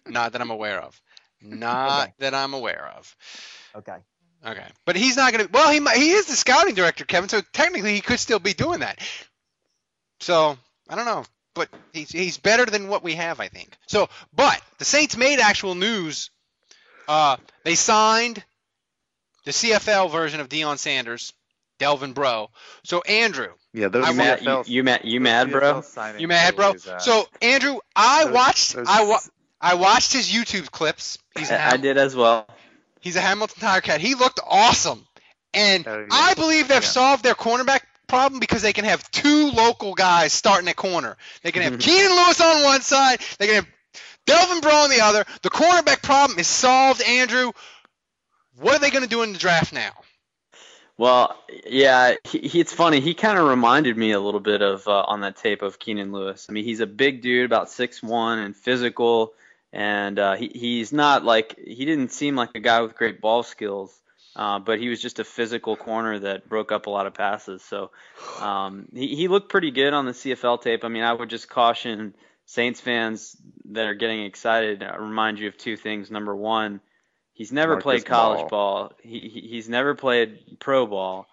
Not 0.07 0.31
that 0.31 0.41
I'm 0.41 0.51
aware 0.51 0.79
of. 0.79 1.01
Not 1.41 2.13
that 2.19 2.33
I'm 2.33 2.53
aware 2.53 2.93
of. 2.95 3.13
Okay. 3.75 3.97
Okay, 4.45 4.65
but 4.85 4.95
he's 4.95 5.17
not 5.17 5.31
gonna. 5.31 5.47
Well, 5.51 5.71
he 5.71 5.79
might, 5.79 5.97
he 5.97 6.11
is 6.11 6.27
the 6.27 6.35
scouting 6.35 6.75
director, 6.75 7.05
Kevin. 7.05 7.27
So 7.29 7.41
technically, 7.53 7.93
he 7.95 8.01
could 8.01 8.19
still 8.19 8.39
be 8.39 8.53
doing 8.53 8.79
that. 8.79 8.99
So 10.19 10.57
I 10.89 10.95
don't 10.95 11.05
know, 11.05 11.23
but 11.53 11.69
he's 11.93 12.09
he's 12.11 12.37
better 12.37 12.65
than 12.65 12.87
what 12.87 13.03
we 13.03 13.15
have, 13.15 13.39
I 13.39 13.47
think. 13.47 13.69
So, 13.87 14.09
but 14.35 14.61
the 14.77 14.85
Saints 14.85 15.17
made 15.17 15.39
actual 15.39 15.75
news. 15.75 16.29
Uh, 17.07 17.37
they 17.63 17.75
signed 17.75 18.43
the 19.45 19.51
CFL 19.51 20.11
version 20.11 20.39
of 20.39 20.49
Deion 20.49 20.77
Sanders, 20.77 21.33
Delvin 21.79 22.13
Breaux. 22.13 22.49
So 22.83 23.01
Andrew, 23.01 23.53
Yeah, 23.73 23.87
those 23.87 24.05
I 24.05 24.09
You 24.11 24.15
mad, 24.17 24.41
you, 24.43 24.63
you 24.67 24.83
mad, 24.83 25.01
you 25.05 25.19
mad, 25.21 25.51
bro? 25.51 25.83
You 26.17 26.27
mad, 26.27 26.55
bro? 26.55 26.71
uh, 26.71 26.99
So 26.99 27.25
Andrew, 27.41 27.77
I 27.95 28.25
those- 28.25 28.33
watched 28.33 28.73
those- 28.75 28.87
I 28.89 29.03
wa- 29.05 29.19
I 29.61 29.73
watched 29.75 30.13
his 30.13 30.29
YouTube 30.29 30.69
clips. 30.69 31.17
He's 31.37 31.49
a 31.49 31.53
I, 31.53 31.57
I 31.57 31.69
Ham- 31.71 31.81
did 31.81 31.97
as 31.97 32.15
well. 32.15 32.47
He's 33.07 33.15
a 33.15 33.21
Hamilton 33.21 33.61
Tiger 33.61 33.79
Cat. 33.79 34.01
He 34.01 34.15
looked 34.15 34.41
awesome. 34.45 35.07
And 35.53 35.87
Oh, 35.87 35.99
yeah. 35.99 36.07
I 36.11 36.33
believe 36.33 36.67
they've 36.67 36.83
Yeah. 36.83 36.89
solved 36.89 37.23
their 37.23 37.35
cornerback 37.35 37.79
problem 38.05 38.41
because 38.41 38.61
they 38.61 38.73
can 38.73 38.83
have 38.83 39.09
two 39.11 39.49
local 39.51 39.93
guys 39.93 40.33
starting 40.33 40.67
at 40.67 40.75
corner. 40.75 41.15
They 41.41 41.53
can 41.53 41.61
have 41.61 41.79
Keenan 41.79 42.11
Lewis 42.11 42.41
on 42.41 42.63
one 42.63 42.81
side, 42.81 43.21
they 43.39 43.45
can 43.45 43.55
have 43.55 43.67
Delvin 44.25 44.59
Breaux 44.59 44.83
on 44.83 44.89
the 44.89 44.99
other. 44.99 45.23
The 45.41 45.49
cornerback 45.49 46.03
problem 46.03 46.37
is 46.37 46.47
solved, 46.47 47.01
Andrew. 47.01 47.53
What 48.57 48.75
are 48.75 48.79
they 48.79 48.89
going 48.89 49.03
to 49.03 49.09
do 49.09 49.21
in 49.23 49.31
the 49.31 49.39
draft 49.39 49.71
now? 49.71 49.91
Well, 50.97 51.33
yeah, 51.65 52.15
he, 52.25 52.39
he, 52.39 52.59
it's 52.59 52.73
funny. 52.73 52.99
He 52.99 53.13
kind 53.13 53.37
of 53.39 53.47
reminded 53.47 53.95
me 53.95 54.11
a 54.11 54.19
little 54.19 54.41
bit 54.41 54.61
of 54.61 54.85
uh, 54.85 55.03
on 55.07 55.21
that 55.21 55.37
tape 55.37 55.61
of 55.61 55.79
Keenan 55.79 56.11
Lewis. 56.11 56.47
I 56.49 56.51
mean, 56.51 56.65
he's 56.65 56.81
a 56.81 56.87
big 56.87 57.21
dude, 57.21 57.45
about 57.45 57.69
six 57.69 58.03
one, 58.03 58.39
and 58.39 58.53
physical, 58.53 59.31
and 59.73 60.17
uh, 60.19 60.35
he 60.35 60.47
he's 60.53 60.91
not 60.93 61.23
like 61.23 61.57
he 61.57 61.85
didn't 61.85 62.11
seem 62.11 62.35
like 62.35 62.51
a 62.55 62.59
guy 62.59 62.81
with 62.81 62.95
great 62.95 63.21
ball 63.21 63.43
skills, 63.43 63.93
uh, 64.35 64.59
but 64.59 64.79
he 64.79 64.89
was 64.89 65.01
just 65.01 65.19
a 65.19 65.23
physical 65.23 65.75
corner 65.75 66.19
that 66.19 66.47
broke 66.49 66.71
up 66.71 66.85
a 66.87 66.89
lot 66.89 67.07
of 67.07 67.13
passes. 67.13 67.61
So 67.63 67.91
um, 68.41 68.87
he 68.93 69.15
he 69.15 69.27
looked 69.27 69.49
pretty 69.49 69.71
good 69.71 69.93
on 69.93 70.05
the 70.05 70.13
CFL 70.13 70.61
tape. 70.61 70.83
I 70.83 70.87
mean, 70.87 71.03
I 71.03 71.13
would 71.13 71.29
just 71.29 71.49
caution 71.49 72.13
Saints 72.45 72.79
fans 72.79 73.35
that 73.71 73.87
are 73.87 73.93
getting 73.95 74.23
excited. 74.23 74.83
I 74.83 74.95
remind 74.97 75.39
you 75.39 75.47
of 75.47 75.57
two 75.57 75.77
things. 75.77 76.09
Number 76.11 76.35
one. 76.35 76.79
He's 77.33 77.51
never 77.51 77.73
Marcus 77.73 77.83
played 77.83 78.05
college 78.05 78.49
Ball. 78.49 78.49
ball. 78.49 78.91
He, 79.03 79.19
he 79.19 79.41
he's 79.51 79.69
never 79.69 79.93
played 79.93 80.57
pro 80.59 80.87
ball. 80.87 81.27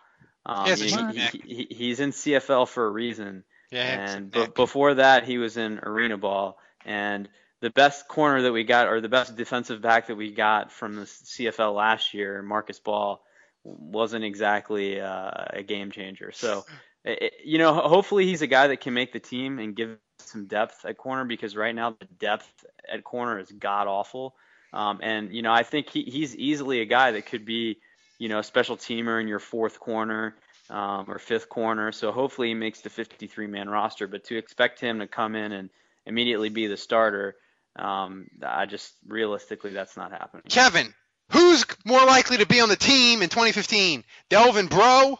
Um, 0.44 0.64
He 0.64 0.70
has 0.70 0.80
he- 0.82 1.40
he- 1.46 1.74
he's 1.74 1.98
in 1.98 2.10
CFL 2.10 2.68
for 2.68 2.84
a 2.84 2.90
reason. 2.90 3.42
Yeah, 3.70 4.10
and 4.10 4.30
be- 4.30 4.46
before 4.54 4.92
that, 4.96 5.24
he 5.24 5.38
was 5.38 5.56
in 5.56 5.78
arena 5.82 6.18
ball. 6.18 6.58
And 6.84 7.26
the 7.64 7.70
best 7.70 8.08
corner 8.08 8.42
that 8.42 8.52
we 8.52 8.62
got, 8.62 8.88
or 8.88 9.00
the 9.00 9.08
best 9.08 9.36
defensive 9.36 9.80
back 9.80 10.08
that 10.08 10.16
we 10.16 10.30
got 10.30 10.70
from 10.70 10.96
the 10.96 11.04
CFL 11.04 11.74
last 11.74 12.12
year, 12.12 12.42
Marcus 12.42 12.78
Ball, 12.78 13.24
wasn't 13.62 14.22
exactly 14.22 15.00
uh, 15.00 15.46
a 15.48 15.62
game 15.62 15.90
changer. 15.90 16.30
So, 16.30 16.66
it, 17.06 17.32
you 17.42 17.56
know, 17.56 17.72
hopefully 17.72 18.26
he's 18.26 18.42
a 18.42 18.46
guy 18.46 18.66
that 18.66 18.82
can 18.82 18.92
make 18.92 19.14
the 19.14 19.18
team 19.18 19.58
and 19.58 19.74
give 19.74 19.96
some 20.18 20.44
depth 20.44 20.84
at 20.84 20.98
corner 20.98 21.24
because 21.24 21.56
right 21.56 21.74
now 21.74 21.96
the 21.98 22.04
depth 22.18 22.66
at 22.92 23.02
corner 23.02 23.38
is 23.38 23.50
god 23.50 23.86
awful. 23.86 24.34
Um, 24.74 25.00
and 25.02 25.32
you 25.32 25.40
know, 25.40 25.52
I 25.52 25.62
think 25.62 25.88
he, 25.88 26.02
he's 26.02 26.36
easily 26.36 26.82
a 26.82 26.84
guy 26.84 27.12
that 27.12 27.24
could 27.24 27.46
be, 27.46 27.78
you 28.18 28.28
know, 28.28 28.40
a 28.40 28.44
special 28.44 28.76
teamer 28.76 29.22
in 29.22 29.26
your 29.26 29.38
fourth 29.38 29.80
corner 29.80 30.34
um, 30.68 31.06
or 31.08 31.18
fifth 31.18 31.48
corner. 31.48 31.92
So 31.92 32.12
hopefully 32.12 32.48
he 32.48 32.54
makes 32.54 32.82
the 32.82 32.90
53 32.90 33.46
man 33.46 33.70
roster. 33.70 34.06
But 34.06 34.24
to 34.24 34.36
expect 34.36 34.80
him 34.80 34.98
to 34.98 35.06
come 35.06 35.34
in 35.34 35.52
and 35.52 35.70
immediately 36.04 36.50
be 36.50 36.66
the 36.66 36.76
starter, 36.76 37.36
um, 37.76 38.26
I 38.44 38.66
just 38.66 38.92
realistically 39.06 39.72
that's 39.72 39.96
not 39.96 40.10
happening. 40.12 40.42
Kevin, 40.48 40.92
who's 41.30 41.64
more 41.84 42.04
likely 42.04 42.36
to 42.38 42.46
be 42.46 42.60
on 42.60 42.68
the 42.68 42.76
team 42.76 43.22
in 43.22 43.28
2015? 43.28 44.04
Delvin 44.30 44.66
Breaux 44.66 45.18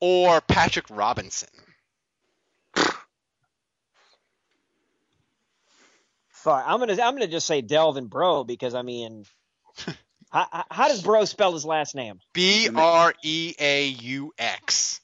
or 0.00 0.40
Patrick 0.42 0.86
Robinson? 0.90 1.48
Fuck, 6.30 6.64
I'm 6.66 6.78
gonna 6.78 6.92
I'm 6.92 7.14
gonna 7.14 7.26
just 7.26 7.46
say 7.46 7.60
Delvin 7.60 8.06
Breaux 8.06 8.44
because 8.44 8.74
I 8.74 8.82
mean, 8.82 9.24
how, 10.30 10.46
how- 10.52 10.64
how 10.70 10.88
does 10.88 11.02
Breaux 11.02 11.24
spell 11.24 11.52
his 11.52 11.64
last 11.64 11.94
name? 11.94 12.20
B 12.32 12.68
R 12.74 13.14
E 13.24 13.54
A 13.58 13.86
U 13.86 14.32
X. 14.38 15.00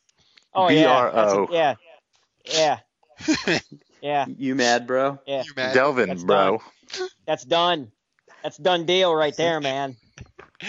Oh 0.54 0.68
yeah, 0.68 1.10
that's 1.10 1.32
B-R-O. 1.32 1.48
yeah, 1.50 1.74
yeah, 2.44 2.78
yeah, 4.02 4.26
You 4.26 4.54
mad, 4.54 4.86
bro? 4.86 5.18
yeah. 5.26 5.42
You 5.44 5.52
mad? 5.56 5.74
Delvin, 5.74 6.10
That's 6.10 6.24
bro. 6.24 6.60
That's 7.26 7.44
done. 7.44 7.90
That's 8.42 8.58
done 8.58 8.84
deal 8.84 9.14
right 9.14 9.36
there, 9.36 9.60
man. 9.60 9.96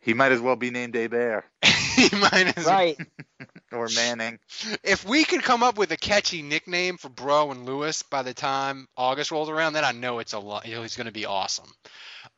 He 0.00 0.12
might 0.12 0.32
as 0.32 0.40
well 0.40 0.56
be 0.56 0.70
named 0.70 0.94
A 0.96 1.06
Bear 1.06 1.46
he 1.96 2.14
might 2.16 2.58
as 2.58 2.66
Right. 2.66 2.98
or 3.72 3.88
Manning. 3.96 4.38
If 4.82 5.06
we 5.06 5.24
could 5.24 5.42
come 5.42 5.62
up 5.62 5.78
with 5.78 5.90
a 5.92 5.96
catchy 5.96 6.42
nickname 6.42 6.98
for 6.98 7.08
Breaux 7.08 7.50
and 7.50 7.64
Lewis 7.64 8.02
by 8.02 8.22
the 8.22 8.34
time 8.34 8.86
August 8.96 9.30
rolls 9.30 9.48
around, 9.48 9.72
then 9.72 9.84
I 9.84 9.92
know 9.92 10.18
it's 10.18 10.32
a 10.34 10.38
lot. 10.38 10.66
You 10.66 10.74
know, 10.76 10.82
he's 10.82 10.96
going 10.96 11.06
to 11.06 11.12
be 11.12 11.26
awesome. 11.26 11.70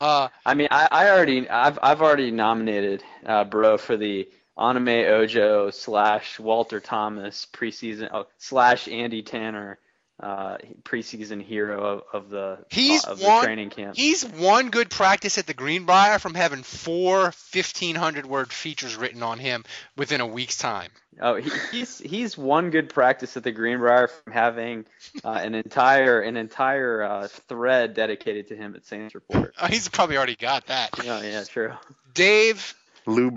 Uh, 0.01 0.29
I 0.45 0.55
mean, 0.55 0.69
I, 0.71 0.89
I 0.91 1.11
already, 1.11 1.49
I've, 1.49 1.79
I've 1.83 2.03
already 2.03 2.31
nominated 2.31 3.03
uh, 3.25 3.45
Breaux 3.45 3.79
for 3.79 3.97
the 3.97 4.29
Anime 4.59 4.89
Ojo 4.89 5.71
slash 5.71 6.39
Walter 6.39 6.81
Thomas 6.81 7.47
preseason 7.53 8.09
oh, 8.13 8.27
slash 8.39 8.89
Andy 8.89 9.23
Tanner 9.23 9.79
uh, 10.19 10.57
preseason 10.83 11.43
hero 11.43 11.83
of, 11.83 12.03
of 12.13 12.31
the 12.31 12.59
he's 12.71 13.05
of 13.05 13.19
the 13.19 13.27
one. 13.27 13.45
training 13.45 13.71
camp. 13.71 13.97
He's 13.97 14.25
one 14.25 14.71
good 14.71 14.89
practice 14.89 15.37
at 15.37 15.47
the 15.47 15.53
Greenbrier 15.53 16.19
from 16.19 16.35
having 16.35 16.63
four 16.63 17.25
1,500 17.25 18.25
word 18.25 18.51
features 18.51 18.97
written 18.97 19.23
on 19.23 19.39
him 19.39 19.65
within 19.97 20.23
a 20.23 20.27
week's 20.27 20.57
time. 20.57 20.91
Oh, 21.21 21.35
he, 21.37 21.51
he's 21.71 21.99
he's 21.99 22.37
one 22.37 22.71
good 22.71 22.89
practice 22.91 23.37
at 23.37 23.43
the 23.43 23.53
Greenbrier 23.53 24.09
from 24.09 24.33
having 24.33 24.87
uh, 25.23 25.31
an 25.33 25.55
entire 25.55 26.21
an 26.21 26.37
entire 26.39 27.03
uh, 27.03 27.29
thread 27.29 27.95
dedicated 27.95 28.49
to 28.49 28.57
him 28.57 28.75
at 28.75 28.87
Saints 28.87 29.15
Report. 29.15 29.55
Oh, 29.61 29.67
he's 29.71 29.89
probably 29.89 30.17
already 30.17 30.37
got 30.37 30.67
that. 30.67 30.91
Yeah, 31.05 31.23
yeah, 31.23 31.45
true. 31.45 31.73
Dave. 32.15 32.75
Lou 33.09 33.31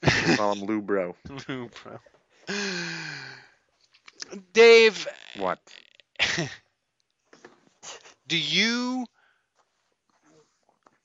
Bro. 0.00 0.10
We 0.26 0.36
call 0.36 0.52
him 0.52 0.64
Lou 0.64 0.80
Bro. 0.80 1.16
Lou 1.48 1.68
Bro. 1.82 1.98
Dave, 4.52 5.06
What? 5.38 5.58
do 8.26 8.38
you 8.38 9.06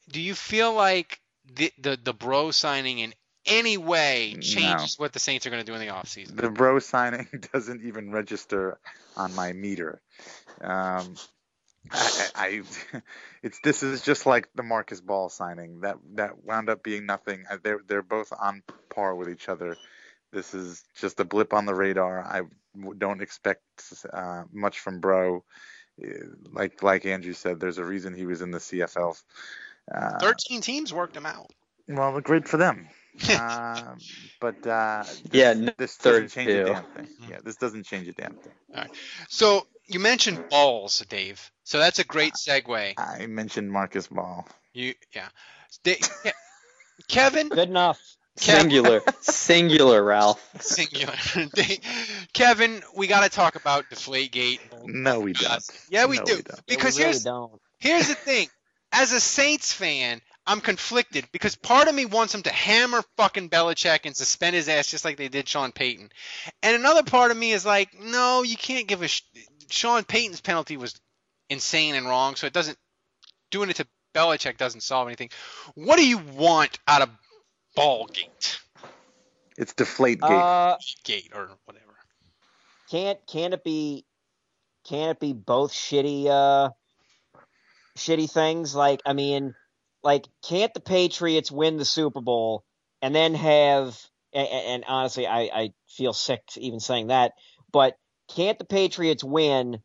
do 0.09 0.21
you 0.21 0.35
feel 0.35 0.73
like 0.73 1.19
the 1.55 1.71
the, 1.79 1.99
the 2.01 2.13
bro 2.13 2.51
signing 2.51 2.99
in 2.99 3.13
any 3.45 3.77
way 3.77 4.37
changes 4.41 4.97
what 4.97 5.13
the 5.13 5.19
Saints 5.19 5.45
are 5.45 5.49
going 5.49 5.63
to 5.63 5.65
do 5.65 5.75
in 5.75 5.81
the 5.85 5.93
offseason? 5.93 6.35
The 6.37 6.49
Breaux 6.49 6.79
signing 6.79 7.27
doesn't 7.53 7.83
even 7.83 8.11
register 8.11 8.79
on 9.17 9.35
my 9.35 9.53
meter. 9.53 10.01
Um, 10.61 11.15
I, 11.91 12.27
I, 12.35 12.61
it's 13.43 13.59
this 13.59 13.83
is 13.83 14.01
just 14.01 14.25
like 14.25 14.49
the 14.55 14.63
Marcus 14.63 15.01
Ball 15.01 15.29
signing 15.29 15.81
that 15.81 15.97
that 16.15 16.43
wound 16.43 16.69
up 16.69 16.83
being 16.83 17.05
nothing. 17.05 17.45
Uh, 17.49 17.57
They're 17.61 17.81
they're 17.87 18.01
both 18.01 18.31
on 18.37 18.63
par 18.89 19.15
with 19.15 19.29
each 19.29 19.49
other. 19.49 19.77
This 20.31 20.53
is 20.53 20.83
just 20.99 21.19
a 21.19 21.25
blip 21.25 21.53
on 21.53 21.65
the 21.65 21.75
radar. 21.75 22.19
I 22.21 22.41
don't 22.97 23.21
expect 23.21 23.61
uh, 24.11 24.43
much 24.51 24.79
from 24.79 24.99
Breaux. 24.99 25.43
Uh, 26.03 26.07
Like 26.51 26.81
like 26.81 27.05
Andrew 27.05 27.33
said, 27.33 27.59
there's 27.59 27.77
a 27.77 27.85
reason 27.85 28.13
he 28.13 28.25
was 28.25 28.41
in 28.41 28.51
the 28.51 28.59
CFL. 28.59 29.21
Uh, 29.93 30.19
13 30.19 30.61
teams 30.61 30.93
worked 30.93 31.15
him 31.15 31.25
out. 31.25 31.51
well, 31.87 32.19
great 32.21 32.47
for 32.47 32.57
them. 32.57 32.87
um, 33.29 33.97
but 34.39 34.65
uh, 34.65 35.03
this, 35.03 35.33
Yeah, 35.33 35.53
no 35.53 35.71
this 35.77 35.97
doesn't 35.97 36.29
32. 36.29 36.29
change 36.29 36.49
a 36.49 36.65
damn 36.65 36.83
thing. 36.83 37.07
Yeah, 37.29 37.37
this 37.43 37.57
doesn't 37.57 37.85
change 37.85 38.07
a 38.07 38.13
damn 38.13 38.33
thing. 38.33 38.53
All 38.73 38.81
right. 38.81 38.91
So 39.27 39.67
you 39.87 39.99
mentioned 39.99 40.49
balls, 40.49 41.03
Dave. 41.09 41.51
So 41.63 41.79
that's 41.79 41.99
a 41.99 42.03
great 42.03 42.33
segue. 42.33 42.93
I 42.97 43.25
mentioned 43.27 43.71
Marcus 43.71 44.07
Ball. 44.07 44.47
You 44.73 44.93
yeah. 45.15 45.27
Da- 45.83 45.95
Ke- 45.99 46.33
Kevin. 47.07 47.49
Good 47.49 47.69
enough. 47.69 47.99
Singular, 48.35 49.01
singular, 49.21 50.03
Ralph. 50.03 50.41
Singular. 50.59 51.13
Da- 51.53 51.79
Kevin, 52.33 52.81
we 52.95 53.05
got 53.05 53.23
to 53.23 53.29
talk 53.29 53.55
about 53.55 53.85
Deflategate. 53.91 54.59
No, 54.85 55.19
we 55.19 55.33
don't. 55.33 55.51
Uh, 55.51 55.59
yeah, 55.89 56.07
we 56.07 56.17
No, 56.17 56.23
do. 56.25 56.35
we 56.37 56.41
don't. 56.41 56.65
Because 56.65 56.95
we 56.97 57.03
really 57.03 57.11
here's 57.13 57.23
don't. 57.23 57.61
here's 57.79 58.07
the 58.07 58.15
thing. 58.15 58.47
As 58.91 59.11
a 59.11 59.19
Saints 59.19 59.71
fan, 59.71 60.19
I'm 60.47 60.61
conflicted 60.61 61.27
because 61.31 61.55
part 61.55 61.87
of 61.87 61.95
me 61.95 62.05
wants 62.05 62.33
him 62.33 62.41
to 62.43 62.51
hammer 62.51 63.01
fucking 63.17 63.49
Belichick 63.49 64.01
and 64.05 64.15
suspend 64.15 64.55
his 64.55 64.67
ass 64.67 64.87
just 64.87 65.05
like 65.05 65.17
they 65.17 65.29
did 65.29 65.47
Sean 65.47 65.71
Payton, 65.71 66.09
and 66.63 66.75
another 66.75 67.03
part 67.03 67.29
of 67.31 67.37
me 67.37 67.51
is 67.51 67.65
like, 67.65 67.89
no, 67.99 68.41
you 68.43 68.57
can't 68.57 68.87
give 68.87 69.01
a 69.03 69.07
sh- 69.07 69.21
Sean 69.69 70.03
Payton's 70.03 70.41
penalty 70.41 70.77
was 70.77 70.99
insane 71.49 71.95
and 71.95 72.07
wrong, 72.07 72.35
so 72.35 72.47
it 72.47 72.53
doesn't 72.53 72.77
doing 73.51 73.69
it 73.69 73.75
to 73.77 73.87
Belichick 74.13 74.57
doesn't 74.57 74.81
solve 74.81 75.07
anything. 75.07 75.29
What 75.75 75.97
do 75.97 76.07
you 76.07 76.17
want 76.17 76.79
out 76.87 77.01
of 77.01 77.09
Ballgate? 77.77 78.59
It's 79.57 79.73
Deflategate. 79.73 80.21
Uh, 80.21 80.77
Gate 81.03 81.31
or 81.33 81.49
whatever. 81.65 81.95
can't 82.89 83.19
can 83.27 83.53
it 83.53 83.63
be 83.63 84.05
can 84.85 85.09
it 85.09 85.19
be 85.19 85.33
both 85.33 85.71
shitty 85.71 86.27
uh 86.27 86.69
shitty 87.97 88.29
things 88.29 88.75
like 88.75 89.01
i 89.05 89.13
mean 89.13 89.53
like 90.03 90.25
can't 90.47 90.73
the 90.73 90.79
patriots 90.79 91.51
win 91.51 91.77
the 91.77 91.85
super 91.85 92.21
bowl 92.21 92.63
and 93.01 93.15
then 93.15 93.35
have 93.35 93.97
and, 94.33 94.47
and 94.47 94.83
honestly 94.87 95.27
i 95.27 95.41
i 95.41 95.73
feel 95.87 96.13
sick 96.13 96.41
even 96.57 96.79
saying 96.79 97.07
that 97.07 97.33
but 97.71 97.95
can't 98.27 98.57
the 98.59 98.65
patriots 98.65 99.23
win 99.23 99.81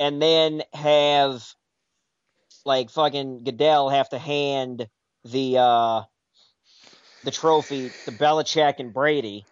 and 0.00 0.20
then 0.20 0.62
have 0.72 1.44
like 2.64 2.90
fucking 2.90 3.44
goodell 3.44 3.88
have 3.90 4.08
to 4.08 4.18
hand 4.18 4.88
the 5.24 5.58
uh 5.58 6.02
the 7.24 7.30
trophy 7.30 7.90
to 8.04 8.12
Belichick 8.12 8.74
and 8.78 8.92
Brady 8.92 9.44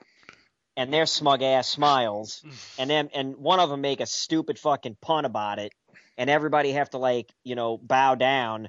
and 0.77 0.93
their 0.93 1.07
smug 1.07 1.43
ass 1.43 1.69
smiles, 1.69 2.43
and 2.79 2.89
then 2.89 3.11
and 3.15 3.37
one 3.37 3.61
of 3.61 3.69
them 3.71 3.81
make 3.81 4.01
a 4.01 4.07
stupid 4.07 4.59
fucking 4.59 4.97
pun 5.01 5.25
about 5.25 5.59
it, 5.59 5.73
and 6.17 6.31
everybody 6.31 6.73
have 6.73 6.91
to 6.91 6.99
like 6.99 7.33
you 7.45 7.55
know 7.55 7.79
bow 7.79 8.15
down, 8.15 8.69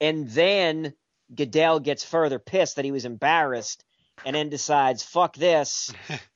and 0.00 0.28
then 0.28 0.94
Goodell 1.34 1.80
gets 1.80 2.04
further 2.04 2.38
pissed 2.38 2.76
that 2.76 2.84
he 2.84 2.92
was 2.92 3.04
embarrassed, 3.04 3.84
and 4.24 4.34
then 4.34 4.48
decides 4.48 5.02
fuck 5.02 5.36
this, 5.36 5.92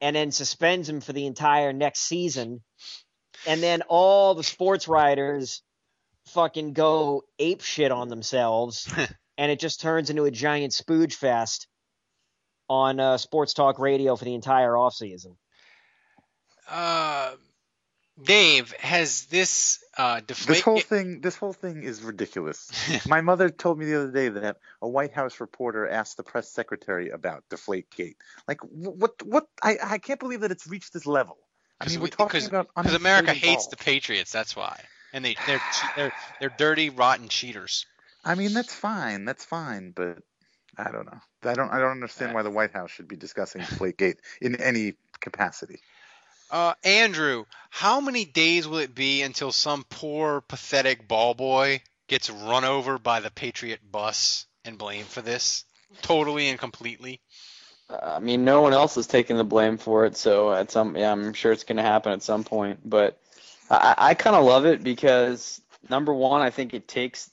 and 0.00 0.14
then 0.14 0.30
suspends 0.30 0.88
him 0.88 1.00
for 1.00 1.12
the 1.12 1.26
entire 1.26 1.72
next 1.72 2.00
season, 2.00 2.62
and 3.46 3.62
then 3.62 3.82
all 3.88 4.34
the 4.34 4.44
sports 4.44 4.88
writers 4.88 5.62
fucking 6.26 6.72
go 6.72 7.22
ape 7.38 7.62
shit 7.62 7.90
on 7.90 8.08
themselves, 8.08 8.92
and 9.38 9.50
it 9.50 9.60
just 9.60 9.80
turns 9.80 10.10
into 10.10 10.24
a 10.24 10.30
giant 10.30 10.72
spooge 10.72 11.14
fest 11.14 11.66
on 12.68 13.00
uh, 13.00 13.16
sports 13.16 13.54
talk 13.54 13.78
radio 13.78 14.14
for 14.14 14.24
the 14.24 14.34
entire 14.34 14.72
offseason. 14.72 15.36
Uh, 16.70 17.32
Dave, 18.22 18.72
has 18.80 19.26
this 19.26 19.84
uh, 19.96 20.20
This 20.26 20.60
whole 20.60 20.80
thing, 20.80 21.20
this 21.20 21.36
whole 21.36 21.52
thing 21.52 21.82
is 21.82 22.02
ridiculous. 22.02 22.70
My 23.06 23.20
mother 23.20 23.48
told 23.48 23.78
me 23.78 23.86
the 23.86 24.00
other 24.00 24.10
day 24.10 24.28
that 24.28 24.56
a 24.82 24.88
White 24.88 25.12
House 25.12 25.40
reporter 25.40 25.88
asked 25.88 26.16
the 26.16 26.22
press 26.22 26.48
secretary 26.48 27.10
about 27.10 27.44
Deflategate. 27.48 28.16
Like, 28.46 28.60
what? 28.62 29.22
What? 29.22 29.46
I, 29.62 29.78
I 29.82 29.98
can't 29.98 30.18
believe 30.18 30.40
that 30.40 30.50
it's 30.50 30.66
reached 30.66 30.92
this 30.92 31.06
level. 31.06 31.38
I 31.80 31.88
mean, 31.88 32.00
we're 32.00 32.08
talking 32.08 32.44
about 32.44 32.68
because 32.74 32.94
America 32.94 33.32
hates 33.32 33.64
balls. 33.64 33.68
the 33.68 33.76
Patriots. 33.76 34.32
That's 34.32 34.56
why, 34.56 34.80
and 35.12 35.24
they 35.24 35.36
they're 35.46 35.62
they're 35.96 36.12
they're 36.40 36.54
dirty, 36.56 36.90
rotten 36.90 37.28
cheaters. 37.28 37.86
I 38.24 38.34
mean, 38.34 38.52
that's 38.52 38.74
fine. 38.74 39.24
That's 39.24 39.44
fine, 39.44 39.92
but 39.94 40.18
I 40.76 40.90
don't 40.90 41.06
know. 41.06 41.20
I 41.44 41.54
don't. 41.54 41.70
I 41.70 41.78
don't 41.78 41.92
understand 41.92 42.34
why 42.34 42.42
the 42.42 42.50
White 42.50 42.72
House 42.72 42.90
should 42.90 43.06
be 43.08 43.16
discussing 43.16 43.62
Deflategate 43.62 44.16
in 44.40 44.56
any 44.56 44.94
capacity. 45.20 45.80
Uh, 46.50 46.74
Andrew, 46.82 47.44
how 47.70 48.00
many 48.00 48.24
days 48.24 48.66
will 48.66 48.78
it 48.78 48.94
be 48.94 49.22
until 49.22 49.52
some 49.52 49.84
poor, 49.88 50.40
pathetic 50.40 51.06
ball 51.06 51.34
boy 51.34 51.82
gets 52.06 52.30
run 52.30 52.64
over 52.64 52.98
by 52.98 53.20
the 53.20 53.30
Patriot 53.30 53.80
bus 53.90 54.46
and 54.64 54.78
blamed 54.78 55.06
for 55.06 55.20
this, 55.20 55.64
totally 56.02 56.48
and 56.48 56.58
completely? 56.58 57.20
I 57.90 58.18
mean, 58.18 58.44
no 58.44 58.62
one 58.62 58.72
else 58.72 58.96
is 58.96 59.06
taking 59.06 59.36
the 59.36 59.44
blame 59.44 59.78
for 59.78 60.04
it, 60.04 60.16
so 60.16 60.52
at 60.52 60.70
some, 60.70 60.96
yeah, 60.96 61.12
I'm 61.12 61.32
sure 61.32 61.52
it's 61.52 61.64
going 61.64 61.76
to 61.76 61.82
happen 61.82 62.12
at 62.12 62.22
some 62.22 62.44
point. 62.44 62.80
But 62.84 63.18
I, 63.70 63.94
I 63.96 64.14
kind 64.14 64.36
of 64.36 64.44
love 64.44 64.66
it 64.66 64.82
because 64.82 65.60
number 65.88 66.12
one, 66.12 66.42
I 66.42 66.50
think 66.50 66.74
it 66.74 66.86
takes. 66.86 67.30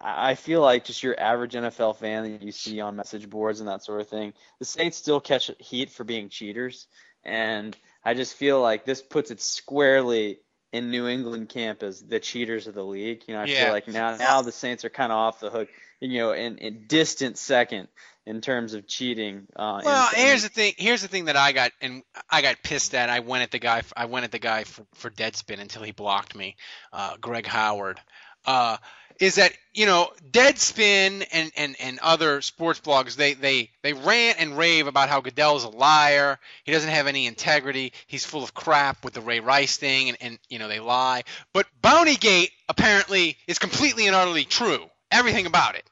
I 0.00 0.34
feel 0.34 0.60
like 0.62 0.84
just 0.84 1.02
your 1.02 1.18
average 1.18 1.52
NFL 1.52 1.96
fan 1.96 2.24
that 2.24 2.42
you 2.42 2.50
see 2.50 2.80
on 2.80 2.96
message 2.96 3.30
boards 3.30 3.60
and 3.60 3.68
that 3.68 3.84
sort 3.84 4.00
of 4.00 4.08
thing, 4.08 4.32
the 4.58 4.64
Saints 4.64 4.96
still 4.96 5.20
catch 5.20 5.50
heat 5.58 5.90
for 5.90 6.02
being 6.02 6.28
cheaters, 6.28 6.88
and 7.26 7.76
I 8.04 8.14
just 8.14 8.34
feel 8.34 8.60
like 8.60 8.84
this 8.84 9.02
puts 9.02 9.30
it 9.30 9.40
squarely 9.40 10.38
in 10.72 10.90
New 10.90 11.06
England 11.08 11.48
camp 11.48 11.82
as 11.82 12.00
the 12.02 12.20
cheaters 12.20 12.66
of 12.66 12.74
the 12.74 12.84
league. 12.84 13.22
You 13.26 13.34
know, 13.34 13.40
I 13.40 13.44
Yeah. 13.46 13.64
feel 13.64 13.72
like 13.72 13.88
now 13.88 14.16
now 14.16 14.42
the 14.42 14.52
Saints 14.52 14.84
are 14.84 14.90
kind 14.90 15.12
of 15.12 15.18
off 15.18 15.40
the 15.40 15.50
hook. 15.50 15.68
You 16.00 16.18
know, 16.18 16.32
in, 16.32 16.58
in 16.58 16.84
distant 16.86 17.38
second 17.38 17.88
in 18.26 18.42
terms 18.42 18.74
of 18.74 18.86
cheating. 18.86 19.46
Uh, 19.56 19.80
Well, 19.82 20.10
in- 20.14 20.20
here's 20.26 20.42
the 20.42 20.50
thing. 20.50 20.74
Here's 20.76 21.00
the 21.00 21.08
thing 21.08 21.24
that 21.26 21.36
I 21.36 21.52
got, 21.52 21.72
and 21.80 22.02
I 22.28 22.42
got 22.42 22.56
pissed 22.62 22.94
at. 22.94 23.08
I 23.08 23.20
went 23.20 23.44
at 23.44 23.50
the 23.50 23.58
guy. 23.58 23.82
I 23.96 24.04
went 24.04 24.24
at 24.24 24.30
the 24.32 24.38
guy 24.38 24.64
for, 24.64 24.84
for 24.94 25.10
Deadspin 25.10 25.58
until 25.58 25.82
he 25.82 25.92
blocked 25.92 26.34
me. 26.34 26.56
Uh, 26.92 27.16
Greg 27.18 27.46
Howard. 27.46 27.98
Uh, 28.46 28.76
is 29.18 29.36
that 29.36 29.52
you 29.72 29.86
know 29.86 30.10
Deadspin 30.30 31.26
and, 31.32 31.50
and, 31.56 31.76
and 31.80 31.98
other 32.00 32.42
sports 32.42 32.80
blogs 32.80 33.16
they, 33.16 33.32
they 33.34 33.70
they 33.82 33.92
rant 33.94 34.38
and 34.40 34.56
rave 34.58 34.86
about 34.86 35.08
how 35.08 35.20
Goodell's 35.20 35.64
a 35.64 35.68
liar. 35.68 36.38
He 36.64 36.72
doesn't 36.72 36.90
have 36.90 37.06
any 37.06 37.26
integrity. 37.26 37.92
He's 38.06 38.24
full 38.26 38.42
of 38.42 38.52
crap 38.54 39.04
with 39.04 39.14
the 39.14 39.20
Ray 39.22 39.40
Rice 39.40 39.76
thing, 39.78 40.10
and, 40.10 40.18
and 40.20 40.38
you 40.48 40.58
know 40.58 40.68
they 40.68 40.80
lie. 40.80 41.22
But 41.52 41.66
Bountygate 41.82 42.50
apparently 42.68 43.36
is 43.46 43.58
completely 43.58 44.06
and 44.06 44.14
utterly 44.14 44.44
true. 44.44 44.84
Everything 45.10 45.46
about 45.46 45.76
it. 45.76 45.84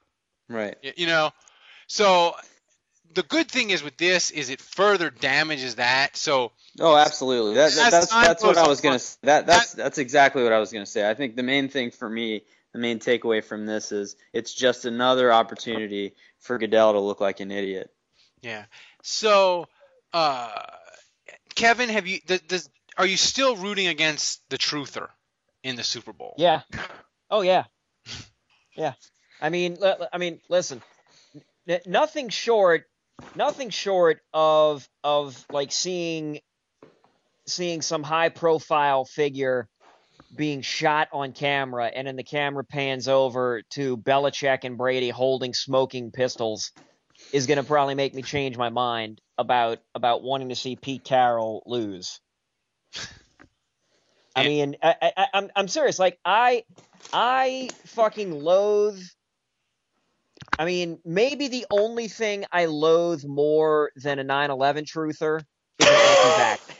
Right. 0.48 0.76
Y- 0.84 0.94
You 0.96 1.06
know, 1.06 1.30
so 1.86 2.34
the 3.14 3.22
good 3.22 3.48
thing 3.50 3.70
is 3.70 3.82
with 3.82 3.96
this 3.96 4.30
is 4.30 4.50
it 4.50 4.60
further 4.60 5.10
damages 5.10 5.76
that. 5.76 6.16
So 6.16 6.52
Oh, 6.80 6.96
absolutely. 6.96 7.54
That, 7.54 7.72
that, 7.72 7.90
that's 7.90 8.10
that's 8.10 8.42
what 8.42 8.58
I 8.58 8.66
was 8.66 8.80
gonna. 8.80 8.96
on- 8.96 9.00
That 9.22 9.46
that's 9.46 9.72
that's 9.72 9.98
exactly 9.98 10.42
what 10.42 10.52
I 10.52 10.58
was 10.58 10.72
gonna 10.72 10.86
say. 10.86 11.08
I 11.08 11.14
think 11.14 11.36
the 11.36 11.42
main 11.42 11.68
thing 11.68 11.90
for 11.90 12.08
me, 12.08 12.42
the 12.72 12.78
main 12.78 12.98
takeaway 12.98 13.42
from 13.44 13.66
this 13.66 13.92
is 13.92 14.16
it's 14.32 14.52
just 14.52 14.84
another 14.84 15.32
opportunity 15.32 16.14
for 16.40 16.58
Goodell 16.58 16.92
to 16.94 17.00
look 17.00 17.20
like 17.20 17.40
an 17.40 17.50
idiot. 17.50 17.90
yeah. 18.42 18.64
So 19.02 19.66
uh, 20.12 20.50
Kevin, 21.54 21.88
have 21.88 22.06
you 22.06 22.18
does, 22.26 22.40
does 22.42 22.70
are 22.96 23.06
you 23.06 23.16
still 23.16 23.56
rooting 23.56 23.86
against 23.86 24.40
the 24.50 24.58
truther 24.58 25.08
in 25.62 25.76
the 25.76 25.84
Super 25.84 26.12
Bowl? 26.12 26.34
Yeah. 26.38 26.62
Oh 27.30 27.42
yeah. 27.42 27.64
Yeah. 28.76 28.94
I 29.40 29.50
mean, 29.50 29.76
li- 29.80 29.94
li- 30.00 30.06
I 30.12 30.18
mean, 30.18 30.40
listen. 30.48 30.82
N- 31.68 31.80
nothing 31.86 32.28
short, 32.28 32.86
nothing 33.34 33.70
short 33.70 34.20
of 34.32 34.88
of 35.02 35.44
like 35.50 35.72
seeing 35.72 36.40
seeing 37.46 37.82
some 37.82 38.02
high 38.02 38.28
profile 38.30 39.04
figure 39.04 39.68
being 40.36 40.62
shot 40.62 41.08
on 41.12 41.32
camera, 41.32 41.86
and 41.86 42.06
then 42.08 42.16
the 42.16 42.24
camera 42.24 42.64
pans 42.64 43.06
over 43.06 43.62
to 43.70 43.96
Belichick 43.96 44.64
and 44.64 44.76
Brady 44.76 45.10
holding 45.10 45.54
smoking 45.54 46.10
pistols, 46.10 46.72
is 47.32 47.46
going 47.46 47.58
to 47.58 47.62
probably 47.64 47.94
make 47.94 48.14
me 48.14 48.22
change 48.22 48.56
my 48.56 48.70
mind 48.70 49.20
about 49.38 49.78
about 49.94 50.22
wanting 50.22 50.48
to 50.48 50.56
see 50.56 50.76
Pete 50.76 51.04
Carroll 51.04 51.62
lose. 51.66 52.20
I 54.34 54.44
mean, 54.44 54.76
I, 54.82 54.94
I, 55.00 55.12
I- 55.16 55.28
I'm 55.34 55.50
I'm 55.54 55.68
serious. 55.68 55.98
Like 55.98 56.18
I 56.24 56.64
I 57.12 57.70
fucking 57.86 58.32
loathe. 58.32 59.00
I 60.58 60.64
mean, 60.64 60.98
maybe 61.04 61.48
the 61.48 61.66
only 61.70 62.08
thing 62.08 62.44
I 62.52 62.66
loathe 62.66 63.24
more 63.24 63.90
than 63.96 64.18
a 64.18 64.24
9/11 64.24 64.84
truther 64.84 65.40
is 65.78 65.90
an 65.90 66.00
anti-vax. 66.00 66.58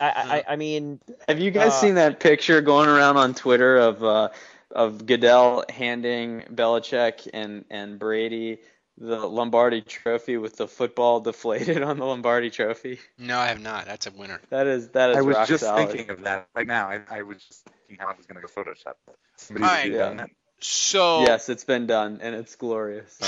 I, 0.00 0.44
I, 0.48 0.52
I 0.52 0.56
mean, 0.56 1.00
Have 1.28 1.38
you 1.40 1.50
guys 1.50 1.74
Uh, 1.74 1.80
seen 1.80 1.94
that 1.94 2.20
picture 2.20 2.60
going 2.60 2.88
around 2.88 3.16
on 3.16 3.34
Twitter 3.34 3.76
of 3.78 4.02
uh, 4.04 4.28
of 4.70 5.06
Goodell 5.06 5.64
handing 5.68 6.42
Belichick 6.52 7.28
and 7.32 7.64
and 7.70 7.98
Brady 7.98 8.58
the 8.98 9.26
Lombardi 9.26 9.80
Trophy 9.80 10.36
with 10.36 10.56
the 10.56 10.66
football 10.66 11.20
deflated 11.20 11.82
on 11.82 11.98
the 11.98 12.04
Lombardi 12.04 12.50
Trophy? 12.50 12.98
No, 13.18 13.38
I 13.38 13.48
have 13.48 13.60
not. 13.60 13.86
That's 13.86 14.06
a 14.06 14.10
winner. 14.10 14.40
That 14.50 14.66
is 14.66 14.88
that 14.90 15.10
is 15.10 15.16
I 15.18 15.22
was 15.22 15.36
rock 15.36 15.48
just 15.48 15.64
solid. 15.64 15.90
thinking 15.90 16.10
of 16.10 16.22
that 16.22 16.48
right 16.54 16.66
now. 16.66 16.88
I, 16.88 17.00
I 17.10 17.22
was 17.22 17.42
just 17.42 17.64
thinking 17.64 17.98
how 17.98 18.08
I 18.12 18.16
was 18.16 18.26
going 18.26 18.40
to 18.40 18.46
go 18.46 18.48
Photoshop 18.48 18.94
that. 19.06 19.16
Somebody 19.36 19.66
All 19.66 19.72
right. 19.72 19.90
should 19.90 19.92
Yeah. 19.92 20.26
That. 20.58 20.64
So 20.64 21.22
Yes, 21.22 21.48
it's 21.48 21.64
been 21.64 21.86
done 21.86 22.20
and 22.22 22.34
it's 22.34 22.56
glorious. 22.56 23.18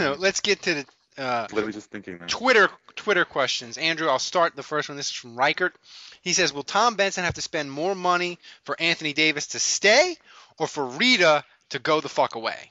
let's 0.18 0.40
get 0.40 0.62
to 0.62 0.74
the 0.74 0.86
uh, 1.18 1.46
Literally 1.50 1.72
just 1.72 1.90
thinking 1.90 2.18
that. 2.18 2.28
Twitter 2.28 2.68
Twitter 2.94 3.24
questions. 3.24 3.78
Andrew, 3.78 4.08
I'll 4.08 4.18
start 4.18 4.54
the 4.54 4.62
first 4.62 4.88
one. 4.88 4.96
This 4.96 5.06
is 5.06 5.12
from 5.12 5.36
Reichert. 5.36 5.74
He 6.20 6.34
says, 6.34 6.52
"Will 6.52 6.62
Tom 6.62 6.96
Benson 6.96 7.24
have 7.24 7.34
to 7.34 7.42
spend 7.42 7.70
more 7.70 7.94
money 7.94 8.38
for 8.64 8.76
Anthony 8.78 9.12
Davis 9.14 9.48
to 9.48 9.58
stay, 9.58 10.16
or 10.58 10.66
for 10.66 10.84
Rita 10.84 11.44
to 11.70 11.78
go 11.78 12.00
the 12.00 12.08
fuck 12.10 12.34
away?" 12.34 12.70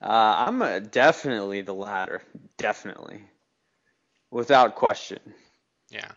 Uh, 0.00 0.44
I'm 0.46 0.62
uh 0.62 0.78
definitely 0.78 1.62
the 1.62 1.74
latter, 1.74 2.22
definitely, 2.56 3.20
without 4.30 4.76
question. 4.76 5.18
Yeah. 5.90 6.10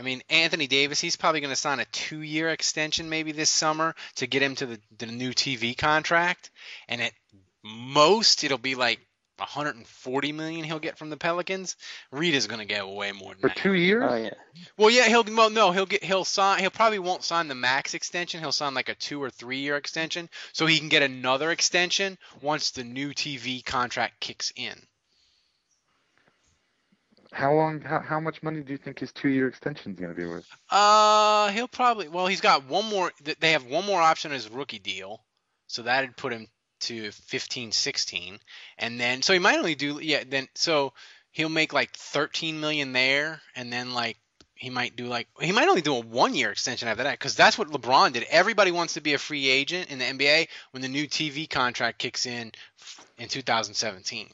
I 0.00 0.02
mean, 0.02 0.22
Anthony 0.30 0.66
Davis, 0.66 0.98
he's 0.98 1.16
probably 1.16 1.42
going 1.42 1.52
to 1.52 1.56
sign 1.56 1.78
a 1.78 1.84
two-year 1.84 2.48
extension 2.48 3.10
maybe 3.10 3.32
this 3.32 3.50
summer 3.50 3.94
to 4.14 4.26
get 4.26 4.42
him 4.42 4.54
to 4.54 4.64
the, 4.64 4.80
the 4.96 5.04
new 5.04 5.32
TV 5.32 5.76
contract, 5.76 6.50
and 6.88 7.02
at 7.02 7.12
most 7.62 8.42
it'll 8.42 8.56
be 8.56 8.76
like 8.76 8.98
140 9.36 10.32
million 10.32 10.64
he'll 10.64 10.78
get 10.78 10.96
from 10.96 11.10
the 11.10 11.18
Pelicans. 11.18 11.76
Reed 12.12 12.34
is 12.34 12.46
going 12.46 12.60
to 12.60 12.64
get 12.64 12.88
way 12.88 13.12
more 13.12 13.34
than 13.34 13.42
For 13.42 13.48
that. 13.48 13.56
two 13.58 13.74
years? 13.74 14.10
Oh 14.10 14.16
yeah. 14.16 14.30
Well, 14.78 14.90
yeah, 14.90 15.06
he'll 15.06 15.24
well, 15.24 15.50
no, 15.50 15.70
he'll 15.70 15.84
get 15.84 16.02
he'll 16.02 16.24
sign. 16.24 16.60
He'll 16.60 16.70
probably 16.70 16.98
won't 16.98 17.22
sign 17.22 17.48
the 17.48 17.54
max 17.54 17.92
extension. 17.92 18.40
He'll 18.40 18.52
sign 18.52 18.72
like 18.72 18.88
a 18.88 18.94
two 18.94 19.22
or 19.22 19.28
three 19.28 19.58
year 19.58 19.76
extension, 19.76 20.30
so 20.52 20.64
he 20.64 20.78
can 20.78 20.88
get 20.88 21.02
another 21.02 21.50
extension 21.50 22.16
once 22.40 22.70
the 22.70 22.84
new 22.84 23.10
TV 23.10 23.62
contract 23.62 24.18
kicks 24.20 24.50
in. 24.56 24.80
How 27.32 27.54
long? 27.54 27.80
How, 27.80 28.00
how 28.00 28.20
much 28.20 28.42
money 28.42 28.60
do 28.62 28.72
you 28.72 28.78
think 28.78 28.98
his 28.98 29.12
two-year 29.12 29.46
extension 29.48 29.92
is 29.92 29.98
going 29.98 30.14
to 30.14 30.20
be 30.20 30.26
worth? 30.26 30.48
Uh, 30.68 31.50
he'll 31.50 31.68
probably 31.68 32.08
well, 32.08 32.26
he's 32.26 32.40
got 32.40 32.64
one 32.64 32.86
more. 32.86 33.12
They 33.38 33.52
have 33.52 33.64
one 33.64 33.86
more 33.86 34.00
option 34.00 34.30
on 34.30 34.34
his 34.34 34.50
rookie 34.50 34.78
deal, 34.78 35.22
so 35.66 35.82
that'd 35.82 36.16
put 36.16 36.32
him 36.32 36.48
to 36.80 37.12
15, 37.12 37.72
16, 37.72 38.38
and 38.78 39.00
then 39.00 39.22
so 39.22 39.32
he 39.32 39.38
might 39.38 39.58
only 39.58 39.74
do 39.74 40.00
yeah. 40.02 40.24
Then 40.26 40.48
so 40.54 40.92
he'll 41.30 41.48
make 41.48 41.72
like 41.72 41.92
13 41.92 42.60
million 42.60 42.92
there, 42.92 43.40
and 43.54 43.72
then 43.72 43.92
like 43.92 44.16
he 44.60 44.68
might 44.68 44.96
do 44.96 45.06
like 45.06 45.28
he 45.40 45.52
might 45.52 45.68
only 45.68 45.80
do 45.80 45.94
a 45.94 46.00
one 46.00 46.34
year 46.34 46.50
extension 46.50 46.88
after 46.88 47.04
that 47.04 47.18
because 47.18 47.36
that's 47.36 47.56
what 47.56 47.68
LeBron 47.68 48.12
did. 48.12 48.26
Everybody 48.28 48.72
wants 48.72 48.94
to 48.94 49.00
be 49.00 49.14
a 49.14 49.18
free 49.18 49.48
agent 49.48 49.90
in 49.90 49.98
the 49.98 50.04
NBA 50.04 50.48
when 50.72 50.82
the 50.82 50.88
new 50.88 51.06
TV 51.06 51.48
contract 51.48 51.98
kicks 51.98 52.26
in 52.26 52.52
in 53.18 53.28
2017 53.28 54.28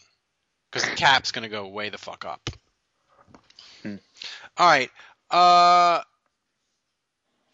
because 0.71 0.89
the 0.89 0.97
cap's 0.97 1.31
gonna 1.31 1.49
go 1.49 1.69
way 1.69 1.91
the 1.91 1.99
fuck 1.99 2.25
up. 2.25 2.51
All 4.57 4.67
right. 4.67 4.91
Uh, 5.31 6.03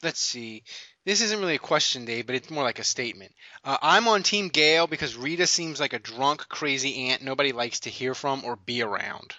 let's 0.02 0.20
see. 0.20 0.62
This 1.04 1.20
isn't 1.20 1.40
really 1.40 1.56
a 1.56 1.60
question, 1.60 2.04
Dave, 2.04 2.26
but 2.26 2.36
it's 2.36 2.50
more 2.50 2.62
like 2.62 2.78
a 2.78 2.84
statement. 2.84 3.32
Uh, 3.64 3.76
I'm 3.82 4.06
on 4.08 4.22
Team 4.22 4.48
Gail 4.48 4.86
because 4.86 5.16
Rita 5.16 5.46
seems 5.46 5.80
like 5.80 5.92
a 5.94 5.98
drunk, 5.98 6.48
crazy 6.48 7.08
aunt 7.08 7.22
nobody 7.22 7.52
likes 7.52 7.80
to 7.80 7.90
hear 7.90 8.14
from 8.14 8.44
or 8.44 8.56
be 8.56 8.82
around. 8.82 9.34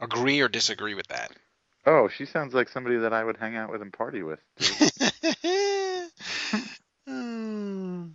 Agree 0.00 0.40
or 0.40 0.48
disagree 0.48 0.94
with 0.94 1.08
that? 1.08 1.32
Oh, 1.86 2.08
she 2.08 2.26
sounds 2.26 2.54
like 2.54 2.68
somebody 2.68 2.98
that 2.98 3.12
I 3.12 3.24
would 3.24 3.36
hang 3.36 3.56
out 3.56 3.70
with 3.72 3.82
and 3.82 3.92
party 3.92 4.22
with. 4.22 4.38
Hmm. 7.06 8.08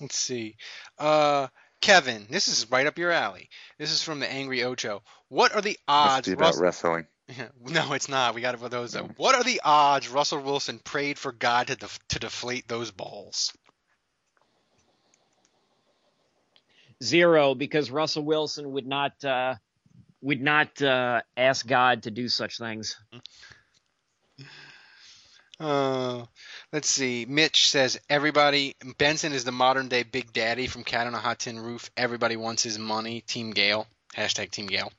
Let's 0.00 0.16
see. 0.16 0.56
Uh, 0.98 1.48
Kevin, 1.82 2.26
this 2.30 2.48
is 2.48 2.70
right 2.70 2.86
up 2.86 2.98
your 2.98 3.10
alley. 3.10 3.50
This 3.78 3.92
is 3.92 4.02
from 4.02 4.20
the 4.20 4.30
Angry 4.30 4.64
Ocho. 4.64 5.02
What 5.28 5.54
are 5.54 5.60
the 5.60 5.78
odds? 5.86 6.08
Must 6.08 6.16
odds? 6.16 6.26
be 6.28 6.32
about 6.32 6.44
Russell- 6.46 6.62
wrestling. 6.62 7.06
No, 7.68 7.92
it's 7.92 8.08
not. 8.08 8.34
We 8.34 8.40
got 8.40 8.54
it 8.54 8.60
for 8.60 8.68
those. 8.68 8.92
Though. 8.92 9.08
What 9.16 9.34
are 9.34 9.44
the 9.44 9.60
odds 9.64 10.08
Russell 10.08 10.40
Wilson 10.40 10.78
prayed 10.78 11.18
for 11.18 11.32
God 11.32 11.68
to 11.68 11.76
def- 11.76 11.98
to 12.08 12.18
deflate 12.18 12.68
those 12.68 12.90
balls? 12.90 13.52
Zero, 17.02 17.54
because 17.54 17.90
Russell 17.90 18.24
Wilson 18.24 18.72
would 18.72 18.86
not 18.86 19.24
uh, 19.24 19.54
would 20.20 20.40
not 20.40 20.80
uh, 20.82 21.22
ask 21.36 21.66
God 21.66 22.02
to 22.04 22.10
do 22.10 22.28
such 22.28 22.58
things. 22.58 22.96
Uh, 25.58 26.24
let's 26.72 26.88
see. 26.88 27.26
Mitch 27.28 27.70
says 27.70 28.00
everybody. 28.08 28.76
Benson 28.98 29.32
is 29.32 29.44
the 29.44 29.52
modern 29.52 29.88
day 29.88 30.02
Big 30.02 30.32
Daddy 30.32 30.66
from 30.66 30.84
Cat 30.84 31.06
on 31.06 31.14
a 31.14 31.18
Hot 31.18 31.38
Tin 31.38 31.58
Roof. 31.58 31.90
Everybody 31.96 32.36
wants 32.36 32.62
his 32.62 32.78
money. 32.78 33.20
Team 33.20 33.50
Gail. 33.50 33.86
Hashtag 34.16 34.50
Team 34.50 34.66
Gail. 34.66 34.90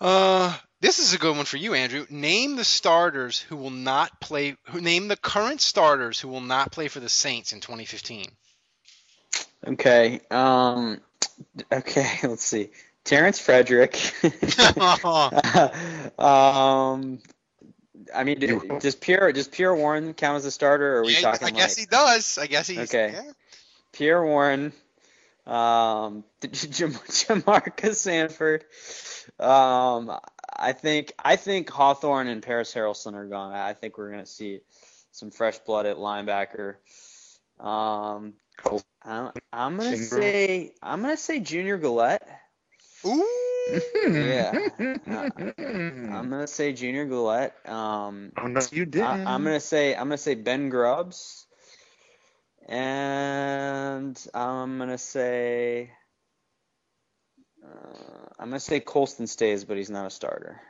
Uh, 0.00 0.56
this 0.84 0.98
is 0.98 1.14
a 1.14 1.18
good 1.18 1.34
one 1.34 1.46
for 1.46 1.56
you, 1.56 1.72
Andrew. 1.72 2.06
Name 2.10 2.56
the 2.56 2.64
starters 2.64 3.40
who 3.40 3.56
will 3.56 3.70
not 3.70 4.20
play. 4.20 4.56
Who 4.70 4.82
name 4.82 5.08
the 5.08 5.16
current 5.16 5.62
starters 5.62 6.20
who 6.20 6.28
will 6.28 6.42
not 6.42 6.72
play 6.72 6.88
for 6.88 7.00
the 7.00 7.08
Saints 7.08 7.54
in 7.54 7.60
2015? 7.60 8.26
Okay. 9.66 10.20
Um. 10.30 11.00
Okay. 11.72 12.10
Let's 12.22 12.44
see. 12.44 12.70
Terrence 13.02 13.38
Frederick. 13.38 13.96
um. 16.18 17.18
I 18.14 18.24
mean, 18.24 18.38
do- 18.38 18.78
does 18.78 18.94
Pierre 18.94 19.32
does 19.32 19.48
Pierre 19.48 19.74
Warren 19.74 20.12
count 20.12 20.36
as 20.36 20.44
a 20.44 20.50
starter? 20.50 20.96
Or 20.96 21.00
are 21.00 21.04
we 21.04 21.14
Yeah, 21.14 21.20
talking 21.22 21.48
I 21.48 21.50
guess 21.50 21.78
like 21.78 21.88
he 21.88 21.90
does. 21.90 22.38
I 22.38 22.46
guess 22.46 22.68
he's 22.68 22.78
Okay. 22.94 23.12
yeah. 23.14 23.32
Pierre 23.92 24.22
Warren, 24.22 24.72
um, 25.46 26.24
Jam- 26.40 26.92
Jamarcus 26.92 27.96
Sanford. 27.96 28.64
Um, 29.38 30.10
I 30.56 30.72
think 30.72 31.12
I 31.22 31.36
think 31.36 31.70
Hawthorne 31.70 32.28
and 32.28 32.42
Parys 32.42 32.72
Haralson 32.72 33.14
are 33.14 33.26
gone. 33.26 33.52
I 33.52 33.72
think 33.74 33.98
we're 33.98 34.10
gonna 34.10 34.26
see 34.26 34.60
some 35.12 35.30
fresh 35.30 35.58
blood 35.58 35.86
at 35.86 35.96
linebacker. 35.96 36.76
Um, 37.60 38.34
I'm, 39.02 39.30
I'm 39.52 39.76
gonna 39.76 39.90
Ingram. 39.90 40.04
say 40.22 40.72
I'm 40.82 41.02
gonna 41.02 41.16
say 41.16 41.40
Junior 41.40 41.78
Galette. 41.78 42.26
Ooh. 43.06 43.26
Yeah, 44.06 44.68
Uh, 45.08 45.30
I'm 45.58 46.28
gonna 46.30 46.46
say 46.46 46.72
Junior 46.72 47.06
Galette. 47.06 47.54
Um, 47.68 48.32
Oh 48.36 48.46
no, 48.46 48.60
you 48.70 48.84
didn't. 48.84 49.06
I, 49.06 49.34
I'm 49.34 49.42
gonna 49.42 49.60
say 49.60 49.94
I'm 49.94 50.04
gonna 50.08 50.18
say 50.18 50.34
Ben 50.34 50.68
Grubbs, 50.68 51.46
and 52.68 54.26
I'm 54.34 54.78
gonna 54.78 54.98
say 54.98 55.90
uh, 57.64 58.26
I'm 58.38 58.48
gonna 58.48 58.60
say 58.60 58.80
Colston 58.80 59.26
stays, 59.26 59.64
but 59.64 59.76
he's 59.76 59.90
not 59.90 60.06
a 60.06 60.10
starter. 60.10 60.60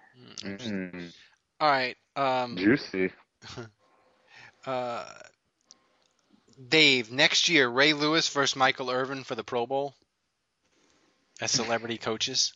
Mm, 0.43 1.13
All 1.61 1.71
right. 1.71 1.97
Um, 2.17 2.57
juicy. 2.57 3.11
uh, 4.67 5.05
Dave, 6.69 7.11
next 7.11 7.49
year, 7.49 7.69
Ray 7.69 7.93
Lewis 7.93 8.29
versus 8.29 8.57
Michael 8.57 8.91
Irvin 8.91 9.25
for 9.25 9.35
the 9.35 9.45
Pro 9.45 9.67
Bowl 9.67 9.95
as 11.41 11.51
celebrity 11.51 11.99
coaches. 11.99 12.53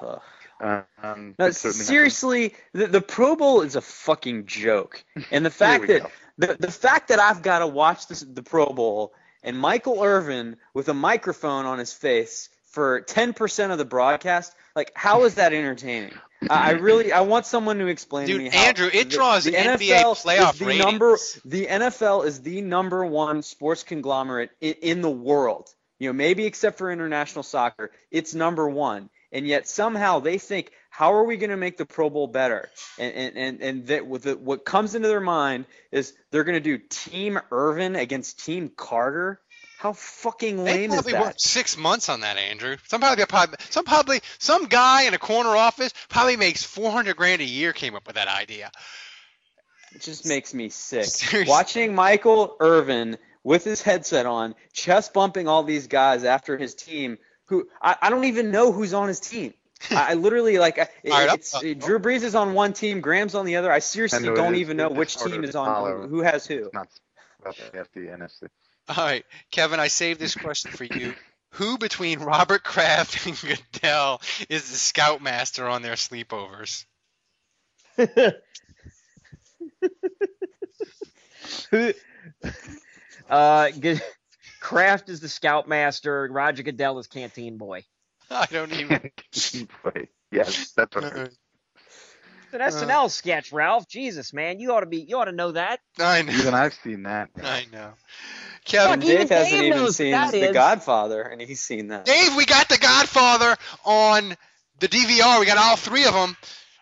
Ugh. 0.00 0.20
Uh, 0.60 0.82
um, 1.02 1.34
No, 1.38 1.50
seriously, 1.50 2.54
the, 2.72 2.88
the 2.88 3.00
Pro 3.00 3.36
Bowl 3.36 3.62
is 3.62 3.76
a 3.76 3.80
fucking 3.80 4.46
joke, 4.46 5.04
and 5.30 5.46
the 5.46 5.50
fact 5.50 5.82
we 5.82 5.86
that 5.86 6.10
the, 6.38 6.56
the 6.58 6.70
fact 6.70 7.08
that 7.08 7.18
I've 7.18 7.42
got 7.42 7.58
to 7.60 7.66
watch 7.66 8.06
this, 8.06 8.20
the 8.20 8.42
Pro 8.42 8.66
Bowl 8.66 9.12
and 9.42 9.58
Michael 9.58 10.02
Irvin 10.02 10.56
with 10.74 10.88
a 10.88 10.94
microphone 10.94 11.66
on 11.66 11.78
his 11.78 11.92
face 11.92 12.48
for 12.70 13.02
10% 13.02 13.70
of 13.70 13.78
the 13.78 13.84
broadcast, 13.84 14.54
like 14.76 14.92
how 14.94 15.24
is 15.24 15.34
that 15.34 15.52
entertaining? 15.52 16.12
I 16.48 16.72
really 16.72 17.12
I 17.12 17.22
want 17.22 17.46
someone 17.46 17.78
to 17.78 17.88
explain 17.88 18.28
Dude, 18.28 18.38
to 18.38 18.44
me 18.44 18.50
how 18.50 18.66
Andrew, 18.68 18.88
it 18.92 19.10
the- 19.10 19.16
draws 19.16 19.44
the 19.44 19.52
NBA 19.52 19.90
NFL 19.90 20.24
playoff 20.24 20.52
is 20.52 20.58
the 20.60 20.66
ratings. 20.66 20.84
number 20.84 21.18
the 21.44 21.66
NFL 21.66 22.26
is 22.26 22.40
the 22.42 22.60
number 22.60 23.04
one 23.04 23.42
sports 23.42 23.82
conglomerate 23.82 24.50
in, 24.60 24.74
in 24.80 25.00
the 25.02 25.10
world. 25.10 25.68
You 25.98 26.08
know, 26.08 26.12
maybe 26.12 26.46
except 26.46 26.78
for 26.78 26.92
international 26.92 27.42
soccer, 27.42 27.90
it's 28.12 28.34
number 28.34 28.68
one. 28.68 29.10
And 29.32 29.46
yet 29.46 29.66
somehow 29.68 30.20
they 30.20 30.38
think, 30.38 30.70
how 30.90 31.14
are 31.14 31.24
we 31.24 31.36
going 31.36 31.50
to 31.50 31.56
make 31.56 31.76
the 31.76 31.86
Pro 31.86 32.10
Bowl 32.10 32.26
better? 32.26 32.68
And 32.98 33.14
and 33.14 33.36
and, 33.36 33.62
and 33.62 33.86
that 33.88 34.06
with 34.06 34.22
the, 34.24 34.36
what 34.36 34.64
comes 34.64 34.94
into 34.94 35.08
their 35.08 35.20
mind 35.20 35.66
is 35.92 36.14
they're 36.30 36.44
going 36.44 36.60
to 36.60 36.60
do 36.60 36.78
Team 36.78 37.38
Irvin 37.50 37.96
against 37.96 38.44
Team 38.44 38.70
Carter. 38.74 39.40
How 39.78 39.92
fucking 39.92 40.56
They 40.64 40.88
lame 40.88 40.92
is 40.92 41.04
that? 41.04 41.20
worked 41.20 41.40
six 41.40 41.76
months 41.76 42.08
on 42.08 42.22
that, 42.22 42.36
Andrew. 42.36 42.78
Some 42.88 43.00
probably, 43.00 43.24
probably, 43.26 43.56
some 43.70 43.84
probably, 43.84 44.20
some 44.38 44.66
guy 44.66 45.04
in 45.04 45.14
a 45.14 45.18
corner 45.18 45.50
office 45.50 45.92
probably 46.08 46.36
makes 46.36 46.64
four 46.64 46.90
hundred 46.90 47.16
grand 47.16 47.42
a 47.42 47.44
year 47.44 47.72
came 47.72 47.94
up 47.94 48.04
with 48.06 48.16
that 48.16 48.26
idea. 48.26 48.72
It 49.94 50.02
just 50.02 50.26
makes 50.26 50.52
me 50.52 50.68
sick. 50.68 51.04
Seriously. 51.04 51.48
Watching 51.48 51.94
Michael 51.94 52.56
Irvin 52.58 53.18
with 53.44 53.62
his 53.62 53.80
headset 53.80 54.26
on, 54.26 54.56
chest 54.72 55.14
bumping 55.14 55.46
all 55.46 55.62
these 55.62 55.86
guys 55.86 56.24
after 56.24 56.58
his 56.58 56.74
team, 56.74 57.16
who 57.46 57.68
I, 57.80 57.96
I 58.02 58.10
don't 58.10 58.24
even 58.24 58.50
know 58.50 58.72
who's 58.72 58.92
on 58.92 59.06
his 59.06 59.20
team. 59.20 59.54
I, 59.90 60.10
I 60.10 60.14
literally 60.14 60.58
like 60.58 60.78
I- 60.78 60.88
it, 61.02 61.12
All 61.12 61.26
right, 61.26 61.34
it's 61.38 61.52
Drew 61.60 61.98
Brees 61.98 62.22
is 62.22 62.34
on 62.34 62.54
one 62.54 62.72
team, 62.72 63.00
Graham's 63.00 63.34
on 63.34 63.46
the 63.46 63.56
other. 63.56 63.70
I 63.70 63.78
seriously 63.78 64.28
I 64.28 64.34
don't 64.34 64.54
is- 64.54 64.60
even 64.60 64.76
know 64.76 64.88
which 64.88 65.16
team 65.16 65.44
is 65.44 65.54
on 65.54 66.08
who 66.08 66.20
has 66.20 66.46
who. 66.46 66.70
Not 66.72 66.88
about 67.40 67.56
the 67.56 67.78
AFC, 67.78 68.16
NFC. 68.18 68.48
All 68.88 69.04
right, 69.04 69.24
Kevin, 69.50 69.80
I 69.80 69.88
saved 69.88 70.18
this 70.20 70.34
question 70.34 70.70
for 70.72 70.84
you. 70.84 71.14
Who 71.52 71.78
between 71.78 72.20
Robert 72.20 72.62
Kraft 72.62 73.26
and 73.26 73.38
Goodell 73.72 74.20
is 74.48 74.70
the 74.70 74.76
scoutmaster 74.76 75.66
on 75.66 75.82
their 75.82 75.94
sleepovers? 75.94 76.84
Who? 81.70 81.92
Uh, 83.28 83.70
G- 83.70 83.98
Kraft 84.60 85.08
is 85.08 85.20
the 85.20 85.28
scoutmaster. 85.28 86.28
Roger 86.30 86.62
Goodell 86.62 86.98
is 86.98 87.06
canteen 87.06 87.56
boy. 87.58 87.84
I 88.30 88.46
don't 88.46 88.72
even. 88.72 89.10
Wait, 89.84 90.08
yes, 90.30 90.72
that's 90.72 90.94
what. 90.94 91.04
Uh, 91.04 91.26
It's 92.52 92.54
an 92.54 92.60
SNL 92.60 93.10
sketch, 93.10 93.52
Ralph. 93.52 93.88
Jesus, 93.88 94.32
man, 94.32 94.60
you 94.60 94.72
ought 94.72 94.80
to 94.80 94.86
be. 94.86 95.00
You 95.00 95.18
ought 95.18 95.26
to 95.26 95.32
know 95.32 95.52
that. 95.52 95.80
I 95.98 96.22
know. 96.22 96.32
Even 96.32 96.54
I've 96.54 96.74
seen 96.74 97.04
that. 97.04 97.30
I 97.42 97.66
know. 97.72 97.92
And 97.92 97.94
Kevin, 98.64 99.00
Dave 99.00 99.28
hasn't 99.30 99.60
Dave 99.60 99.74
even 99.74 99.92
seen 99.92 100.12
The 100.12 100.48
is. 100.48 100.52
Godfather, 100.52 101.22
and 101.22 101.40
he's 101.40 101.60
seen 101.60 101.88
that. 101.88 102.04
Dave, 102.04 102.36
we 102.36 102.44
got 102.44 102.68
The 102.68 102.78
Godfather 102.78 103.56
on 103.84 104.36
the 104.80 104.88
DVR. 104.88 105.40
We 105.40 105.46
got 105.46 105.58
all 105.58 105.76
three 105.76 106.04
of 106.04 106.12
them. 106.12 106.36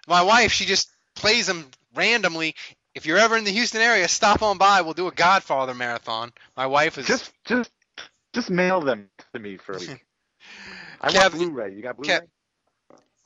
My 0.09 0.23
wife, 0.23 0.53
she 0.53 0.65
just 0.65 0.91
plays 1.15 1.47
them 1.47 1.71
randomly. 1.95 2.55
If 2.95 3.07
you're 3.07 3.19
ever 3.19 3.37
in 3.37 3.45
the 3.45 3.51
Houston 3.51 3.81
area, 3.81 4.09
stop 4.09 4.43
on 4.43 4.59
by. 4.59 4.81
We'll 4.81 4.95
do 4.95 5.07
a 5.07 5.13
Godfather 5.13 5.75
marathon. 5.75 6.33
My 6.57 6.67
wife 6.67 6.97
is 6.99 7.07
Just, 7.07 7.31
just, 7.45 7.71
just 8.33 8.51
mail 8.51 8.81
them 8.81 9.11
to 9.35 9.39
me 9.39 9.59
for 9.59 9.73
a 9.75 9.79
week. 9.79 10.06
I 11.01 11.11
Kevin- 11.13 11.39
want 11.41 11.53
Blu-ray. 11.55 11.75
You 11.75 11.83
got 11.83 11.97
Blu-ray? 11.97 12.21
Kev- 12.21 12.27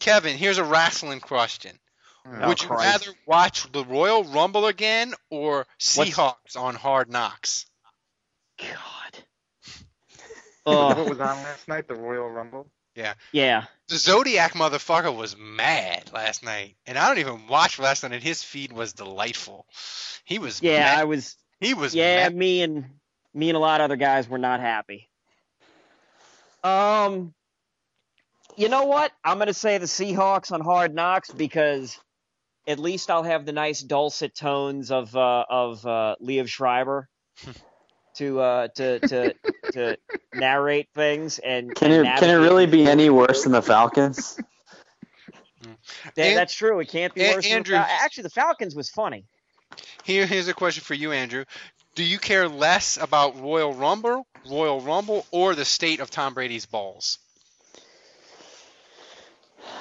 Kevin. 0.01 0.37
Here's 0.37 0.59
a 0.59 0.65
wrestling 0.65 1.21
question. 1.21 1.79
Oh, 2.27 2.49
Would 2.49 2.61
you 2.63 2.69
Christ. 2.69 3.07
rather 3.07 3.19
watch 3.27 3.71
the 3.73 3.85
Royal 3.85 4.25
Rumble 4.25 4.67
again 4.67 5.15
or 5.31 5.67
Seahawks 5.79 6.57
on 6.57 6.75
Hard 6.75 7.11
Knocks? 7.11 7.67
God. 8.59 8.69
Is 9.65 9.85
Uh, 10.67 10.95
what 10.95 11.09
was 11.09 11.21
on 11.21 11.37
last 11.43 11.67
night? 11.69 11.89
The 11.89 11.95
Royal 11.95 12.29
Rumble. 12.29 12.67
Yeah. 12.95 13.15
yeah. 13.33 13.65
The 13.89 13.97
Zodiac 13.97 14.53
motherfucker 14.53 15.15
was 15.17 15.37
mad 15.37 16.11
last 16.13 16.45
night, 16.45 16.77
and 16.87 16.99
I 16.99 17.09
don't 17.09 17.19
even 17.19 17.47
watch 17.47 17.79
wrestling, 17.79 18.13
and 18.13 18.23
his 18.23 18.43
feed 18.43 18.73
was 18.73 18.93
delightful. 18.93 19.67
He 20.25 20.39
was 20.39 20.61
Yeah, 20.61 20.81
mad. 20.81 20.99
I 20.99 21.05
was. 21.05 21.37
He 21.61 21.73
was 21.75 21.95
Yeah, 21.95 22.25
mad. 22.25 22.35
me 22.37 22.63
and 22.63 22.85
me 23.33 23.49
and 23.49 23.57
a 23.57 23.61
lot 23.61 23.81
of 23.81 23.87
other 23.87 23.97
guys 23.97 24.29
were 24.29 24.39
not 24.39 24.61
happy. 24.61 25.09
Um, 26.63 27.33
you 28.57 28.69
know 28.69 28.85
what? 28.85 29.13
I'm 29.25 29.39
gonna 29.39 29.55
say 29.55 29.79
the 29.79 29.87
Seahawks 29.87 30.53
on 30.53 30.61
Hard 30.61 30.95
Knocks 30.95 31.31
because 31.31 31.99
at 32.67 32.79
least 32.79 33.11
I'll 33.11 33.23
have 33.23 33.47
the 33.47 33.53
nice 33.53 33.81
dulcet 33.81 34.35
tones 34.35 34.91
of 34.91 35.15
uh, 35.17 35.45
of 35.49 35.85
uh, 35.87 36.17
Liev 36.23 36.49
Schreiber 36.49 37.09
to 38.17 38.41
uh, 38.41 38.69
to 38.77 39.01
to 39.01 39.35
to 39.73 39.97
narrate 40.35 40.89
things 40.95 41.39
and 41.39 41.75
Can 41.75 41.91
and 41.93 42.07
it 42.07 42.19
can 42.19 42.31
it 42.31 42.35
really 42.43 42.67
be 42.67 42.87
any 42.87 43.11
worse 43.11 43.45
than 43.45 43.53
the 43.53 43.63
Falcons? 43.63 44.39
That- 46.15 46.27
An- 46.27 46.35
that's 46.37 46.55
true. 46.55 46.81
It 46.81 46.89
can't 46.89 47.13
be 47.15 47.23
An- 47.23 47.35
worse. 47.35 47.45
than 47.45 47.51
the 47.51 47.57
Andrew- 47.57 47.77
Fal- 47.77 47.87
Actually, 48.03 48.23
the 48.25 48.31
Falcons 48.31 48.75
was 48.75 48.89
funny. 48.89 49.27
Here, 50.05 50.27
here's 50.27 50.49
a 50.49 50.55
question 50.55 50.83
for 50.83 50.95
you, 50.95 51.13
Andrew. 51.13 51.45
Do 51.95 52.03
you 52.03 52.19
care 52.19 52.49
less 52.49 52.97
about 52.97 53.39
Royal 53.39 53.75
Rumble, 53.75 54.27
Royal 54.51 54.81
Rumble, 54.81 55.27
or 55.31 55.55
the 55.55 55.67
state 55.67 56.01
of 56.01 56.11
Tom 56.11 56.33
Brady's 56.33 56.65
balls? 56.65 57.19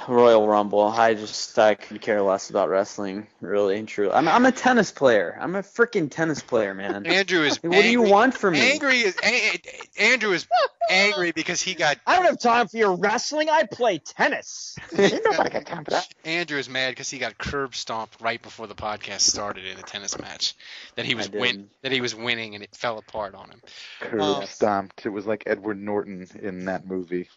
Royal 0.10 0.48
Rumble. 0.48 0.82
I 0.82 1.14
just 1.14 1.58
I 1.58 1.76
could 1.76 2.02
care 2.02 2.22
less 2.22 2.50
about 2.50 2.70
wrestling, 2.70 3.28
really 3.42 3.78
and 3.78 3.88
truly. 3.88 4.12
I'm 4.12 4.28
I'm 4.28 4.46
a 4.46 4.52
tennis 4.52 4.92
player. 4.92 5.38
I'm 5.40 5.56
a 5.56 5.62
freaking 5.62 6.10
tennis 6.10 6.42
player, 6.42 6.74
man. 6.74 7.06
Andrew 7.06 7.44
is. 7.44 7.62
What 7.62 7.72
do 7.72 7.90
you 7.90 8.02
want 8.02 8.34
from 8.34 8.54
me? 8.54 8.72
Angry 8.72 9.00
is 9.00 9.16
A- 9.24 9.52
A- 9.98 10.02
Andrew 10.12 10.32
is 10.32 10.48
angry 10.90 11.32
because 11.32 11.62
he 11.62 11.76
got 11.76 11.98
I 12.08 12.16
don't 12.16 12.26
have 12.26 12.40
time 12.40 12.68
for 12.68 12.78
your 12.78 12.96
wrestling. 12.96 13.50
I 13.50 13.64
play 13.64 14.00
tennis. 14.00 14.76
Ain't 14.98 15.24
nobody 15.24 15.50
got 15.52 15.66
time 15.68 15.86
for 15.86 15.92
that. 15.92 16.08
Andrew 16.26 16.58
is 16.58 16.68
mad 16.68 16.90
because 16.90 17.10
he 17.10 17.20
got 17.20 17.38
curb 17.38 17.76
stomped 17.76 18.20
right 18.20 18.42
before 18.42 18.68
the 18.68 18.76
podcast 18.76 19.22
started 19.22 19.66
in 19.66 19.78
a 19.78 19.84
tennis 19.84 20.20
match 20.20 20.56
that 20.96 21.06
he 21.06 21.16
was 21.16 21.30
win 21.30 21.70
that 21.84 21.92
he 21.92 22.02
was 22.02 22.16
winning 22.16 22.56
and 22.56 22.64
it 22.64 22.76
fell 22.76 22.98
apart 22.98 23.36
on 23.36 23.50
him. 23.50 23.62
Curb 24.00 24.22
Um, 24.22 24.46
stomped. 24.48 25.06
It 25.06 25.10
was 25.10 25.26
like 25.28 25.44
Edward 25.46 25.80
Norton 25.80 26.28
in 26.42 26.66
that 26.66 26.88
movie. 26.88 27.30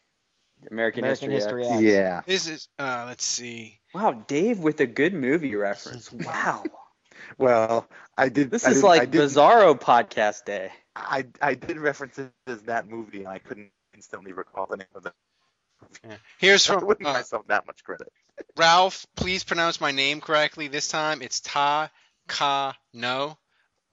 American, 0.70 1.04
American 1.04 1.30
History. 1.30 1.64
History 1.64 1.66
X. 1.66 1.72
X. 1.72 1.82
Yeah. 1.82 2.22
This 2.26 2.48
is 2.48 2.68
uh 2.78 3.04
let's 3.06 3.24
see. 3.24 3.80
Wow, 3.94 4.12
Dave 4.12 4.58
with 4.60 4.80
a 4.80 4.86
good 4.86 5.14
movie 5.14 5.54
reference. 5.54 6.10
Wow. 6.24 6.64
Well, 7.38 7.88
I 8.16 8.28
did. 8.28 8.50
This 8.50 8.66
I 8.66 8.70
is 8.70 8.76
did, 8.76 8.84
like 8.84 9.10
did, 9.10 9.22
Bizarro 9.22 9.78
podcast 9.78 10.44
day. 10.44 10.70
I 10.94 11.26
I 11.40 11.54
did 11.54 11.78
reference 11.78 12.18
it 12.18 12.30
as 12.46 12.62
that 12.62 12.88
movie, 12.88 13.20
and 13.20 13.28
I 13.28 13.38
couldn't 13.38 13.70
instantly 13.94 14.32
recall 14.32 14.66
the 14.66 14.76
name 14.76 14.86
of 14.94 15.04
the. 15.04 15.12
Here's 16.38 16.68
I 16.70 16.74
from 16.74 16.86
wouldn't 16.86 17.06
give 17.06 17.14
uh, 17.14 17.18
myself 17.18 17.46
that 17.48 17.66
much 17.66 17.84
credit. 17.84 18.12
Ralph. 18.56 19.06
Please 19.16 19.44
pronounce 19.44 19.80
my 19.80 19.92
name 19.92 20.20
correctly 20.20 20.68
this 20.68 20.88
time. 20.88 21.22
It's 21.22 21.40
Ta 21.40 21.90
Ka 22.28 22.76
No. 22.92 23.38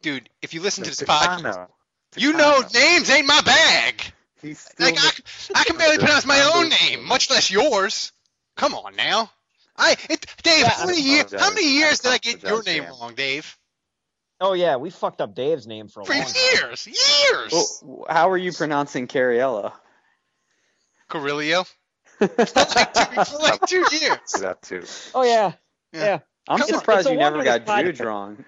Dude, 0.01 0.29
if 0.41 0.53
you 0.53 0.61
listen 0.61 0.83
to 0.85 0.89
this 0.89 1.01
podcast, 1.01 1.67
you 2.15 2.33
know 2.33 2.61
names 2.73 3.09
ain't 3.09 3.27
my 3.27 3.41
bag. 3.41 4.13
He's 4.41 4.59
still 4.59 4.85
Like 4.85 4.97
I, 4.97 5.09
I 5.59 5.63
can 5.65 5.77
barely 5.77 5.97
pronounce 5.97 6.25
my 6.25 6.39
own 6.55 6.69
name, 6.69 7.05
much 7.05 7.29
less 7.29 7.51
yours. 7.51 8.11
Come 8.55 8.73
on 8.73 8.95
now. 8.95 9.31
I 9.77 9.95
it, 10.09 10.25
Dave, 10.43 10.61
Yeah, 10.61 10.69
how 10.69 10.85
many 10.85 10.97
I 10.99 11.05
years? 11.05 11.33
How 11.33 11.49
many 11.49 11.73
years 11.77 11.99
did 11.99 12.09
I 12.09 12.15
I 12.15 12.17
get 12.17 12.43
your 12.43 12.63
name 12.63 12.83
Dan. 12.83 12.91
wrong, 12.99 13.13
Dave? 13.15 13.57
Oh 14.41 14.53
yeah, 14.53 14.77
we 14.77 14.89
fucked 14.89 15.21
up 15.21 15.35
Dave's 15.35 15.67
name 15.67 15.87
for 15.87 16.01
a 16.01 16.05
For 16.05 16.13
long 16.13 16.23
time. 16.23 16.33
years, 16.53 16.87
years. 16.87 17.81
Well, 17.83 18.05
how 18.09 18.29
are 18.29 18.37
you 18.37 18.51
pronouncing 18.53 19.07
Cariello? 19.07 19.73
Carrillo. 21.09 21.65
for 22.19 22.27
like 22.27 22.93
two, 22.93 23.23
for 23.25 23.37
like 23.39 23.61
two 23.67 23.85
years. 23.91 24.31
that 24.39 24.61
too. 24.61 24.83
Oh 25.15 25.23
yeah, 25.23 25.53
Yeah. 25.93 26.03
yeah. 26.03 26.19
I'm 26.47 26.59
Come 26.59 26.67
surprised 26.67 27.07
It's 27.07 27.11
you 27.13 27.17
never 27.19 27.43
got 27.43 27.65
this 27.65 27.97
Jude 27.97 27.99
wrong. 28.05 28.43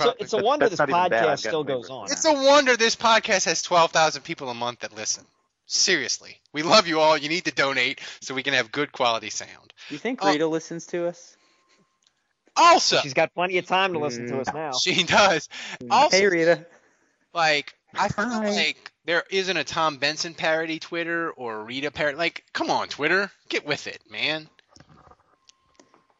So 0.00 0.14
it's 0.18 0.32
a 0.32 0.38
wonder 0.42 0.68
this 0.68 0.78
not 0.78 0.88
bad. 0.88 1.12
Podcast 1.12 1.38
still 1.40 1.64
goes 1.64 1.90
on. 1.90 2.04
It's 2.10 2.24
a 2.24 2.32
wonder 2.32 2.76
this 2.76 2.96
podcast 2.96 3.44
has 3.46 3.62
12,000 3.62 4.22
people 4.22 4.48
a 4.50 4.54
month 4.54 4.80
that 4.80 4.94
listen. 4.94 5.24
Seriously. 5.66 6.40
We 6.52 6.62
love 6.62 6.86
you 6.86 7.00
all. 7.00 7.16
You 7.16 7.28
need 7.28 7.44
to 7.46 7.52
donate 7.52 8.00
so 8.20 8.34
we 8.34 8.42
can 8.42 8.54
have 8.54 8.70
good 8.70 8.92
quality 8.92 9.30
sound. 9.30 9.72
Do 9.88 9.94
you 9.94 9.98
think 9.98 10.20
Oh. 10.22 10.30
Rita 10.30 10.46
listens 10.46 10.86
to 10.88 11.06
us? 11.06 11.36
Also, 12.56 12.98
She's 12.98 13.14
got 13.14 13.34
plenty 13.34 13.58
of 13.58 13.66
time 13.66 13.94
to 13.94 13.98
listen 13.98 14.28
to 14.28 14.40
us 14.40 14.48
mm. 14.48 14.54
now. 14.54 14.72
she 14.72 15.02
does. 15.04 15.48
Also, 15.90 16.16
hey 16.16 16.26
Rita. 16.26 16.64
like, 17.32 17.74
I 17.94 18.08
feel 18.08 18.26
Hi. 18.28 18.50
like 18.50 18.92
there 19.04 19.24
isn't 19.30 19.56
a 19.56 19.64
Tom 19.64 19.96
Benson 19.96 20.34
parody 20.34 20.78
Twitter 20.78 21.30
or 21.30 21.60
a 21.60 21.64
Rita 21.64 21.90
parody. 21.90 22.16
Like, 22.16 22.44
come 22.52 22.70
on, 22.70 22.88
Twitter. 22.88 23.30
Get 23.48 23.66
with 23.66 23.86
it, 23.86 24.00
man. 24.10 24.48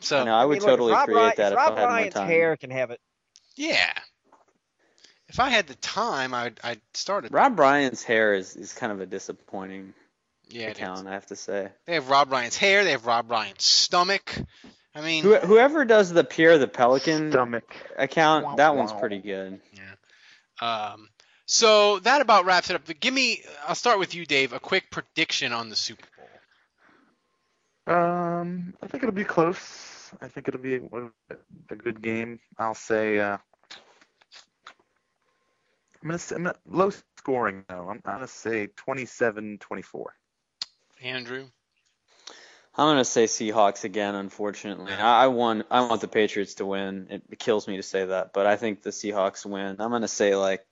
So, 0.01 0.25
no, 0.25 0.35
I 0.35 0.45
would 0.45 0.55
mean, 0.55 0.61
look, 0.62 0.68
totally 0.70 0.93
Rob 0.93 1.05
create 1.07 1.16
Ryan- 1.16 1.35
that 1.37 1.53
if 1.53 1.57
Rob 1.57 1.72
I 1.72 1.75
had 1.75 1.81
more 1.81 1.89
Ryan's 1.89 2.14
time. 2.14 2.27
hair 2.29 2.57
can 2.57 2.70
have 2.70 2.91
it. 2.91 3.01
Yeah. 3.57 3.92
If 5.28 5.40
I 5.40 5.50
had 5.50 5.66
the 5.66 5.74
time, 5.76 6.32
I'd, 6.34 6.61
I'd 6.62 6.80
start 6.92 7.24
a 7.24 7.28
Rob 7.28 7.59
Ryan's 7.59 8.02
hair 8.02 8.34
is, 8.34 8.55
is 8.57 8.72
kind 8.72 8.92
of 8.92 9.00
a 9.00 9.07
disappointing 9.07 9.94
yeah, 10.48 10.68
it 10.68 10.72
is. 10.72 10.78
account, 10.78 11.09
I 11.09 11.12
have 11.12 11.26
to 11.26 11.36
say. 11.36 11.68
They 11.86 11.94
have 11.94 12.09
Rob 12.09 12.30
Ryan's 12.30 12.57
hair. 12.57 12.84
They 12.84 12.92
have 12.92 13.07
Rob 13.07 13.30
Ryan's 13.30 13.64
stomach. 13.64 14.36
I 14.94 15.00
mean, 15.00 15.24
Who, 15.24 15.34
whoever 15.36 15.84
does 15.84 16.12
the 16.12 16.22
Pierre 16.22 16.59
the 16.59 16.68
Pelican 16.68 17.32
Stomach. 17.32 17.74
account, 17.98 18.44
Wow, 18.44 18.57
that 18.57 18.76
one's 18.76 18.92
pretty 18.92 19.18
good. 19.18 19.61
Yeah. 19.72 20.92
Um, 20.92 21.09
so 21.46 21.98
that 22.00 22.20
about 22.20 22.44
wraps 22.44 22.70
it 22.70 22.76
up. 22.76 22.82
But 22.86 23.00
give 23.00 23.12
me, 23.12 23.42
I'll 23.66 23.74
start 23.74 23.98
with 23.98 24.14
you, 24.14 24.24
Dave. 24.24 24.52
A 24.52 24.61
quick 24.61 24.90
prediction 24.90 25.52
on 25.52 25.68
the 25.68 25.76
Super 25.76 26.07
Bowl. 27.86 27.94
Um, 27.96 28.74
I 28.82 28.86
think 28.86 29.02
it'll 29.02 29.14
be 29.14 29.24
close. 29.24 29.93
I 30.21 30.29
think 30.29 30.49
it'll 30.49 30.61
be 30.61 30.77
a, 30.77 31.37
a 31.71 31.77
good 31.77 32.03
game. 32.03 32.41
I'll 32.59 32.75
say. 32.75 33.19
Uh, 33.19 33.39
I'm 36.03 36.09
gonna 36.09 36.19
say 36.19 36.37
I'm 36.37 36.45
gonna, 36.45 36.57
low 36.67 36.91
scoring 37.19 37.65
though. 37.69 37.89
I'm, 37.89 38.03
I'm 38.05 38.15
gonna 38.17 38.29
say 38.29 38.69
27-24. 38.87 40.05
Andrew. 41.03 41.47
I'm 42.77 42.89
gonna 42.89 43.05
say 43.05 43.25
Seahawks 43.25 43.85
again. 43.85 44.15
Unfortunately, 44.15 44.93
I, 44.93 45.25
I 45.25 45.27
want 45.29 45.67
I 45.71 45.87
want 45.87 46.01
the 46.01 46.09
Patriots 46.09 46.55
to 46.55 46.67
win. 46.67 47.07
It, 47.09 47.23
it 47.31 47.39
kills 47.39 47.69
me 47.69 47.77
to 47.77 47.83
say 47.83 48.05
that, 48.05 48.33
but 48.33 48.47
I 48.47 48.57
think 48.57 48.83
the 48.83 48.91
Seahawks 48.91 49.47
win. 49.47 49.77
I'm 49.79 49.91
gonna 49.91 50.09
say 50.09 50.35
like, 50.35 50.65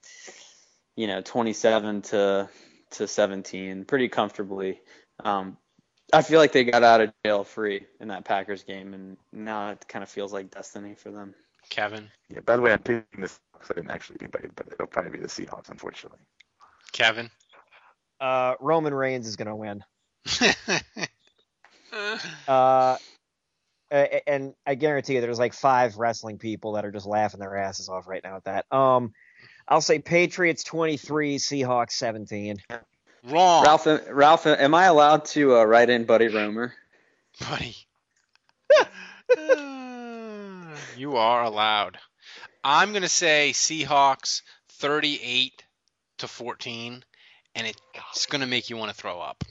you 0.97 1.07
know, 1.07 1.21
27 1.21 2.03
to 2.03 2.49
to 2.93 3.09
17, 3.09 3.85
pretty 3.85 4.09
comfortably. 4.09 4.81
Um, 5.25 5.57
I 6.13 6.23
feel 6.23 6.39
like 6.39 6.53
they 6.53 6.65
got 6.65 6.83
out 6.83 7.01
of 7.01 7.13
jail 7.25 7.45
free 7.45 7.87
in 8.01 8.09
that 8.09 8.25
Packers 8.25 8.65
game, 8.65 8.93
and 8.95 9.17
now 9.33 9.71
it 9.71 9.87
kind 9.89 10.03
of 10.03 10.09
feels 10.09 10.33
like 10.33 10.51
destiny 10.51 10.95
for 10.95 11.11
them. 11.11 11.35
Kevin. 11.71 12.11
Yeah. 12.29 12.41
By 12.41 12.57
the 12.57 12.63
way, 12.63 12.73
I'm 12.73 12.81
picking 12.81 13.21
this. 13.21 13.41
I 13.63 13.75
didn't 13.75 13.91
actually 13.91 14.19
be 14.19 14.27
but 14.27 14.43
but 14.57 14.67
it'll 14.73 14.87
probably 14.87 15.13
be 15.13 15.19
the 15.19 15.29
Seahawks, 15.29 15.71
unfortunately. 15.71 16.19
Kevin. 16.93 17.31
Uh, 18.21 18.55
Roman 18.61 18.93
Reigns 18.93 19.27
is 19.27 19.37
gonna 19.37 19.57
win. 19.57 19.85
Uh, 22.49 22.97
and 24.27 24.55
I 24.67 24.75
guarantee 24.75 25.15
you, 25.15 25.21
there's 25.21 25.39
like 25.39 25.53
five 25.53 25.99
wrestling 25.99 26.39
people 26.39 26.73
that 26.73 26.87
are 26.87 26.91
just 26.91 27.05
laughing 27.05 27.41
their 27.41 27.57
asses 27.57 27.91
off 27.91 28.09
right 28.09 28.25
now 28.25 28.37
at 28.37 28.45
that. 28.45 28.73
Um, 28.73 29.13
I'll 29.69 29.83
say 29.83 29.99
Patriots 29.99 30.65
23, 30.65 31.37
Seahawks 31.37 31.93
17. 31.93 32.57
Wrong. 33.25 33.65
Ralph, 33.65 33.87
Ralph, 34.11 34.47
am 34.47 34.75
I 34.75 34.87
allowed 34.87 35.27
to 35.27 35.57
uh, 35.57 35.65
write 35.65 35.91
in 35.91 36.05
Buddy 36.05 36.29
Roemer? 36.29 36.73
Buddy. 37.41 37.77
you 40.97 41.17
are 41.17 41.45
allowed. 41.45 41.99
I'm 42.65 42.91
going 42.91 43.03
to 43.03 43.09
say 43.09 43.51
Seahawks 43.53 44.43
38 44.71 45.65
to 46.19 46.29
14, 46.29 47.05
and 47.55 47.67
it's 47.67 48.27
going 48.27 48.41
to 48.41 48.47
make 48.47 48.71
you 48.71 48.77
want 48.77 48.91
to 48.91 48.97
throw 48.97 49.21
up. 49.21 49.45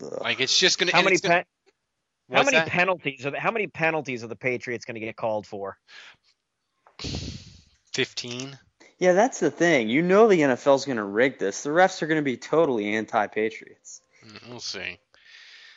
Like 0.00 0.40
it's 0.40 0.56
just 0.56 0.78
going 0.78 0.88
to. 0.88 0.96
How 0.96 1.02
many 1.02 1.16
gonna, 1.18 1.44
pe- 2.30 2.36
How 2.36 2.42
many 2.44 2.56
that? 2.56 2.68
penalties 2.68 3.26
are 3.26 3.30
the, 3.32 3.40
how 3.40 3.50
many 3.50 3.66
penalties 3.66 4.22
are 4.24 4.28
the 4.28 4.36
Patriots 4.36 4.84
going 4.84 4.94
to 4.94 5.00
get 5.00 5.16
called 5.16 5.46
for? 5.46 5.76
15. 7.92 8.58
Yeah, 8.98 9.12
that's 9.12 9.38
the 9.40 9.50
thing. 9.50 9.88
You 9.88 10.02
know 10.02 10.26
the 10.28 10.40
NFL's 10.40 10.84
going 10.84 10.96
to 10.96 11.04
rig 11.04 11.38
this. 11.38 11.62
The 11.62 11.70
refs 11.70 12.02
are 12.02 12.06
going 12.08 12.18
to 12.20 12.24
be 12.24 12.36
totally 12.36 12.94
anti-Patriots. 12.94 14.00
Mm, 14.26 14.48
We'll 14.50 14.60
see. 14.60 14.98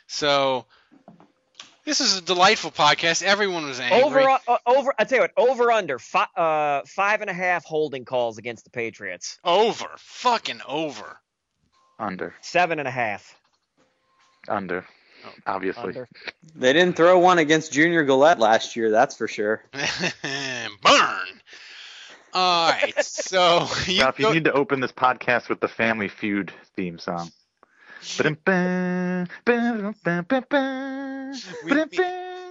So 0.08 0.66
this 1.84 2.00
is 2.00 2.18
a 2.18 2.20
delightful 2.22 2.70
podcast. 2.72 3.22
Everyone 3.22 3.64
was 3.64 3.80
angry. 3.80 4.02
Over 4.02 4.38
uh, 4.48 4.58
over 4.66 4.92
I 4.98 5.04
tell 5.04 5.18
you 5.18 5.22
what, 5.22 5.32
over 5.36 5.70
under 5.72 5.98
fi- 5.98 6.26
uh, 6.36 6.82
five 6.86 7.20
and 7.20 7.30
a 7.30 7.34
half 7.34 7.64
holding 7.64 8.04
calls 8.04 8.38
against 8.38 8.64
the 8.64 8.70
Patriots. 8.70 9.38
Over. 9.44 9.86
Fucking 9.96 10.60
over. 10.66 11.18
Under. 11.98 12.34
Seven 12.40 12.78
and 12.80 12.88
a 12.88 12.92
half. 12.92 13.36
Under. 14.48 14.84
Obviously. 15.46 15.82
Under. 15.84 16.08
They 16.56 16.72
didn't 16.72 16.96
throw 16.96 17.18
one 17.20 17.38
against 17.38 17.72
Junior 17.72 18.02
Galette 18.04 18.40
last 18.40 18.74
year, 18.74 18.90
that's 18.90 19.16
for 19.16 19.28
sure. 19.28 19.64
Burn. 19.72 21.40
All 22.32 22.70
right. 22.70 23.04
So 23.04 23.68
you 23.86 24.02
Ralph, 24.02 24.18
you 24.18 24.32
need 24.32 24.44
to 24.44 24.52
open 24.52 24.80
this 24.80 24.92
podcast 24.92 25.48
with 25.48 25.60
the 25.60 25.68
Family 25.68 26.08
Feud 26.08 26.52
theme 26.76 26.98
song. 26.98 27.30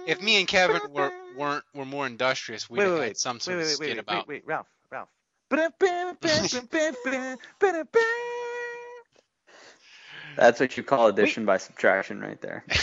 If 0.04 0.20
me 0.20 0.38
and 0.38 0.48
Kevin 0.48 0.80
were 0.90 1.12
weren't 1.36 1.64
were 1.74 1.84
more 1.84 2.06
industrious, 2.06 2.68
we'd 2.70 2.78
Wait, 2.78 2.84
have 2.86 2.98
wait, 2.98 3.06
had 3.08 3.16
some 3.16 3.40
sort 3.40 3.58
wait, 3.58 3.62
of 3.62 3.68
wait, 3.68 3.74
skit 3.76 3.88
wait, 3.88 3.98
about. 3.98 4.28
Wait, 4.28 4.36
wait, 4.36 4.46
Ralph, 4.46 4.66
Ralph. 4.90 5.08
That's 10.36 10.60
what 10.60 10.76
you 10.76 10.82
call 10.82 11.08
addition 11.08 11.44
by 11.44 11.58
subtraction 11.58 12.20
right 12.20 12.40
there. 12.40 12.64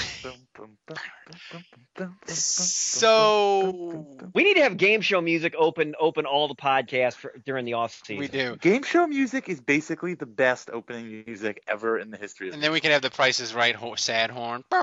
So 2.28 4.06
We 4.34 4.44
need 4.44 4.56
to 4.56 4.64
have 4.64 4.78
game 4.78 5.02
show 5.02 5.22
music 5.22 5.56
open 5.58 5.96
open 6.00 6.26
all 6.26 6.48
the 6.48 6.56
podcasts 6.56 7.16
for, 7.16 7.34
during 7.46 7.66
the 7.66 7.74
off 7.74 8.02
season. 8.06 8.18
we 8.18 8.28
do, 8.28 8.56
Game 8.58 8.84
show 8.84 9.08
music 9.08 9.50
is 9.50 9.60
basically 9.60 10.14
the 10.14 10.26
best 10.26 10.70
opening 10.72 11.24
music 11.26 11.64
ever 11.68 11.98
in 11.98 12.12
the 12.12 12.18
history 12.18 12.50
of 12.50 12.54
and 12.54 12.64
then 12.64 12.72
we 12.72 12.80
can 12.80 12.92
have 12.92 13.02
the 13.02 13.10
prices 13.10 13.54
right 13.54 13.76
ho- 13.76 13.96
sad 13.96 14.32
horn. 14.32 14.64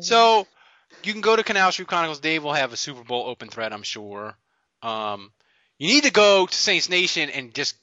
So 0.00 0.46
you 1.02 1.12
can 1.12 1.20
go 1.20 1.36
to 1.36 1.42
Canal 1.42 1.72
Street 1.72 1.88
Chronicles. 1.88 2.20
Dave 2.20 2.44
will 2.44 2.52
have 2.52 2.72
a 2.72 2.76
Super 2.76 3.04
Bowl 3.04 3.26
open 3.26 3.48
thread, 3.48 3.72
I'm 3.72 3.82
sure. 3.82 4.36
Um, 4.82 5.32
you 5.78 5.88
need 5.88 6.04
to 6.04 6.12
go 6.12 6.46
to 6.46 6.54
Saints 6.54 6.88
Nation 6.88 7.30
and 7.30 7.54
just 7.54 7.76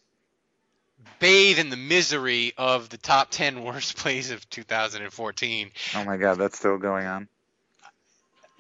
bathe 1.20 1.60
in 1.60 1.70
the 1.70 1.78
misery 1.78 2.53
of 2.58 2.89
the 2.89 2.97
top 2.97 3.30
10 3.32 3.64
worst 3.64 3.97
plays 3.97 4.32
of 4.32 4.49
2014. 4.49 5.72
Oh 5.95 6.03
my 6.03 6.18
god, 6.18 6.36
that's 6.38 6.58
still 6.58 6.78
going 6.78 7.06
on. 7.06 7.28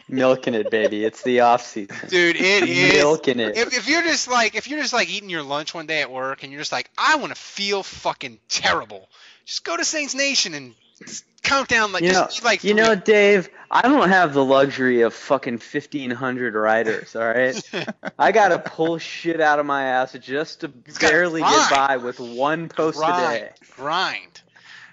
Milking 0.07 0.53
it, 0.53 0.69
baby. 0.69 1.03
It's 1.03 1.23
the 1.23 1.39
off 1.39 1.65
season. 1.65 1.95
Dude, 2.09 2.35
it 2.35 2.69
is. 2.69 2.93
Milking 2.93 3.39
it. 3.39 3.57
If, 3.57 3.75
if 3.75 3.89
you're 3.89 4.03
just 4.03 4.27
like 4.27 4.53
if 4.53 4.67
you're 4.67 4.79
just 4.79 4.93
like 4.93 5.09
eating 5.09 5.29
your 5.29 5.41
lunch 5.41 5.73
one 5.73 5.87
day 5.87 6.01
at 6.01 6.11
work 6.11 6.43
and 6.43 6.51
you're 6.51 6.61
just 6.61 6.71
like 6.71 6.91
I 6.95 7.15
want 7.15 7.33
to 7.33 7.41
feel 7.41 7.81
fucking 7.81 8.39
terrible, 8.47 9.09
just 9.45 9.63
go 9.63 9.75
to 9.75 9.83
Saints 9.83 10.13
Nation 10.13 10.53
and 10.53 10.75
s- 11.03 11.23
count 11.43 11.67
down 11.69 11.91
like 11.91 12.03
you 12.03 12.11
know, 12.11 12.23
just 12.25 12.39
eat 12.39 12.43
like 12.45 12.63
you 12.63 12.73
know, 12.73 12.95
Dave, 12.95 13.49
I 13.69 13.81
don't 13.83 14.09
have 14.09 14.33
the 14.33 14.43
luxury 14.43 15.01
of 15.01 15.13
fucking 15.13 15.57
fifteen 15.59 16.11
hundred 16.11 16.53
writers. 16.55 17.15
All 17.15 17.25
right, 17.27 17.59
I 18.19 18.31
gotta 18.31 18.59
pull 18.59 18.97
shit 18.97 19.39
out 19.41 19.59
of 19.59 19.65
my 19.65 19.83
ass 19.83 20.13
just 20.13 20.61
to 20.61 20.67
barely 20.69 21.41
grind. 21.41 21.55
get 21.55 21.69
by 21.71 21.97
with 21.97 22.19
one 22.19 22.69
post 22.69 22.97
a 22.97 23.01
grind, 23.01 23.39
day. 23.41 23.51
grind. 23.75 24.41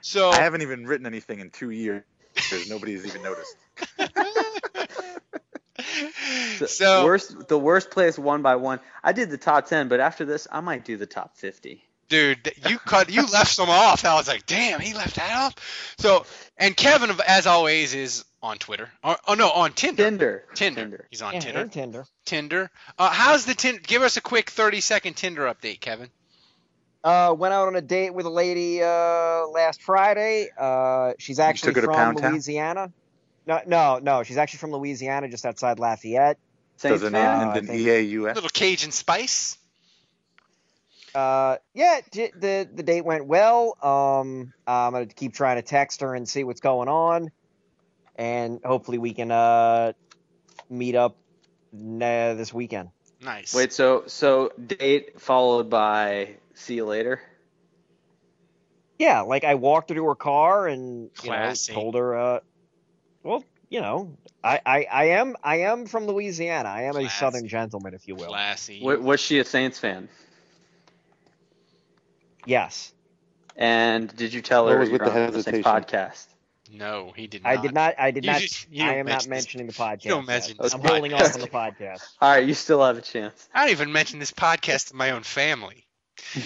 So 0.00 0.30
I 0.30 0.36
haven't 0.40 0.62
even 0.62 0.86
written 0.86 1.06
anything 1.06 1.38
in 1.40 1.50
two 1.50 1.70
years 1.70 2.02
because 2.34 2.68
nobody's 2.68 3.06
even 3.06 3.22
noticed. 3.22 3.56
The 6.58 6.68
So- 6.68 7.04
worst, 7.04 7.48
the 7.48 7.58
worst 7.58 7.90
place 7.90 8.18
one 8.18 8.42
by 8.42 8.56
one. 8.56 8.78
I 9.02 9.12
did 9.12 9.30
the 9.30 9.38
top 9.38 9.66
ten, 9.66 9.88
but 9.88 10.00
after 10.00 10.24
this, 10.24 10.46
I 10.50 10.60
might 10.60 10.84
do 10.84 10.96
the 10.96 11.06
top 11.06 11.36
fifty. 11.36 11.84
Dude, 12.12 12.52
you 12.68 12.78
cut 12.78 13.10
you 13.10 13.26
left 13.26 13.50
some 13.50 13.70
off. 13.70 14.04
I 14.04 14.14
was 14.14 14.28
like, 14.28 14.46
damn, 14.46 14.78
he 14.80 14.94
left 14.94 15.16
that 15.16 15.32
off. 15.36 15.94
So 15.98 16.24
and 16.58 16.76
Kevin, 16.76 17.10
as 17.26 17.46
always, 17.46 17.94
is 17.94 18.24
on 18.42 18.58
Twitter. 18.58 18.90
Oh, 19.02 19.16
oh 19.26 19.34
no, 19.34 19.50
on 19.50 19.72
Tinder. 19.72 20.04
Tinder. 20.04 20.44
Tinder. 20.54 21.06
He's 21.10 21.22
on 21.22 21.34
Yeah, 21.34 21.40
Tinder. 21.40 21.66
Tinder. 21.68 22.06
Tinder. 22.24 22.70
Uh, 22.98 23.10
how's 23.10 23.46
the 23.46 23.54
Tinder? 23.54 23.80
Give 23.84 24.02
us 24.02 24.16
a 24.16 24.20
quick 24.20 24.50
30 24.50 24.80
second 24.80 25.14
Tinder 25.14 25.42
update, 25.52 25.80
Kevin. 25.80 26.10
Uh, 27.02 27.34
went 27.36 27.52
out 27.52 27.66
on 27.66 27.74
a 27.74 27.80
date 27.80 28.14
with 28.14 28.26
a 28.26 28.30
lady 28.30 28.80
uh, 28.82 29.46
last 29.48 29.82
Friday. 29.82 30.48
Uh, 30.56 31.14
she's 31.18 31.40
actually 31.40 31.72
took 31.74 31.82
to 31.82 31.86
from 31.86 31.94
Pound 31.96 32.18
Town? 32.18 32.32
Louisiana. 32.32 32.92
No, 33.46 33.60
no, 33.66 33.98
no. 34.00 34.22
She's 34.22 34.36
actually 34.36 34.58
from 34.58 34.70
Louisiana, 34.72 35.28
just 35.28 35.44
outside 35.44 35.80
Lafayette. 35.80 36.38
Saints 36.76 37.00
Does 37.00 37.08
it 37.08 37.12
fan? 37.12 37.26
Uh, 37.26 37.44
I 37.44 37.48
end 37.48 37.56
in 37.58 37.66
think- 37.66 37.80
EAUS? 37.88 38.34
Little 38.36 38.50
Cajun 38.50 38.92
spice. 38.92 39.56
Uh, 41.14 41.56
yeah, 41.74 42.00
the 42.12 42.68
the 42.72 42.82
date 42.82 43.04
went 43.04 43.26
well. 43.26 43.76
Um, 43.82 44.52
I'm 44.66 44.92
gonna 44.92 45.06
keep 45.06 45.34
trying 45.34 45.56
to 45.56 45.62
text 45.62 46.00
her 46.00 46.14
and 46.14 46.28
see 46.28 46.44
what's 46.44 46.60
going 46.60 46.88
on, 46.88 47.30
and 48.16 48.60
hopefully 48.64 48.98
we 48.98 49.12
can 49.12 49.30
uh 49.30 49.92
meet 50.70 50.94
up 50.94 51.16
uh, 51.74 52.34
this 52.34 52.52
weekend. 52.52 52.90
Nice. 53.20 53.54
Wait, 53.54 53.72
so 53.72 54.04
so 54.06 54.52
date 54.66 55.20
followed 55.20 55.70
by 55.70 56.36
see 56.54 56.76
you 56.76 56.86
later. 56.86 57.20
Yeah, 58.98 59.22
like 59.22 59.44
I 59.44 59.54
walked 59.56 59.90
her 59.90 59.96
to 59.96 60.04
her 60.06 60.14
car 60.14 60.66
and 60.66 61.10
you 61.22 61.30
know 61.30 61.54
told 61.72 61.94
her, 61.96 62.16
uh, 62.16 62.40
well, 63.22 63.44
you 63.68 63.80
know, 63.80 64.16
I, 64.44 64.60
I 64.64 64.86
I 64.90 65.04
am 65.04 65.36
I 65.42 65.56
am 65.60 65.86
from 65.86 66.06
Louisiana. 66.06 66.68
I 66.68 66.82
am 66.82 66.96
a 66.96 67.08
Southern 67.08 67.48
gentleman, 67.48 67.94
if 67.94 68.06
you 68.06 68.14
will. 68.14 68.28
Classy. 68.28 68.80
Wa- 68.82 68.96
Was 68.96 69.20
she 69.20 69.38
a 69.38 69.44
Saints 69.44 69.78
fan? 69.78 70.08
Yes, 72.46 72.92
And 73.56 74.14
did 74.16 74.32
you 74.34 74.40
tell 74.42 74.64
What 74.64 74.72
her 74.72 74.78
was 74.80 74.88
you're 74.90 74.98
with 74.98 75.12
the 75.12 75.24
on 75.26 75.32
the 75.32 75.42
Saints 75.42 75.66
hesitation? 75.66 75.98
podcast? 76.00 76.26
No, 76.74 77.12
he 77.14 77.26
did 77.26 77.42
not. 77.42 77.50
I 77.52 77.56
did 77.60 77.74
not. 77.74 77.94
I 77.98 78.10
did 78.12 78.24
You 78.24 78.30
not. 78.32 78.40
just- 78.40 78.66
I 78.80 78.94
am 78.94 79.06
not 79.06 79.06
mention 79.06 79.12
this- 79.12 79.28
mentioning 79.28 79.66
the 79.66 79.72
podcast. 79.74 80.08
don't 80.08 80.26
mention 80.26 80.56
this 80.60 80.72
I'm 80.72 80.80
holding 80.80 81.12
off 81.12 81.34
on 81.34 81.40
the 81.40 81.46
podcast. 81.48 82.02
All 82.22 82.30
right, 82.30 82.46
you 82.46 82.54
still 82.54 82.82
have 82.82 82.96
a 82.96 83.02
chance. 83.02 83.46
I 83.54 83.60
don't 83.62 83.72
even 83.72 83.92
mention 83.92 84.18
this 84.18 84.30
podcast 84.30 84.88
to 84.88 84.96
my 84.96 85.10
own 85.10 85.22
family. 85.22 85.86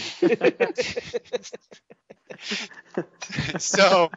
so 3.58 4.10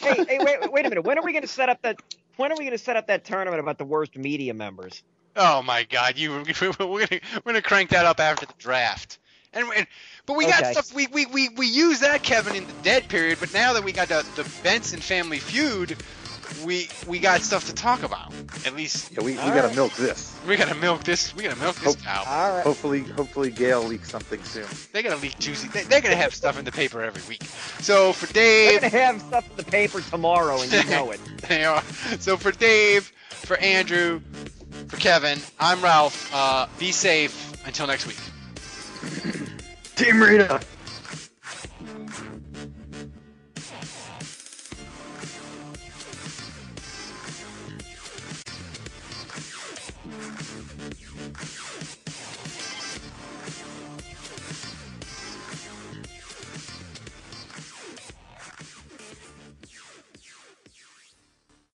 hey, 0.00 0.24
hey, 0.28 0.38
wait, 0.40 0.72
wait 0.72 0.86
a 0.86 0.88
minute. 0.88 1.04
When 1.04 1.18
are 1.18 1.24
we 1.24 1.32
going 1.32 1.42
to 1.42 1.48
set 1.48 1.68
up 1.68 1.82
that? 1.82 2.00
When 2.36 2.52
are 2.52 2.56
we 2.56 2.64
going 2.64 2.72
to 2.72 2.78
set 2.82 2.96
up 2.96 3.08
that 3.08 3.24
tournament 3.24 3.60
about 3.60 3.78
the 3.78 3.84
worst 3.84 4.16
media 4.16 4.54
members? 4.54 5.02
Oh 5.36 5.62
my 5.62 5.84
God! 5.84 6.16
You 6.18 6.30
we're 6.30 6.44
gonna 6.52 6.86
we're 6.88 7.06
gonna 7.44 7.62
crank 7.62 7.90
that 7.90 8.06
up 8.06 8.20
after 8.20 8.46
the 8.46 8.54
draft. 8.58 9.18
And, 9.54 9.66
and 9.76 9.86
but 10.26 10.36
we 10.36 10.46
got 10.46 10.66
stuff. 10.66 10.94
We, 10.94 11.06
we 11.08 11.26
we 11.26 11.48
we 11.50 11.66
use 11.66 12.00
that 12.00 12.22
Kevin 12.22 12.54
in 12.56 12.66
the 12.66 12.72
dead 12.82 13.08
period. 13.08 13.38
But 13.40 13.52
now 13.54 13.72
that 13.72 13.82
we 13.84 13.92
got 13.92 14.08
the 14.08 14.24
the 14.36 14.48
Benson 14.62 15.00
family 15.00 15.38
feud, 15.38 15.96
we 16.64 16.88
we 17.06 17.18
got 17.18 17.40
stuff 17.40 17.66
to 17.66 17.74
talk 17.74 18.02
about. 18.02 18.32
At 18.66 18.74
least 18.76 19.10
Yeah, 19.12 19.20
we, 19.24 19.32
we 19.32 19.38
All 19.38 19.48
gotta 19.48 19.68
right. 19.68 19.76
milk 19.76 19.94
this. 19.94 20.34
we 20.46 20.56
gotta 20.56 20.74
milk 20.74 21.02
this. 21.04 21.34
We 21.34 21.44
gotta 21.44 21.58
milk 21.60 21.76
this 21.76 21.94
Hope- 21.94 22.02
cow. 22.04 22.24
All 22.26 22.56
right. 22.56 22.62
Hopefully, 22.62 23.00
hopefully 23.00 23.50
Gail 23.50 23.82
leaks 23.84 24.10
something 24.10 24.42
soon. 24.44 24.66
They 24.92 25.02
gotta 25.02 25.16
leak 25.20 25.38
juicy. 25.38 25.68
They, 25.68 25.82
they're 25.84 26.02
gonna 26.02 26.14
have 26.16 26.34
stuff 26.34 26.58
in 26.58 26.64
the 26.66 26.72
paper 26.72 27.02
every 27.02 27.22
week. 27.28 27.42
So 27.80 28.12
for 28.12 28.26
We're 28.26 28.32
Dave, 28.32 28.80
going 28.82 28.90
to 28.92 28.98
have 28.98 29.20
stuff 29.22 29.50
in 29.50 29.56
the 29.56 29.64
paper 29.64 30.00
tomorrow, 30.02 30.60
and 30.60 30.70
you 30.70 30.84
know 30.90 31.10
it. 31.10 31.20
they 31.48 31.64
are. 31.64 31.82
So 32.18 32.36
for 32.36 32.52
Dave, 32.52 33.10
for 33.30 33.56
Andrew, 33.58 34.20
for 34.88 34.96
Kevin, 34.98 35.38
I'm 35.58 35.80
Ralph. 35.82 36.30
Uh, 36.34 36.66
be 36.78 36.92
safe 36.92 37.54
until 37.66 37.86
next 37.86 38.06
week. 38.06 38.18
Team 39.98 40.22
Rita. 40.22 40.60